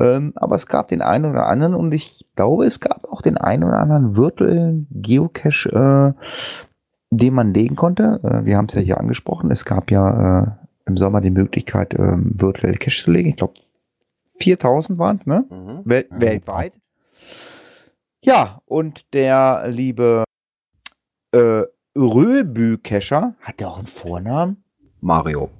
[0.00, 3.38] Ähm, aber es gab den einen oder anderen und ich glaube, es gab auch den
[3.38, 6.66] einen oder anderen virtuellen Geocache, äh,
[7.10, 8.20] den man legen konnte.
[8.22, 9.50] Äh, wir haben es ja hier angesprochen.
[9.50, 10.46] Es gab ja äh,
[10.86, 13.30] im Sommer die Möglichkeit, ähm, virtuelle Cache zu legen.
[13.30, 13.54] Ich glaube,
[14.38, 15.44] 4000 waren es, ne?
[15.50, 15.80] Mhm.
[15.84, 16.20] Wel Mhm.
[16.20, 16.72] weltweit.
[18.22, 20.24] Ja, und der liebe
[21.32, 21.62] äh,
[21.96, 24.64] Röbü-Cacher, hat der auch einen Vornamen?
[25.00, 25.50] Mario.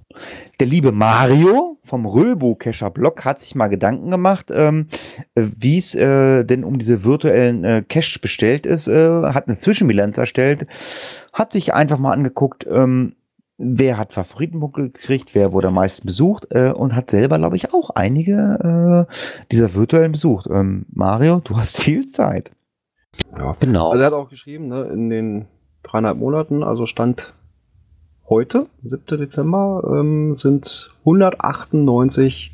[0.61, 4.87] Der liebe Mario vom Röbo-Cacher-Blog hat sich mal Gedanken gemacht, ähm,
[5.35, 9.57] äh, wie es äh, denn um diese virtuellen äh, Caches bestellt ist, äh, hat eine
[9.57, 10.67] Zwischenbilanz erstellt,
[11.33, 13.17] hat sich einfach mal angeguckt, ähm,
[13.59, 17.73] wer hat Favoritenpunkte gekriegt, wer wurde am meisten besucht äh, und hat selber, glaube ich,
[17.73, 19.15] auch einige äh,
[19.53, 20.47] dieser virtuellen besucht.
[20.51, 22.51] Ähm, Mario, du hast viel Zeit.
[23.37, 23.57] Ja.
[23.61, 23.91] Genau.
[23.91, 25.47] Also er hat auch geschrieben, ne, in den
[25.83, 27.35] dreieinhalb Monaten, also Stand
[28.29, 29.19] heute, 7.
[29.19, 32.53] Dezember, ähm, sind 198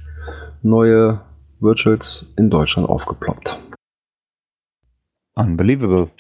[0.63, 1.21] neue
[1.61, 3.59] Virtuals in Deutschland aufgeploppt.
[5.35, 6.11] Unbelievable.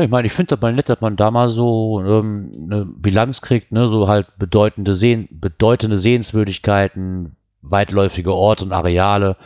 [0.00, 3.40] Ich meine, ich finde das mal nett, dass man da mal so ähm, eine Bilanz
[3.40, 9.36] kriegt, ne, so halt bedeutende, Sehen, bedeutende Sehenswürdigkeiten, weitläufige Orte und Areale,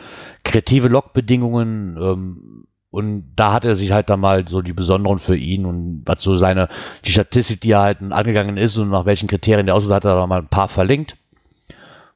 [0.43, 5.35] kreative Logbedingungen, ähm, und da hat er sich halt dann mal so die besonderen für
[5.35, 6.69] ihn und was so seine,
[7.05, 10.15] die Statistik, die er halt angegangen ist und nach welchen Kriterien der ausgesucht hat, hat
[10.15, 11.17] er mal ein paar verlinkt.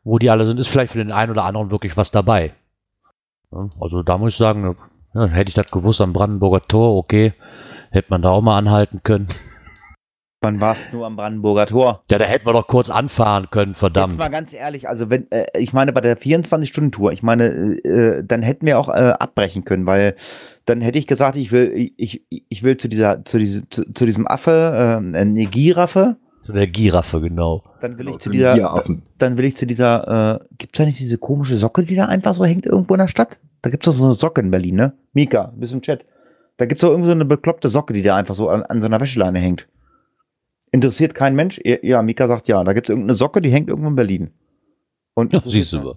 [0.04, 2.54] Wo die alle sind, ist vielleicht für den einen oder anderen wirklich was dabei.
[3.80, 4.78] Also da muss ich sagen,
[5.16, 7.34] ja, hätte ich das gewusst am Brandenburger Tor, okay,
[7.90, 9.30] hätte man da auch mal anhalten können.
[10.42, 12.04] Wann warst du nur am Brandenburger Tor?
[12.12, 14.18] Ja, da hätten wir doch kurz anfahren können, Jetzt verdammt.
[14.20, 17.46] mal ganz ehrlich, also wenn, äh, ich meine, bei der 24-Stunden-Tour, ich meine,
[17.84, 20.16] äh, dann hätten wir auch äh, abbrechen können, weil
[20.66, 24.06] dann hätte ich gesagt, ich will, ich, ich will zu dieser, zu diesem, zu, zu
[24.06, 24.52] diesem Affe,
[25.12, 27.64] äh, eine Giraffe, Zu der Giraffe, genau.
[27.82, 28.86] dann will ich Genau, zu zu dieser,
[29.18, 32.36] dann will ich zu dieser, äh, gibt's da nicht diese komische Socke, die da einfach
[32.36, 33.40] so hängt irgendwo in der Stadt?
[33.64, 34.94] Da gibt's doch so eine Socke in Berlin, ne?
[35.14, 36.06] Mika, bist im Chat.
[36.58, 38.86] Da gibt's doch irgendwie so eine bekloppte Socke, die da einfach so an, an so
[38.88, 39.68] einer Wäscheleine hängt.
[40.72, 41.60] Interessiert kein Mensch?
[41.64, 42.64] Ja, Mika sagt ja.
[42.64, 44.32] Da gibt's irgendeine Socke, die hängt irgendwo in Berlin.
[45.14, 45.94] Und Ja, siehst du.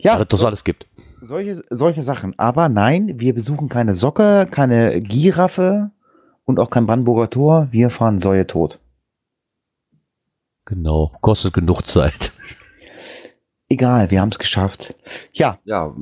[0.00, 0.86] Ja, es das so alles gibt.
[1.20, 2.38] solche, solche Sachen.
[2.38, 5.90] Aber nein, wir besuchen keine Socke, keine Giraffe
[6.44, 7.68] und auch kein Brandenburger Tor.
[7.70, 8.78] Wir fahren Säue tot.
[10.64, 11.12] Genau.
[11.20, 12.32] Kostet genug Zeit.
[13.70, 14.94] Egal, wir haben es geschafft.
[15.32, 15.94] Ja, Ja,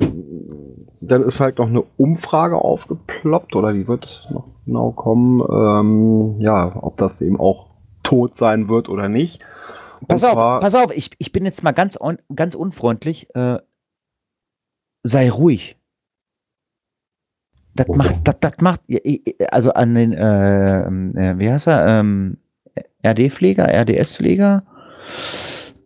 [1.01, 5.41] dann ist halt noch eine Umfrage aufgeploppt oder die wird noch genau kommen.
[5.49, 7.71] Ähm, ja, ob das eben auch
[8.03, 9.43] tot sein wird oder nicht.
[9.99, 13.33] Und pass auf, pass auf, ich, ich bin jetzt mal ganz, un, ganz unfreundlich.
[13.35, 13.57] Äh,
[15.03, 15.77] sei ruhig.
[17.73, 17.97] Das Warum?
[17.97, 18.81] macht, das, das macht,
[19.51, 22.37] also an den, äh, äh, wie heißt er, ähm,
[23.05, 24.63] RD-Pfleger, RDS-Pfleger,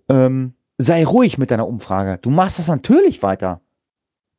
[0.09, 2.17] ähm, sei ruhig mit deiner Umfrage.
[2.21, 3.61] Du machst das natürlich weiter.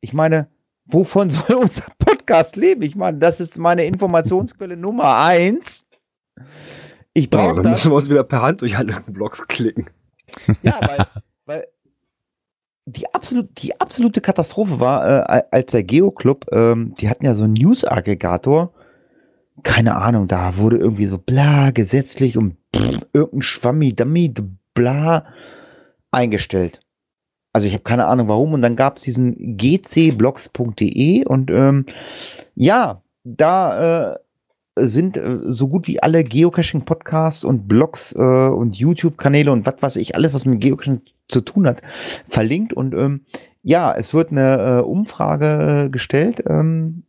[0.01, 0.47] Ich meine,
[0.85, 1.85] wovon soll unser
[2.23, 2.81] Podcast leben?
[2.83, 5.85] Ich meine, das ist meine Informationsquelle Nummer eins.
[7.13, 7.71] Ich Ja, brauche dann das.
[7.71, 9.89] müssen wir uns wieder per Hand durch alle Blogs klicken.
[10.61, 11.05] Ja, weil,
[11.45, 11.67] weil
[12.85, 17.43] die, absolut, die absolute Katastrophe war, äh, als der Geo-Club, ähm, die hatten ja so
[17.43, 18.73] einen News-Aggregator.
[19.63, 24.33] Keine Ahnung, da wurde irgendwie so bla gesetzlich und pff, irgendein Schwammi, Dummy,
[24.73, 25.25] bla
[26.11, 26.79] eingestellt.
[27.53, 28.53] Also ich habe keine Ahnung warum.
[28.53, 31.85] Und dann gab es diesen gcblogs.de und ähm,
[32.55, 34.17] ja, da äh,
[34.75, 38.19] sind äh, so gut wie alle Geocaching-Podcasts und Blogs äh,
[38.49, 41.81] und YouTube-Kanäle und was weiß ich, alles, was mit Geocaching zu tun hat,
[42.27, 42.73] verlinkt.
[42.73, 43.21] Und ähm,
[43.61, 47.03] ja, es wird eine äh, Umfrage äh, gestellt, ähm,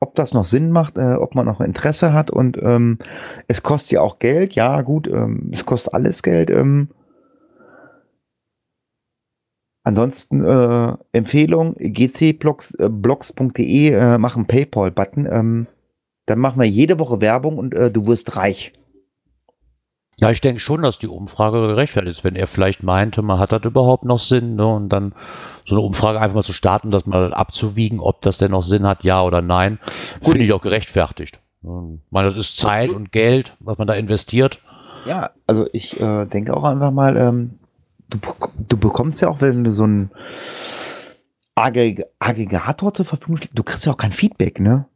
[0.00, 2.30] ob das noch Sinn macht, äh, ob man noch Interesse hat.
[2.30, 2.98] Und ähm,
[3.48, 4.54] es kostet ja auch Geld.
[4.54, 6.50] Ja, gut, ähm, es kostet alles Geld.
[6.50, 6.88] Ähm,
[9.86, 12.40] Ansonsten äh, Empfehlung, gcblogs.de
[13.92, 15.28] äh, machen Paypal-Button.
[15.30, 15.68] Ähm,
[16.26, 18.72] dann machen wir jede Woche Werbung und äh, du wirst reich.
[20.18, 23.52] Ja, ich denke schon, dass die Umfrage gerechtfertigt ist, wenn er vielleicht meinte, man hat
[23.52, 24.66] das überhaupt noch Sinn, ne?
[24.66, 25.14] Und dann
[25.64, 28.88] so eine Umfrage einfach mal zu starten, das mal abzuwiegen, ob das denn noch Sinn
[28.88, 29.78] hat, ja oder nein,
[30.20, 31.38] finde ich auch gerechtfertigt.
[31.62, 31.68] Ich
[32.10, 34.58] meine, das ist Zeit und Geld, was man da investiert.
[35.04, 37.60] Ja, also ich äh, denke auch einfach mal, ähm,
[38.10, 38.18] du,
[38.68, 40.10] du bekommst ja auch, wenn du so einen
[41.54, 44.86] Aggreg Aggregator zur Verfügung stellst, du kriegst ja auch kein Feedback, ne?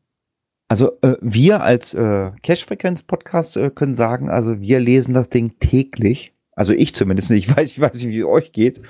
[0.68, 6.32] Also äh, wir als äh, Cash-Frequenz-Podcast äh, können sagen, also wir lesen das Ding täglich.
[6.52, 7.30] Also ich zumindest.
[7.32, 8.80] Ich weiß, ich weiß nicht, wie es euch geht.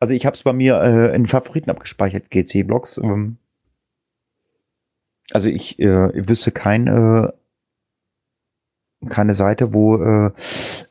[0.00, 2.98] Also ich habe es bei mir äh, in Favoriten abgespeichert, GC-Blogs.
[2.98, 3.36] Ähm,
[5.32, 7.28] also ich, äh, ich wüsste kein, äh,
[9.10, 10.30] keine Seite, wo äh,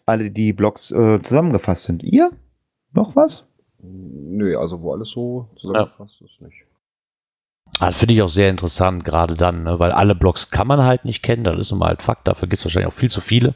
[0.06, 2.04] alle die Blogs äh, zusammengefasst sind.
[2.04, 2.30] Ihr?
[2.96, 3.48] Noch was?
[3.84, 6.64] Nö, also wo alles so zusammengefasst ist nicht.
[7.80, 9.80] Ah, Das finde ich auch sehr interessant, gerade dann, ne?
[9.80, 12.48] weil alle Blogs kann man halt nicht kennen, das ist nun mal halt Fakt, dafür
[12.48, 13.54] gibt es wahrscheinlich auch viel zu viele.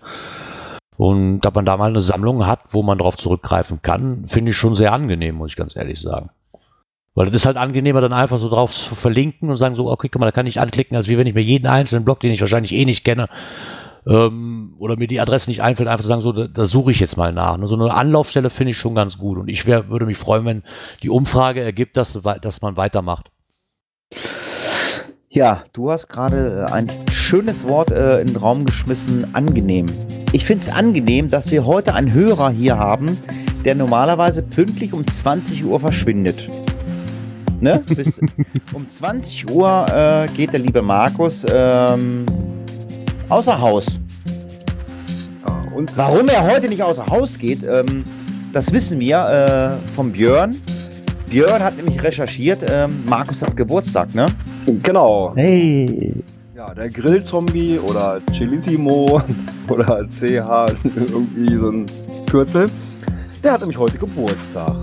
[0.98, 4.58] Und dass man da mal eine Sammlung hat, wo man darauf zurückgreifen kann, finde ich
[4.58, 6.30] schon sehr angenehm, muss ich ganz ehrlich sagen.
[7.16, 10.10] Weil es ist halt angenehmer, dann einfach so drauf zu verlinken und sagen so, okay,
[10.10, 12.32] guck mal, da kann ich anklicken, als wie wenn ich mir jeden einzelnen Blog, den
[12.32, 13.30] ich wahrscheinlich eh nicht kenne,
[14.10, 17.16] ähm, oder mir die Adresse nicht einfällt, einfach sagen, so, da, da suche ich jetzt
[17.16, 17.58] mal nach.
[17.58, 17.68] Ne?
[17.68, 19.38] So eine Anlaufstelle finde ich schon ganz gut.
[19.38, 20.64] Und ich wär, würde mich freuen, wenn
[21.04, 23.32] die Umfrage ergibt, dass, dass man weitermacht.
[25.30, 29.86] Ja, du hast gerade äh, ein schönes Wort äh, in den Raum geschmissen, angenehm.
[30.32, 33.16] Ich finde es angenehm, dass wir heute einen Hörer hier haben,
[33.64, 36.50] der normalerweise pünktlich um 20 Uhr verschwindet.
[37.62, 37.84] Ne?
[38.74, 42.26] Um 20 Uhr äh, geht der liebe Markus ähm,
[43.30, 43.86] außer Haus.
[45.48, 48.04] Ja, und Warum er heute nicht außer Haus geht, ähm,
[48.52, 50.56] das wissen wir äh, vom Björn.
[51.30, 54.26] Björn hat nämlich recherchiert, ähm, Markus hat Geburtstag, ne?
[54.82, 55.34] genau.
[55.36, 56.14] Hey!
[56.56, 59.22] Ja, der Grillzombie oder Chilissimo
[59.70, 61.86] oder CH, irgendwie so ein
[62.30, 62.66] Kürzel.
[63.44, 64.76] Der hat nämlich heute Geburtstag.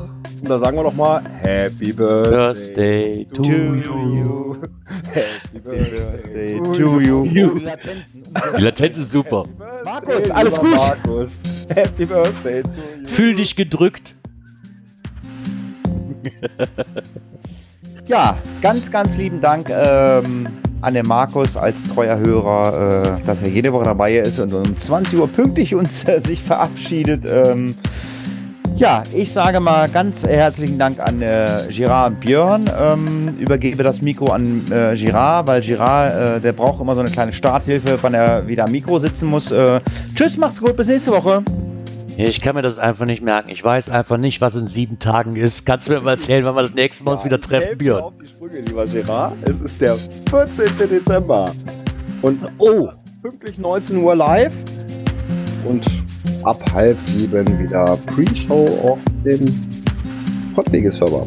[0.46, 3.74] Und da sagen wir doch mal Happy Birthday, Birthday to To you.
[3.82, 4.56] you.
[5.12, 7.24] Happy Birthday to you.
[7.24, 7.50] You.
[7.50, 8.22] Oh, die Latenzen.
[8.56, 9.44] Die Latenz ist super.
[9.84, 10.76] Markus, alles gut?
[10.76, 11.40] Markus.
[11.74, 13.08] Happy Birthday to you.
[13.08, 14.14] Fühl dich gedrückt.
[18.06, 19.68] Ja, ganz, ganz lieben Dank.
[19.68, 20.46] Ähm,
[20.80, 24.78] an den Markus als treuer Hörer, äh, dass er jede Woche dabei ist und um
[24.78, 27.24] 20 Uhr pünktlich uns äh, sich verabschiedet.
[27.26, 27.74] Ähm,
[28.76, 32.70] ja, ich sage mal ganz herzlichen Dank an äh, Girard und Björn.
[32.78, 37.10] Ähm, übergebe das Mikro an äh, Girard, weil Girard, äh, der braucht immer so eine
[37.10, 39.50] kleine Starthilfe, wann er wieder am Mikro sitzen muss.
[39.50, 39.80] Äh,
[40.14, 41.42] tschüss, macht's gut, bis nächste Woche.
[42.18, 43.50] Ich kann mir das einfach nicht merken.
[43.50, 45.66] Ich weiß einfach nicht, was in sieben Tagen ist.
[45.66, 48.02] Kannst du mir mal erzählen, wann wir das nächste Mal uns wieder treffen, Björn?
[48.02, 49.34] auf die Sprünge, lieber Gerard.
[49.42, 49.96] Es ist der
[50.30, 50.88] 14.
[50.90, 51.50] Dezember.
[52.22, 52.88] Und oh,
[53.22, 54.52] pünktlich 19 Uhr live.
[55.66, 55.86] Und
[56.42, 59.44] ab halb sieben wieder Pre-Show auf dem
[60.54, 61.26] Pottwege-Server.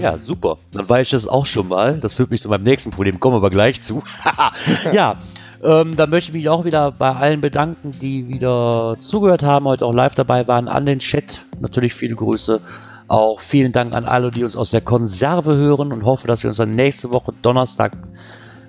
[0.00, 0.56] Ja, super.
[0.72, 1.98] Dann weiß ich das auch schon mal.
[2.00, 3.20] Das führt mich zu meinem nächsten Problem.
[3.20, 4.02] Kommen wir aber gleich zu.
[4.92, 5.20] ja,
[5.62, 9.86] ähm, dann möchte ich mich auch wieder bei allen bedanken, die wieder zugehört haben, heute
[9.86, 11.44] auch live dabei waren, an den Chat.
[11.60, 12.60] Natürlich viele Grüße.
[13.06, 16.48] Auch vielen Dank an alle, die uns aus der Konserve hören und hoffe, dass wir
[16.48, 17.92] uns dann nächste Woche Donnerstag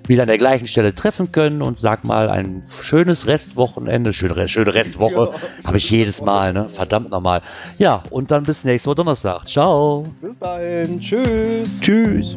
[0.08, 4.74] wieder an der gleichen Stelle treffen können und sag mal ein schönes Restwochenende, schöne, schöne
[4.74, 5.30] Restwoche,
[5.64, 6.68] habe ich jedes Mal, ne?
[6.74, 7.42] Verdammt nochmal.
[7.78, 9.48] Ja, und dann bis nächste Woche Donnerstag.
[9.48, 10.04] Ciao.
[10.20, 11.00] Bis dahin.
[11.00, 11.80] Tschüss.
[11.80, 12.36] Tschüss.